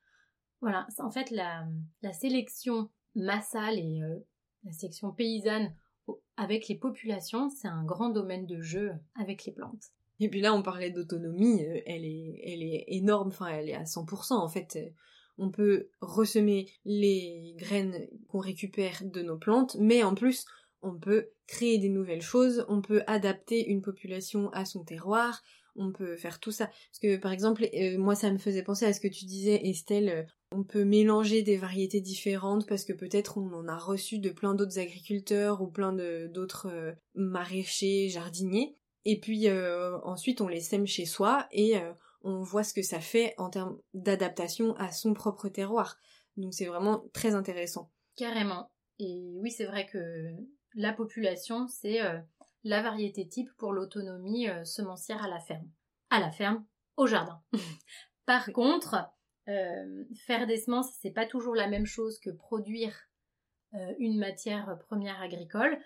Voilà, 0.61 0.87
en 0.99 1.11
fait 1.11 1.31
la, 1.31 1.65
sélection 2.13 2.89
massale 3.15 3.79
et 3.79 4.01
euh, 4.01 4.19
la 4.63 4.71
sélection 4.71 5.11
paysanne 5.11 5.73
avec 6.35 6.67
les 6.67 6.75
populations, 6.75 7.49
c'est 7.49 7.67
un 7.67 7.83
grand 7.83 8.09
domaine 8.09 8.45
de 8.45 8.61
jeu 8.61 8.93
avec 9.15 9.45
les 9.45 9.51
plantes. 9.51 9.91
Et 10.19 10.29
puis 10.29 10.41
là, 10.41 10.53
on 10.53 10.63
parlait 10.63 10.89
d'autonomie, 10.89 11.63
euh, 11.63 11.81
elle 11.85 12.05
est, 12.05 12.41
elle 12.43 12.63
est 12.63 12.85
énorme, 12.87 13.29
enfin, 13.29 13.47
elle 13.47 13.69
est 13.69 13.75
à 13.75 13.83
100%. 13.83 14.33
En 14.33 14.47
fait, 14.47 14.77
euh, 14.77 14.89
on 15.37 15.51
peut 15.51 15.89
ressemer 16.01 16.67
les 16.85 17.53
graines 17.57 18.07
qu'on 18.27 18.39
récupère 18.39 19.03
de 19.03 19.21
nos 19.21 19.37
plantes, 19.37 19.77
mais 19.79 20.03
en 20.03 20.15
plus, 20.15 20.45
on 20.81 20.97
peut 20.97 21.29
créer 21.45 21.77
des 21.77 21.89
nouvelles 21.89 22.21
choses, 22.21 22.65
on 22.67 22.81
peut 22.81 23.03
adapter 23.07 23.67
une 23.67 23.81
population 23.81 24.49
à 24.51 24.65
son 24.65 24.83
terroir, 24.83 25.43
on 25.75 25.91
peut 25.91 26.15
faire 26.17 26.39
tout 26.39 26.51
ça. 26.51 26.65
Parce 26.65 26.99
que 27.01 27.17
par 27.17 27.31
exemple, 27.31 27.67
euh, 27.73 27.97
moi 27.99 28.15
ça 28.15 28.31
me 28.31 28.39
faisait 28.39 28.63
penser 28.63 28.85
à 28.85 28.93
ce 28.93 28.99
que 28.99 29.07
tu 29.07 29.25
disais 29.25 29.67
Estelle, 29.67 30.27
on 30.51 30.63
peut 30.63 30.83
mélanger 30.83 31.43
des 31.43 31.57
variétés 31.57 32.01
différentes 32.01 32.67
parce 32.67 32.83
que 32.83 32.93
peut-être 32.93 33.37
on 33.37 33.53
en 33.53 33.67
a 33.67 33.77
reçu 33.77 34.17
de 34.19 34.29
plein 34.29 34.55
d'autres 34.55 34.79
agriculteurs 34.79 35.61
ou 35.61 35.67
plein 35.67 35.93
d'autres 35.93 36.95
maraîchers, 37.15 38.09
jardiniers. 38.09 38.75
Et 39.09 39.19
puis 39.19 39.47
euh, 39.47 39.97
ensuite 40.03 40.41
on 40.41 40.47
les 40.47 40.59
sème 40.59 40.85
chez 40.85 41.05
soi 41.05 41.47
et 41.51 41.77
euh, 41.77 41.93
on 42.21 42.41
voit 42.41 42.63
ce 42.63 42.73
que 42.73 42.81
ça 42.81 42.99
fait 42.99 43.33
en 43.37 43.49
termes 43.49 43.79
d'adaptation 43.93 44.75
à 44.75 44.91
son 44.91 45.13
propre 45.13 45.49
terroir. 45.49 45.97
Donc 46.35 46.53
c'est 46.53 46.65
vraiment 46.65 47.05
très 47.13 47.33
intéressant. 47.33 47.91
Carrément. 48.15 48.71
Et 48.99 49.33
oui, 49.37 49.51
c'est 49.51 49.65
vrai 49.65 49.85
que 49.85 50.27
la 50.73 50.91
population, 50.91 51.67
c'est 51.67 51.99
la 52.63 52.81
variété 52.81 53.27
type 53.27 53.49
pour 53.57 53.71
l'autonomie 53.71 54.47
semencière 54.63 55.23
à 55.23 55.27
la 55.27 55.39
ferme. 55.39 55.69
À 56.09 56.19
la 56.19 56.31
ferme, 56.31 56.65
au 56.97 57.05
jardin. 57.05 57.41
Par 58.25 58.51
contre, 58.51 59.09
euh, 59.47 60.03
faire 60.25 60.45
des 60.45 60.57
semences, 60.57 60.91
c'est 60.99 61.11
pas 61.11 61.25
toujours 61.25 61.55
la 61.55 61.67
même 61.67 61.85
chose 61.85 62.19
que 62.19 62.29
produire 62.29 62.93
euh, 63.73 63.93
une 63.99 64.17
matière 64.17 64.77
première 64.87 65.21
agricole. 65.21 65.79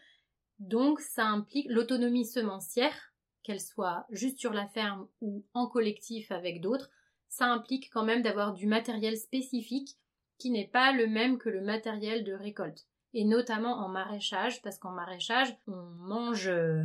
Donc, 0.58 1.00
ça 1.00 1.26
implique 1.26 1.68
l'autonomie 1.70 2.26
semencière, 2.26 3.11
qu'elle 3.44 3.62
soit 3.62 4.06
juste 4.12 4.40
sur 4.40 4.54
la 4.54 4.68
ferme 4.68 5.08
ou 5.22 5.46
en 5.54 5.68
collectif 5.68 6.32
avec 6.32 6.62
d'autres. 6.62 6.90
Ça 7.28 7.46
implique 7.46 7.90
quand 7.92 8.04
même 8.04 8.22
d'avoir 8.22 8.54
du 8.54 8.68
matériel 8.68 9.18
spécifique 9.18 9.98
qui 10.38 10.52
n'est 10.52 10.68
pas 10.68 10.92
le 10.92 11.08
même 11.08 11.38
que 11.38 11.50
le 11.50 11.62
matériel 11.62 12.24
de 12.24 12.34
récolte. 12.34 12.88
Et 13.14 13.26
notamment 13.26 13.78
en 13.78 13.90
maraîchage, 13.90 14.62
parce 14.62 14.78
qu'en 14.78 14.92
maraîchage, 14.92 15.56
on 15.68 15.82
mange 16.00 16.48
euh, 16.48 16.84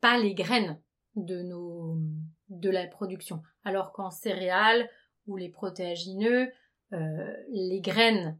pas 0.00 0.18
les 0.18 0.34
graines 0.34 0.80
de 1.16 1.42
nos 1.42 1.98
de 2.48 2.70
la 2.70 2.86
production. 2.86 3.42
Alors 3.64 3.92
qu'en 3.92 4.10
céréales, 4.10 4.88
ou 5.26 5.36
les 5.36 5.48
protéagineux, 5.48 6.52
euh, 6.92 7.36
les 7.48 7.80
graines, 7.80 8.38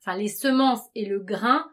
enfin 0.00 0.16
les 0.16 0.28
semences 0.28 0.88
et 0.94 1.06
le 1.06 1.20
grain, 1.20 1.70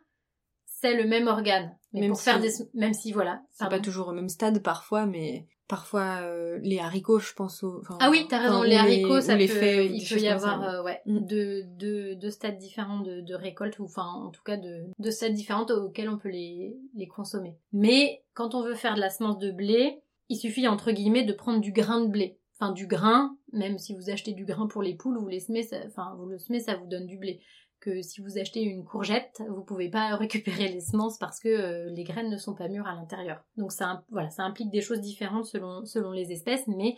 c'est 0.65 0.95
le 0.95 1.07
même 1.07 1.27
organe. 1.27 1.76
Même 1.99 2.15
si, 2.15 2.23
faire 2.23 2.39
des, 2.39 2.51
même 2.73 2.93
si 2.93 3.11
voilà, 3.11 3.41
c'est 3.51 3.69
pas 3.69 3.79
toujours 3.79 4.09
au 4.09 4.13
même 4.13 4.29
stade 4.29 4.61
parfois, 4.61 5.05
mais 5.05 5.45
parfois 5.67 6.21
euh, 6.21 6.59
les 6.61 6.79
haricots, 6.79 7.19
je 7.19 7.33
pense 7.33 7.63
au. 7.63 7.81
ah 7.99 8.09
oui, 8.09 8.25
t'as 8.29 8.39
raison, 8.39 8.63
les 8.63 8.75
haricots, 8.75 9.21
ça 9.21 9.35
peut, 9.35 9.43
il 9.43 10.07
peut 10.07 10.19
y 10.19 10.27
avoir 10.27 10.63
euh, 10.63 10.83
ouais, 10.83 11.01
mm. 11.05 11.19
deux, 11.25 11.63
deux, 11.63 12.15
deux, 12.15 12.31
stades 12.31 12.57
différents 12.57 13.01
de, 13.01 13.21
de 13.21 13.35
récolte, 13.35 13.79
ou 13.79 13.85
enfin 13.85 14.05
en 14.05 14.29
tout 14.29 14.43
cas 14.43 14.57
de 14.57 14.85
deux 14.99 15.11
stades 15.11 15.33
différents 15.33 15.65
auxquels 15.65 16.09
on 16.09 16.17
peut 16.17 16.29
les, 16.29 16.77
les 16.95 17.07
consommer. 17.07 17.57
Mais 17.73 18.23
quand 18.33 18.55
on 18.55 18.63
veut 18.63 18.75
faire 18.75 18.95
de 18.95 19.01
la 19.01 19.09
semence 19.09 19.37
de 19.39 19.51
blé, 19.51 19.99
il 20.29 20.37
suffit 20.37 20.67
entre 20.67 20.91
guillemets 20.91 21.23
de 21.23 21.33
prendre 21.33 21.61
du 21.61 21.71
grain 21.71 22.01
de 22.01 22.07
blé 22.07 22.37
enfin 22.59 22.71
du 22.71 22.87
grain, 22.87 23.37
même 23.53 23.77
si 23.77 23.93
vous 23.93 24.09
achetez 24.09 24.33
du 24.33 24.45
grain 24.45 24.67
pour 24.67 24.81
les 24.81 24.95
poules, 24.95 25.17
vous 25.17 25.27
les 25.27 25.39
semez, 25.39 25.63
ça, 25.63 25.77
enfin 25.85 26.15
vous 26.17 26.25
le 26.25 26.37
semez, 26.37 26.59
ça 26.59 26.75
vous 26.75 26.87
donne 26.87 27.05
du 27.05 27.17
blé. 27.17 27.39
Que 27.79 28.01
si 28.01 28.21
vous 28.21 28.39
achetez 28.39 28.61
une 28.61 28.83
courgette, 28.83 29.43
vous 29.49 29.63
pouvez 29.63 29.89
pas 29.89 30.15
récupérer 30.17 30.67
les 30.67 30.81
semences 30.81 31.17
parce 31.17 31.39
que 31.39 31.49
euh, 31.49 31.89
les 31.89 32.03
graines 32.03 32.29
ne 32.29 32.37
sont 32.37 32.55
pas 32.55 32.67
mûres 32.67 32.87
à 32.87 32.95
l'intérieur. 32.95 33.43
Donc 33.55 33.71
ça, 33.71 34.03
voilà, 34.09 34.29
ça 34.29 34.43
implique 34.43 34.71
des 34.71 34.81
choses 34.81 35.01
différentes 35.01 35.45
selon, 35.45 35.85
selon 35.85 36.11
les 36.11 36.31
espèces, 36.31 36.67
mais 36.67 36.97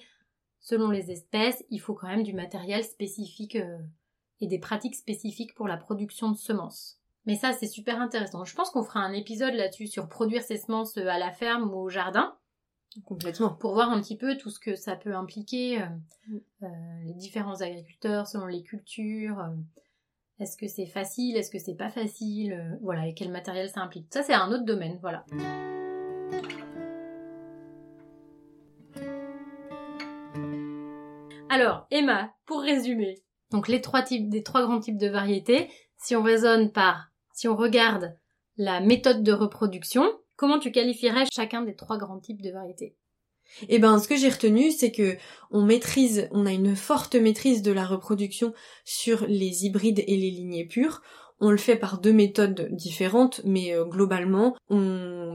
selon 0.59 0.89
les 0.89 1.11
espèces, 1.11 1.63
il 1.69 1.79
faut 1.79 1.93
quand 1.93 2.07
même 2.07 2.23
du 2.23 2.33
matériel 2.33 2.83
spécifique 2.83 3.55
euh, 3.55 3.77
et 4.41 4.47
des 4.47 4.59
pratiques 4.59 4.95
spécifiques 4.95 5.53
pour 5.53 5.67
la 5.67 5.77
production 5.77 6.31
de 6.31 6.37
semences. 6.37 6.99
Mais 7.25 7.35
ça, 7.35 7.53
c'est 7.53 7.67
super 7.67 8.01
intéressant. 8.01 8.45
Je 8.45 8.55
pense 8.55 8.69
qu'on 8.69 8.83
fera 8.83 9.01
un 9.01 9.13
épisode 9.13 9.53
là-dessus 9.53 9.87
sur 9.87 10.07
produire 10.07 10.43
ses 10.43 10.57
semences 10.57 10.97
euh, 10.97 11.07
à 11.07 11.19
la 11.19 11.31
ferme 11.31 11.73
ou 11.73 11.77
au 11.77 11.89
jardin. 11.89 12.35
Complètement. 13.05 13.53
Pour 13.53 13.73
voir 13.73 13.91
un 13.91 14.01
petit 14.01 14.17
peu 14.17 14.35
tout 14.37 14.49
ce 14.49 14.59
que 14.59 14.75
ça 14.75 14.95
peut 14.95 15.13
impliquer, 15.13 15.79
mm. 15.79 16.39
euh, 16.63 16.67
les 17.05 17.13
différents 17.13 17.61
agriculteurs 17.61 18.27
selon 18.27 18.47
les 18.47 18.63
cultures. 18.63 19.47
Euh, 20.39 20.43
est-ce 20.43 20.57
que 20.57 20.67
c'est 20.67 20.85
facile, 20.85 21.37
est-ce 21.37 21.51
que 21.51 21.59
c'est 21.59 21.75
pas 21.75 21.89
facile, 21.89 22.77
voilà, 22.81 23.07
et 23.07 23.13
quel 23.13 23.29
matériel 23.29 23.69
ça 23.69 23.81
implique. 23.81 24.07
Ça, 24.13 24.23
c'est 24.23 24.33
un 24.33 24.51
autre 24.51 24.65
domaine, 24.65 24.97
voilà. 25.01 25.25
Alors, 31.49 31.87
Emma, 31.91 32.33
pour 32.45 32.61
résumer, 32.61 33.23
donc 33.51 33.67
les 33.67 33.81
trois 33.81 34.03
types, 34.03 34.29
des 34.29 34.43
trois 34.43 34.61
grands 34.61 34.79
types 34.79 34.97
de 34.97 35.07
variétés, 35.07 35.69
si 35.97 36.15
on 36.15 36.23
raisonne 36.23 36.71
par, 36.71 37.11
si 37.33 37.47
on 37.47 37.55
regarde 37.55 38.15
la 38.57 38.79
méthode 38.79 39.23
de 39.23 39.33
reproduction, 39.33 40.05
Comment 40.39 40.57
tu 40.57 40.71
qualifierais 40.71 41.25
chacun 41.29 41.63
des 41.63 41.75
trois 41.75 41.97
grands 41.97 42.21
types 42.21 42.41
de 42.41 42.49
variétés? 42.49 42.95
Eh 43.67 43.79
ben, 43.79 43.99
ce 43.99 44.07
que 44.07 44.15
j'ai 44.15 44.29
retenu, 44.29 44.71
c'est 44.71 44.91
que 44.91 45.17
on 45.51 45.63
maîtrise, 45.63 46.27
on 46.31 46.45
a 46.45 46.51
une 46.51 46.75
forte 46.75 47.15
maîtrise 47.15 47.61
de 47.61 47.71
la 47.71 47.85
reproduction 47.85 48.53
sur 48.85 49.25
les 49.27 49.65
hybrides 49.65 50.03
et 50.05 50.17
les 50.17 50.31
lignées 50.31 50.65
pures. 50.65 51.01
On 51.41 51.51
le 51.51 51.57
fait 51.57 51.77
par 51.77 51.99
deux 51.99 52.11
méthodes 52.11 52.67
différentes, 52.71 53.41
mais 53.45 53.73
euh, 53.73 53.85
globalement, 53.85 54.55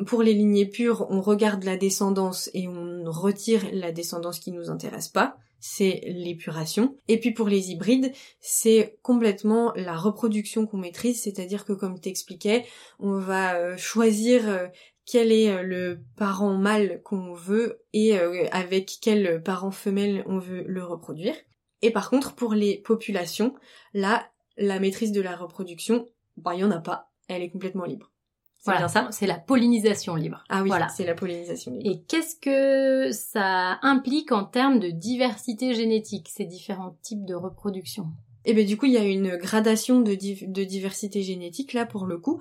pour 0.07 0.23
les 0.23 0.35
lignées 0.35 0.67
pures, 0.67 1.07
on 1.09 1.23
regarde 1.23 1.65
la 1.65 1.77
descendance 1.77 2.51
et 2.53 2.69
on 2.69 3.05
retire 3.07 3.63
la 3.73 3.91
descendance 3.91 4.39
qui 4.39 4.53
nous 4.53 4.71
intéresse 4.71 5.09
pas 5.09 5.37
c'est 5.67 6.03
l'épuration. 6.05 6.99
Et 7.09 7.19
puis 7.19 7.31
pour 7.31 7.49
les 7.49 7.71
hybrides, 7.71 8.13
c'est 8.39 8.99
complètement 9.01 9.73
la 9.77 9.97
reproduction 9.97 10.67
qu'on 10.67 10.77
maîtrise, 10.77 11.23
c'est-à-dire 11.23 11.65
que 11.65 11.73
comme 11.73 11.99
t'expliquais, 11.99 12.67
on 12.99 13.19
va 13.19 13.55
euh, 13.55 13.75
choisir 13.79 14.47
euh, 14.47 14.67
quel 15.07 15.33
est 15.33 15.51
euh, 15.51 15.63
le 15.63 16.01
parent 16.17 16.55
mâle 16.55 17.03
qu'on 17.03 17.35
veut 17.35 17.81
et 17.93 18.19
euh, 18.19 18.47
avec 18.53 18.99
quel 19.01 19.43
parent 19.43 19.71
femelle 19.71 20.25
on 20.27 20.39
veut 20.39 20.65
le 20.67 20.85
reproduire. 20.85 21.35
Et 21.83 21.91
par 21.91 22.09
contre, 22.11 22.35
pour 22.35 22.55
les 22.55 22.79
populations, 22.79 23.55
là, 23.93 24.27
la 24.57 24.81
maîtrise 24.81 25.13
de 25.13 25.21
la 25.21 25.37
reproduction, 25.37 26.07
bah, 26.37 26.55
il 26.55 26.61
y 26.61 26.65
en 26.65 26.71
a 26.71 26.79
pas. 26.81 27.11
Elle 27.29 27.43
est 27.43 27.51
complètement 27.51 27.85
libre. 27.85 28.11
C'est 28.59 28.71
Voilà, 28.71 28.81
bien 28.81 28.89
ça? 28.89 29.09
C'est 29.11 29.27
la 29.27 29.39
pollinisation 29.39 30.15
libre. 30.15 30.43
Ah 30.49 30.63
oui, 30.63 30.69
Voilà. 30.69 30.89
c'est 30.89 31.05
la 31.05 31.15
pollinisation 31.15 31.73
libre. 31.73 31.91
Et 31.91 32.03
qu'est-ce 32.05 32.37
que 32.37 33.13
ça 33.13 33.79
implique 33.83 34.33
en 34.33 34.45
termes 34.45 34.79
de 34.81 34.89
diversité 34.89 35.75
génétique, 35.75 36.31
ces 36.31 36.47
différents 36.47 36.97
types 37.03 37.27
de 37.27 37.35
reproduction? 37.35 38.07
Et 38.47 38.55
ben 38.55 38.67
du 38.67 38.77
coup, 38.79 38.87
il 38.87 38.93
y 38.93 38.99
a 38.99 39.05
une 39.05 39.37
gradation 39.37 40.01
de, 40.01 40.13
div- 40.15 40.51
de 40.51 40.65
diversité 40.65 41.23
génétique 41.23 41.73
là 41.75 41.85
pour 41.87 42.07
le 42.07 42.19
coup. 42.19 42.41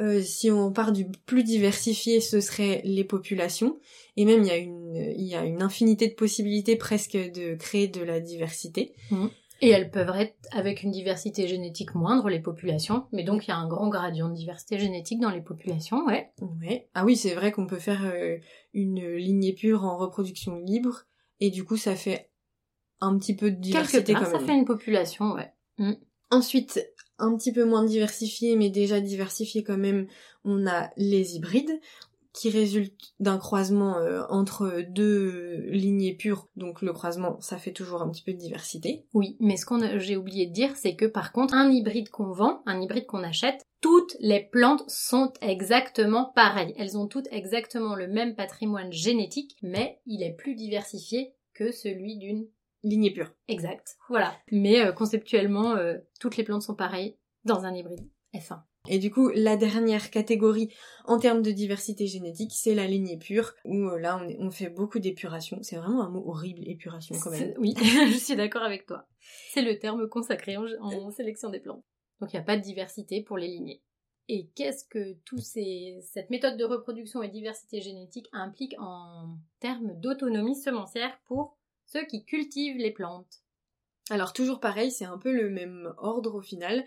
Euh, 0.00 0.22
si 0.22 0.50
on 0.50 0.72
part 0.72 0.92
du 0.92 1.06
plus 1.26 1.42
diversifié, 1.42 2.20
ce 2.20 2.40
serait 2.40 2.80
les 2.84 3.04
populations. 3.04 3.78
Et 4.16 4.24
même 4.24 4.42
il 4.42 4.46
y 4.46 4.50
a 4.50 4.56
une, 4.56 4.94
il 4.94 5.26
y 5.26 5.34
a 5.34 5.44
une 5.44 5.62
infinité 5.62 6.08
de 6.08 6.14
possibilités 6.14 6.76
presque 6.76 7.16
de 7.16 7.54
créer 7.56 7.88
de 7.88 8.02
la 8.02 8.20
diversité. 8.20 8.94
Et 9.60 9.70
elles 9.70 9.90
peuvent 9.90 10.14
être 10.16 10.36
avec 10.52 10.84
une 10.84 10.92
diversité 10.92 11.48
génétique 11.48 11.96
moindre, 11.96 12.28
les 12.28 12.38
populations. 12.40 13.06
Mais 13.12 13.24
donc 13.24 13.46
il 13.46 13.48
y 13.48 13.52
a 13.52 13.56
un 13.56 13.66
grand 13.66 13.88
gradient 13.88 14.28
de 14.28 14.34
diversité 14.34 14.78
génétique 14.78 15.18
dans 15.20 15.30
les 15.30 15.40
populations, 15.40 16.04
ouais. 16.06 16.30
Ouais. 16.40 16.88
Ah 16.94 17.04
oui, 17.04 17.16
c'est 17.16 17.34
vrai 17.34 17.50
qu'on 17.50 17.66
peut 17.66 17.80
faire 17.80 18.04
euh, 18.04 18.36
une 18.72 19.04
lignée 19.16 19.52
pure 19.52 19.84
en 19.84 19.96
reproduction 19.98 20.54
libre. 20.56 21.04
Et 21.40 21.50
du 21.50 21.64
coup, 21.64 21.76
ça 21.76 21.96
fait 21.96 22.30
un 23.00 23.18
petit 23.18 23.34
peu 23.34 23.50
de 23.50 23.56
diversité 23.56 24.04
Quelque 24.04 24.12
part, 24.12 24.24
quand 24.24 24.30
ça 24.30 24.38
même. 24.38 24.46
fait 24.46 24.54
une 24.58 24.64
population, 24.64 25.32
ouais. 25.32 25.52
Ensuite, 26.30 26.84
un 27.18 27.36
petit 27.36 27.52
peu 27.52 27.64
moins 27.64 27.84
diversifié, 27.84 28.56
mais 28.56 28.70
déjà 28.70 29.00
diversifié 29.00 29.62
quand 29.62 29.78
même, 29.78 30.06
on 30.44 30.66
a 30.66 30.90
les 30.96 31.36
hybrides, 31.36 31.80
qui 32.32 32.50
résultent 32.50 33.14
d'un 33.18 33.38
croisement 33.38 33.98
euh, 33.98 34.22
entre 34.28 34.82
deux 34.88 35.66
lignées 35.70 36.14
pures. 36.14 36.48
Donc 36.56 36.82
le 36.82 36.92
croisement, 36.92 37.40
ça 37.40 37.58
fait 37.58 37.72
toujours 37.72 38.02
un 38.02 38.10
petit 38.10 38.22
peu 38.22 38.32
de 38.32 38.38
diversité. 38.38 39.06
Oui, 39.12 39.36
mais 39.40 39.56
ce 39.56 39.66
qu'on 39.66 39.98
j'ai 39.98 40.16
oublié 40.16 40.46
de 40.46 40.52
dire, 40.52 40.76
c'est 40.76 40.94
que 40.94 41.06
par 41.06 41.32
contre, 41.32 41.54
un 41.54 41.70
hybride 41.70 42.10
qu'on 42.10 42.30
vend, 42.30 42.62
un 42.66 42.80
hybride 42.80 43.06
qu'on 43.06 43.24
achète, 43.24 43.62
toutes 43.80 44.16
les 44.20 44.40
plantes 44.40 44.84
sont 44.88 45.32
exactement 45.40 46.32
pareilles. 46.34 46.74
Elles 46.76 46.96
ont 46.96 47.08
toutes 47.08 47.28
exactement 47.32 47.96
le 47.96 48.06
même 48.06 48.36
patrimoine 48.36 48.92
génétique, 48.92 49.56
mais 49.62 50.00
il 50.06 50.22
est 50.22 50.34
plus 50.34 50.54
diversifié 50.54 51.32
que 51.54 51.72
celui 51.72 52.18
d'une 52.18 52.46
Lignée 52.84 53.12
pure. 53.12 53.32
exacte. 53.48 53.96
Voilà. 54.08 54.36
Mais 54.52 54.80
euh, 54.84 54.92
conceptuellement, 54.92 55.74
euh, 55.76 55.98
toutes 56.20 56.36
les 56.36 56.44
plantes 56.44 56.62
sont 56.62 56.74
pareilles 56.76 57.18
dans 57.44 57.64
un 57.64 57.74
hybride 57.74 58.08
F1. 58.34 58.62
Et 58.90 58.98
du 58.98 59.10
coup, 59.10 59.28
la 59.34 59.56
dernière 59.56 60.10
catégorie 60.10 60.72
en 61.04 61.18
termes 61.18 61.42
de 61.42 61.50
diversité 61.50 62.06
génétique, 62.06 62.52
c'est 62.54 62.74
la 62.74 62.86
lignée 62.86 63.18
pure, 63.18 63.52
où 63.64 63.74
euh, 63.88 63.98
là, 63.98 64.18
on, 64.22 64.28
est- 64.28 64.38
on 64.40 64.50
fait 64.50 64.70
beaucoup 64.70 64.98
d'épuration. 65.00 65.58
C'est 65.62 65.76
vraiment 65.76 66.02
un 66.02 66.08
mot 66.08 66.22
horrible, 66.26 66.62
épuration 66.66 67.14
quand 67.22 67.30
même. 67.30 67.52
Oui, 67.58 67.74
je 67.76 68.16
suis 68.16 68.36
d'accord 68.36 68.62
avec 68.62 68.86
toi. 68.86 69.06
C'est 69.52 69.62
le 69.62 69.78
terme 69.78 70.08
consacré 70.08 70.56
en, 70.56 70.64
en 70.80 71.10
sélection 71.10 71.50
des 71.50 71.60
plantes. 71.60 71.84
Donc 72.20 72.32
il 72.32 72.36
n'y 72.36 72.40
a 72.40 72.44
pas 72.44 72.56
de 72.56 72.62
diversité 72.62 73.22
pour 73.22 73.36
les 73.36 73.48
lignées. 73.48 73.82
Et 74.28 74.48
qu'est-ce 74.54 74.84
que 74.88 75.16
ces, 75.38 75.98
cette 76.02 76.30
méthode 76.30 76.56
de 76.56 76.64
reproduction 76.64 77.22
et 77.22 77.28
diversité 77.28 77.80
génétique 77.80 78.28
implique 78.32 78.74
en 78.78 79.36
termes 79.60 79.98
d'autonomie 80.00 80.56
semencière 80.56 81.18
pour 81.26 81.57
ceux 81.88 82.04
qui 82.04 82.24
cultivent 82.24 82.76
les 82.76 82.92
plantes 82.92 83.42
Alors 84.10 84.32
toujours 84.32 84.60
pareil, 84.60 84.90
c'est 84.90 85.04
un 85.04 85.18
peu 85.18 85.32
le 85.32 85.50
même 85.50 85.92
ordre 85.98 86.36
au 86.36 86.42
final. 86.42 86.84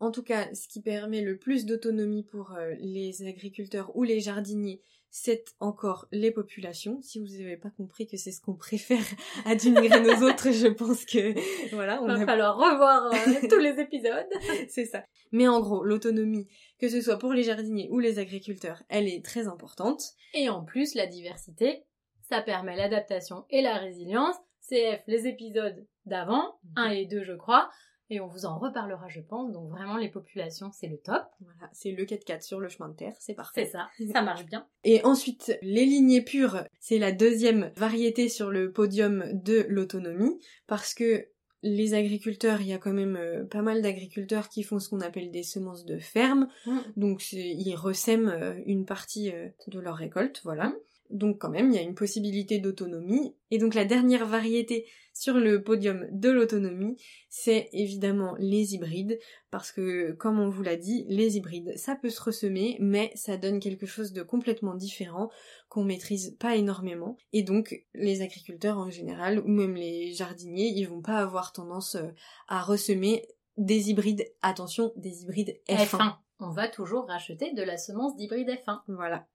En 0.00 0.10
tout 0.10 0.22
cas, 0.22 0.52
ce 0.54 0.66
qui 0.66 0.80
permet 0.80 1.20
le 1.20 1.36
plus 1.36 1.66
d'autonomie 1.66 2.24
pour 2.24 2.52
euh, 2.52 2.74
les 2.78 3.26
agriculteurs 3.26 3.94
ou 3.94 4.02
les 4.02 4.20
jardiniers, 4.20 4.80
c'est 5.10 5.44
encore 5.60 6.06
les 6.10 6.30
populations. 6.30 7.02
Si 7.02 7.18
vous 7.18 7.26
n'avez 7.26 7.58
pas 7.58 7.68
compris 7.70 8.06
que 8.06 8.16
c'est 8.16 8.32
ce 8.32 8.40
qu'on 8.40 8.54
préfère 8.56 9.04
à 9.44 9.54
d'une 9.54 9.74
graine 9.74 10.06
aux 10.06 10.22
autres, 10.22 10.52
je 10.52 10.68
pense 10.68 11.04
que 11.04 11.34
voilà, 11.74 12.02
on 12.02 12.08
Il 12.08 12.16
va 12.16 12.22
a 12.22 12.26
falloir 12.26 12.56
revoir 12.56 13.12
euh, 13.12 13.46
tous 13.50 13.58
les 13.58 13.78
épisodes. 13.78 14.28
c'est 14.70 14.86
ça. 14.86 15.04
Mais 15.32 15.46
en 15.48 15.60
gros, 15.60 15.84
l'autonomie, 15.84 16.48
que 16.78 16.88
ce 16.88 17.02
soit 17.02 17.18
pour 17.18 17.34
les 17.34 17.42
jardiniers 17.42 17.88
ou 17.90 17.98
les 17.98 18.18
agriculteurs, 18.18 18.82
elle 18.88 19.06
est 19.06 19.22
très 19.24 19.48
importante. 19.48 20.02
Et 20.32 20.48
en 20.48 20.64
plus, 20.64 20.94
la 20.94 21.06
diversité, 21.06 21.84
ça 22.30 22.40
permet 22.42 22.76
l'adaptation 22.76 23.44
et 23.50 23.60
la 23.62 23.76
résilience. 23.76 24.36
CF, 24.62 25.02
les 25.06 25.26
épisodes 25.26 25.86
d'avant, 26.06 26.58
1 26.76 26.90
et 26.90 27.06
2 27.06 27.22
je 27.24 27.32
crois, 27.32 27.70
et 28.08 28.20
on 28.20 28.26
vous 28.26 28.44
en 28.46 28.58
reparlera 28.58 29.08
je 29.08 29.20
pense, 29.20 29.52
donc 29.52 29.68
vraiment 29.70 29.96
les 29.96 30.08
populations 30.08 30.70
c'est 30.72 30.86
le 30.86 30.98
top. 30.98 31.22
Voilà, 31.40 31.68
c'est 31.72 31.90
le 31.92 32.04
4x4 32.04 32.42
sur 32.42 32.60
le 32.60 32.68
chemin 32.68 32.88
de 32.88 32.94
terre, 32.96 33.14
c'est 33.18 33.34
parfait. 33.34 33.64
C'est 33.64 33.72
ça, 33.72 33.88
ça 34.12 34.22
marche 34.22 34.44
bien. 34.46 34.66
Et 34.84 35.04
ensuite, 35.04 35.58
les 35.62 35.84
lignées 35.86 36.22
pures, 36.22 36.64
c'est 36.78 36.98
la 36.98 37.10
deuxième 37.12 37.72
variété 37.76 38.28
sur 38.28 38.50
le 38.50 38.70
podium 38.72 39.24
de 39.32 39.64
l'autonomie, 39.68 40.38
parce 40.66 40.94
que 40.94 41.26
les 41.62 41.92
agriculteurs, 41.94 42.60
il 42.62 42.68
y 42.68 42.72
a 42.72 42.78
quand 42.78 42.92
même 42.94 43.16
euh, 43.16 43.44
pas 43.44 43.60
mal 43.62 43.82
d'agriculteurs 43.82 44.48
qui 44.48 44.62
font 44.62 44.78
ce 44.78 44.88
qu'on 44.88 45.00
appelle 45.00 45.30
des 45.30 45.42
semences 45.42 45.84
de 45.84 45.98
ferme, 45.98 46.48
donc 46.96 47.20
c'est- 47.22 47.36
ils 47.50 47.74
ressèment 47.74 48.28
euh, 48.28 48.54
une 48.66 48.84
partie 48.86 49.30
euh, 49.32 49.48
de 49.66 49.78
leur 49.80 49.96
récolte, 49.96 50.40
voilà. 50.44 50.72
Donc 51.10 51.38
quand 51.38 51.50
même, 51.50 51.70
il 51.70 51.74
y 51.74 51.78
a 51.78 51.82
une 51.82 51.94
possibilité 51.94 52.58
d'autonomie. 52.58 53.34
Et 53.50 53.58
donc 53.58 53.74
la 53.74 53.84
dernière 53.84 54.26
variété 54.26 54.86
sur 55.12 55.34
le 55.34 55.62
podium 55.62 56.06
de 56.12 56.30
l'autonomie, 56.30 56.96
c'est 57.28 57.68
évidemment 57.72 58.36
les 58.38 58.74
hybrides, 58.74 59.18
parce 59.50 59.72
que 59.72 60.12
comme 60.12 60.38
on 60.38 60.48
vous 60.48 60.62
l'a 60.62 60.76
dit, 60.76 61.04
les 61.08 61.36
hybrides, 61.36 61.76
ça 61.76 61.96
peut 61.96 62.10
se 62.10 62.22
ressemer, 62.22 62.76
mais 62.80 63.10
ça 63.14 63.36
donne 63.36 63.60
quelque 63.60 63.86
chose 63.86 64.12
de 64.12 64.22
complètement 64.22 64.74
différent 64.74 65.30
qu'on 65.68 65.84
maîtrise 65.84 66.36
pas 66.38 66.56
énormément. 66.56 67.18
Et 67.32 67.42
donc 67.42 67.84
les 67.94 68.22
agriculteurs 68.22 68.78
en 68.78 68.90
général, 68.90 69.40
ou 69.40 69.48
même 69.48 69.74
les 69.74 70.12
jardiniers, 70.12 70.72
ils 70.74 70.88
vont 70.88 71.02
pas 71.02 71.18
avoir 71.18 71.52
tendance 71.52 71.96
euh, 71.96 72.08
à 72.48 72.62
ressemer 72.62 73.26
des 73.56 73.90
hybrides, 73.90 74.24
attention, 74.42 74.92
des 74.96 75.22
hybrides 75.22 75.60
F1. 75.68 75.86
F1. 75.86 76.16
On 76.40 76.50
va 76.50 76.68
toujours 76.68 77.06
racheter 77.06 77.52
de 77.52 77.62
la 77.62 77.76
semence 77.76 78.16
d'hybride 78.16 78.48
F1 78.48 78.80
Voilà. 78.88 79.26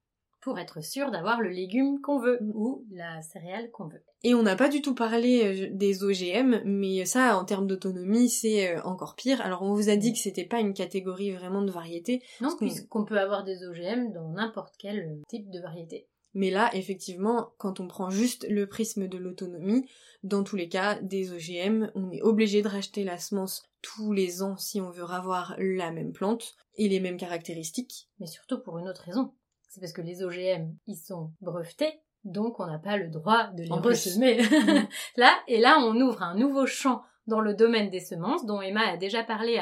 Pour 0.46 0.60
être 0.60 0.80
sûr 0.80 1.10
d'avoir 1.10 1.40
le 1.40 1.48
légume 1.48 2.00
qu'on 2.00 2.20
veut 2.20 2.38
Mm. 2.40 2.52
ou 2.54 2.84
la 2.92 3.20
céréale 3.20 3.68
qu'on 3.72 3.88
veut. 3.88 4.00
Et 4.22 4.32
on 4.36 4.44
n'a 4.44 4.54
pas 4.54 4.68
du 4.68 4.80
tout 4.80 4.94
parlé 4.94 5.42
euh, 5.44 5.68
des 5.72 6.04
OGM, 6.04 6.60
mais 6.64 7.04
ça, 7.04 7.36
en 7.36 7.44
termes 7.44 7.66
d'autonomie, 7.66 8.28
c'est 8.28 8.76
euh, 8.76 8.82
encore 8.84 9.16
pire. 9.16 9.40
Alors, 9.40 9.62
on 9.62 9.74
vous 9.74 9.88
a 9.88 9.96
dit 9.96 10.12
que 10.12 10.20
c'était 10.20 10.44
pas 10.44 10.60
une 10.60 10.72
catégorie 10.72 11.32
vraiment 11.32 11.62
de 11.62 11.72
variété, 11.72 12.22
Non, 12.40 12.50
qu'on- 12.50 12.58
puisqu'on 12.58 13.04
peut 13.04 13.18
avoir 13.18 13.42
des 13.42 13.64
OGM 13.66 14.12
dans 14.12 14.28
n'importe 14.28 14.76
quel 14.78 15.00
euh, 15.00 15.22
type 15.28 15.50
de 15.50 15.58
variété. 15.58 16.06
mais 16.32 16.50
là, 16.50 16.70
effectivement, 16.74 17.48
quand 17.58 17.80
on 17.80 17.88
prend 17.88 18.10
juste 18.10 18.46
le 18.48 18.66
prisme 18.68 19.08
de 19.08 19.18
l'autonomie, 19.18 19.88
dans 20.22 20.44
tous 20.44 20.54
les 20.54 20.68
cas, 20.68 21.00
des 21.02 21.32
OGM, 21.32 21.90
on 21.96 22.10
est 22.12 22.22
obligé 22.22 22.62
de 22.62 22.68
racheter 22.68 23.02
la 23.04 23.18
semence 23.18 23.64
tous 23.82 24.12
les 24.12 24.42
ans 24.42 24.56
si 24.58 24.80
on 24.80 24.90
veut 24.90 25.02
avoir 25.04 25.56
la 25.58 25.90
même 25.92 26.12
plante 26.12 26.54
et 26.76 26.88
les 26.88 27.00
mêmes 27.00 27.16
caractéristiques. 27.16 28.08
Mais 28.20 28.26
surtout 28.26 28.60
pour 28.60 28.76
une 28.78 28.86
autre 28.88 29.02
raison. 29.04 29.32
C'est 29.76 29.80
parce 29.82 29.92
que 29.92 30.00
les 30.00 30.24
OGM, 30.24 30.74
ils 30.86 30.96
sont 30.96 31.32
brevetés, 31.42 32.00
donc 32.24 32.60
on 32.60 32.66
n'a 32.66 32.78
pas 32.78 32.96
le 32.96 33.08
droit 33.08 33.48
de 33.48 33.64
les 33.64 33.70
En 33.70 33.82
ressemer. 33.82 34.38
là, 35.18 35.38
et 35.48 35.60
là, 35.60 35.76
on 35.80 36.00
ouvre 36.00 36.22
un 36.22 36.34
nouveau 36.34 36.64
champ 36.64 37.02
dans 37.26 37.42
le 37.42 37.52
domaine 37.52 37.90
des 37.90 38.00
semences, 38.00 38.46
dont 38.46 38.62
Emma 38.62 38.80
a 38.88 38.96
déjà 38.96 39.22
parlé 39.22 39.58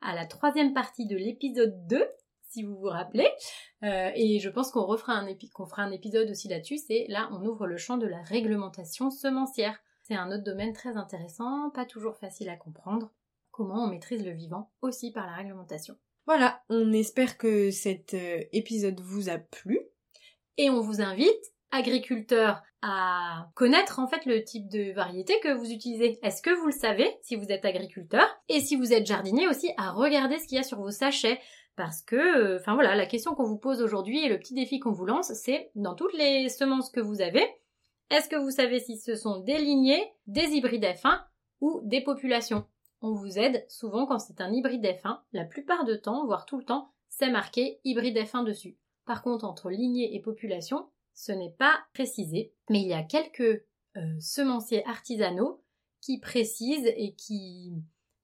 à, 0.00 0.14
la 0.14 0.24
troisième 0.24 0.72
partie 0.72 1.04
de 1.06 1.18
l'épisode 1.18 1.86
2, 1.86 2.02
si 2.48 2.62
vous 2.62 2.78
vous 2.78 2.88
rappelez. 2.88 3.28
Euh, 3.82 4.10
et 4.14 4.38
je 4.38 4.48
pense 4.48 4.70
qu'on 4.70 4.86
refera 4.86 5.12
un 5.12 5.26
épi- 5.26 5.50
fera 5.50 5.82
un 5.82 5.90
épisode 5.90 6.30
aussi 6.30 6.48
là-dessus, 6.48 6.78
c'est 6.78 7.04
là, 7.10 7.28
on 7.32 7.44
ouvre 7.44 7.66
le 7.66 7.76
champ 7.76 7.98
de 7.98 8.06
la 8.06 8.22
réglementation 8.22 9.10
semencière. 9.10 9.78
C'est 10.02 10.16
un 10.16 10.32
autre 10.32 10.44
domaine 10.44 10.72
très 10.72 10.96
intéressant, 10.96 11.68
pas 11.74 11.84
toujours 11.84 12.16
facile 12.16 12.48
à 12.48 12.56
comprendre. 12.56 13.12
Comment 13.50 13.84
on 13.84 13.88
maîtrise 13.88 14.24
le 14.24 14.32
vivant 14.32 14.72
aussi 14.80 15.12
par 15.12 15.26
la 15.26 15.34
réglementation. 15.34 15.98
Voilà, 16.26 16.62
on 16.68 16.92
espère 16.92 17.36
que 17.36 17.70
cet 17.70 18.14
euh, 18.14 18.40
épisode 18.52 19.00
vous 19.00 19.28
a 19.28 19.38
plu. 19.38 19.80
Et 20.56 20.70
on 20.70 20.80
vous 20.80 21.00
invite, 21.00 21.52
agriculteurs, 21.70 22.62
à 22.82 23.50
connaître 23.54 23.98
en 23.98 24.06
fait 24.06 24.26
le 24.26 24.44
type 24.44 24.68
de 24.68 24.92
variété 24.92 25.34
que 25.42 25.52
vous 25.52 25.70
utilisez. 25.70 26.18
Est-ce 26.22 26.42
que 26.42 26.50
vous 26.50 26.66
le 26.66 26.72
savez 26.72 27.08
si 27.22 27.36
vous 27.36 27.50
êtes 27.50 27.64
agriculteur? 27.64 28.26
Et 28.48 28.60
si 28.60 28.76
vous 28.76 28.92
êtes 28.92 29.06
jardinier 29.06 29.48
aussi, 29.48 29.70
à 29.76 29.90
regarder 29.90 30.38
ce 30.38 30.46
qu'il 30.46 30.56
y 30.56 30.60
a 30.60 30.64
sur 30.64 30.78
vos 30.78 30.90
sachets. 30.90 31.40
Parce 31.74 32.02
que, 32.02 32.16
euh, 32.16 32.58
enfin 32.60 32.74
voilà, 32.74 32.94
la 32.94 33.06
question 33.06 33.34
qu'on 33.34 33.46
vous 33.46 33.58
pose 33.58 33.80
aujourd'hui 33.80 34.24
et 34.24 34.28
le 34.28 34.38
petit 34.38 34.52
défi 34.52 34.78
qu'on 34.78 34.92
vous 34.92 35.06
lance, 35.06 35.32
c'est 35.32 35.70
dans 35.74 35.94
toutes 35.94 36.12
les 36.12 36.50
semences 36.50 36.90
que 36.90 37.00
vous 37.00 37.22
avez, 37.22 37.42
est-ce 38.10 38.28
que 38.28 38.36
vous 38.36 38.50
savez 38.50 38.78
si 38.78 38.98
ce 38.98 39.16
sont 39.16 39.38
des 39.38 39.56
lignées, 39.56 40.12
des 40.26 40.50
hybrides 40.50 40.84
F1 40.84 41.18
ou 41.62 41.80
des 41.84 42.02
populations? 42.02 42.66
On 43.02 43.14
vous 43.14 43.36
aide 43.36 43.66
souvent 43.68 44.06
quand 44.06 44.20
c'est 44.20 44.40
un 44.40 44.52
hybride 44.52 44.84
F1, 44.84 45.18
la 45.32 45.44
plupart 45.44 45.84
du 45.84 46.00
temps, 46.00 46.24
voire 46.24 46.46
tout 46.46 46.56
le 46.56 46.64
temps, 46.64 46.92
c'est 47.08 47.30
marqué 47.30 47.80
hybride 47.84 48.16
F1 48.16 48.44
dessus. 48.44 48.78
Par 49.06 49.22
contre, 49.22 49.44
entre 49.44 49.70
lignée 49.70 50.14
et 50.14 50.20
population, 50.20 50.88
ce 51.12 51.32
n'est 51.32 51.50
pas 51.58 51.80
précisé, 51.94 52.54
mais 52.70 52.80
il 52.80 52.86
y 52.86 52.94
a 52.94 53.02
quelques 53.02 53.64
euh, 53.96 54.20
semenciers 54.20 54.86
artisanaux 54.86 55.64
qui 56.00 56.20
précisent 56.20 56.92
et 56.96 57.14
qui 57.14 57.74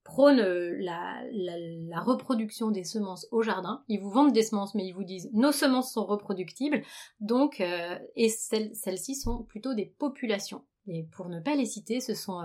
prônent 0.05 0.39
euh, 0.39 0.77
la, 0.79 2.01
reproduction 2.01 2.71
des 2.71 2.85
semences 2.85 3.27
au 3.33 3.43
jardin. 3.43 3.83
Ils 3.89 4.01
vous 4.01 4.11
vendent 4.11 4.33
des 4.33 4.45
semences, 4.45 4.77
mais 4.77 4.87
ils 4.87 4.95
vous 4.95 5.03
disent 5.03 5.29
nos 5.33 5.53
semences 5.53 5.93
sont 5.93 6.07
reproductibles, 6.07 6.83
donc 7.19 7.61
euh, 7.61 7.99
et 8.15 8.29
celles- 8.29 8.75
celles-ci 8.77 9.17
sont 9.17 9.43
plutôt 9.43 9.75
des 9.75 9.87
populations. 9.87 10.65
Et 10.87 11.03
pour 11.03 11.29
ne 11.29 11.41
pas 11.41 11.57
les 11.57 11.67
citer, 11.67 12.01
ce 12.01 12.15
sont 12.15 12.39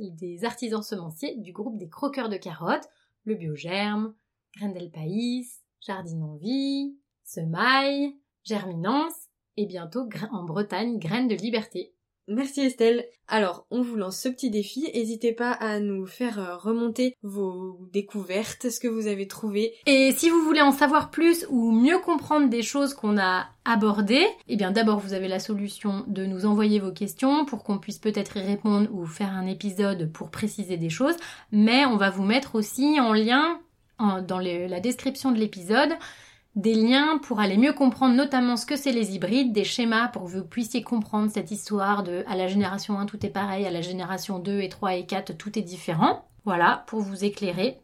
des 0.00 0.44
artisans 0.44 0.82
semenciers 0.82 1.36
du 1.36 1.52
groupe 1.52 1.76
des 1.76 1.88
croqueurs 1.88 2.28
de 2.28 2.36
carottes, 2.36 2.88
le 3.24 3.34
Biogerme, 3.34 4.14
Grendel 4.56 4.90
Pays, 4.90 5.46
Jardine 5.80 6.22
en 6.22 6.36
Vie, 6.36 6.96
semailles, 7.24 8.16
germinance 8.44 9.28
et 9.56 9.66
bientôt 9.66 10.08
en 10.32 10.44
Bretagne, 10.44 10.98
graines 10.98 11.28
de 11.28 11.34
liberté. 11.34 11.94
Merci 12.32 12.60
Estelle. 12.60 13.06
Alors, 13.26 13.66
on 13.72 13.82
vous 13.82 13.96
lance 13.96 14.20
ce 14.20 14.28
petit 14.28 14.50
défi. 14.50 14.88
N'hésitez 14.94 15.32
pas 15.32 15.50
à 15.50 15.80
nous 15.80 16.06
faire 16.06 16.38
euh, 16.38 16.56
remonter 16.56 17.16
vos 17.24 17.80
découvertes, 17.92 18.70
ce 18.70 18.78
que 18.78 18.86
vous 18.86 19.08
avez 19.08 19.26
trouvé. 19.26 19.74
Et 19.86 20.12
si 20.12 20.30
vous 20.30 20.40
voulez 20.42 20.60
en 20.60 20.70
savoir 20.70 21.10
plus 21.10 21.44
ou 21.50 21.72
mieux 21.72 21.98
comprendre 21.98 22.48
des 22.48 22.62
choses 22.62 22.94
qu'on 22.94 23.18
a 23.18 23.48
abordées, 23.64 24.28
eh 24.46 24.54
bien 24.54 24.70
d'abord 24.70 25.00
vous 25.00 25.12
avez 25.12 25.26
la 25.26 25.40
solution 25.40 26.04
de 26.06 26.24
nous 26.24 26.46
envoyer 26.46 26.78
vos 26.78 26.92
questions 26.92 27.44
pour 27.46 27.64
qu'on 27.64 27.78
puisse 27.78 27.98
peut-être 27.98 28.36
y 28.36 28.42
répondre 28.42 28.88
ou 28.92 29.06
faire 29.06 29.32
un 29.32 29.46
épisode 29.46 30.12
pour 30.12 30.30
préciser 30.30 30.76
des 30.76 30.90
choses. 30.90 31.16
Mais 31.50 31.84
on 31.84 31.96
va 31.96 32.10
vous 32.10 32.24
mettre 32.24 32.54
aussi 32.54 33.00
en 33.00 33.12
lien 33.12 33.60
dans 33.98 34.38
la 34.38 34.78
description 34.78 35.32
de 35.32 35.38
l'épisode 35.38 35.90
des 36.56 36.74
liens 36.74 37.18
pour 37.18 37.40
aller 37.40 37.56
mieux 37.56 37.72
comprendre 37.72 38.14
notamment 38.14 38.56
ce 38.56 38.66
que 38.66 38.76
c'est 38.76 38.92
les 38.92 39.14
hybrides, 39.14 39.52
des 39.52 39.64
schémas 39.64 40.08
pour 40.08 40.24
que 40.24 40.30
vous 40.30 40.44
puissiez 40.44 40.82
comprendre 40.82 41.30
cette 41.30 41.50
histoire 41.50 42.02
de 42.02 42.24
à 42.26 42.36
la 42.36 42.48
génération 42.48 42.98
1 42.98 43.06
tout 43.06 43.24
est 43.24 43.30
pareil, 43.30 43.66
à 43.66 43.70
la 43.70 43.82
génération 43.82 44.38
2 44.38 44.60
et 44.60 44.68
3 44.68 44.94
et 44.96 45.06
4 45.06 45.36
tout 45.36 45.58
est 45.58 45.62
différent. 45.62 46.26
Voilà, 46.44 46.84
pour 46.86 47.00
vous 47.00 47.24
éclairer. 47.24 47.78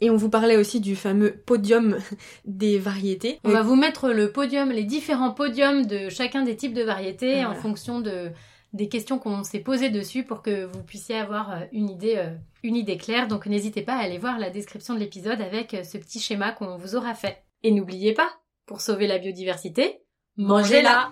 Et 0.00 0.10
on 0.10 0.16
vous 0.16 0.30
parlait 0.30 0.56
aussi 0.56 0.80
du 0.80 0.96
fameux 0.96 1.32
podium 1.44 1.98
des 2.46 2.78
variétés. 2.78 3.38
On 3.44 3.50
va 3.50 3.62
vous 3.62 3.76
mettre 3.76 4.08
le 4.08 4.32
podium, 4.32 4.70
les 4.70 4.84
différents 4.84 5.32
podiums 5.32 5.86
de 5.86 6.08
chacun 6.08 6.42
des 6.42 6.56
types 6.56 6.74
de 6.74 6.82
variétés 6.82 7.44
en 7.44 7.54
fonction 7.54 8.00
de 8.00 8.30
des 8.72 8.88
questions 8.88 9.18
qu'on 9.18 9.42
s'est 9.42 9.60
posées 9.60 9.90
dessus 9.90 10.22
pour 10.22 10.42
que 10.42 10.64
vous 10.64 10.82
puissiez 10.82 11.16
avoir 11.16 11.50
euh, 11.50 11.64
une 11.72 11.90
idée, 11.90 12.14
euh, 12.16 12.30
une 12.62 12.76
idée 12.76 12.96
claire. 12.96 13.26
Donc 13.26 13.46
n'hésitez 13.46 13.82
pas 13.82 13.94
à 13.94 14.00
aller 14.00 14.18
voir 14.18 14.38
la 14.38 14.50
description 14.50 14.94
de 14.94 15.00
l'épisode 15.00 15.40
avec 15.40 15.74
euh, 15.74 15.82
ce 15.82 15.98
petit 15.98 16.20
schéma 16.20 16.52
qu'on 16.52 16.76
vous 16.76 16.94
aura 16.94 17.14
fait. 17.14 17.42
Et 17.62 17.70
n'oubliez 17.70 18.14
pas, 18.14 18.30
pour 18.66 18.80
sauver 18.80 19.06
la 19.06 19.18
biodiversité, 19.18 20.02
mangez-la 20.36 21.10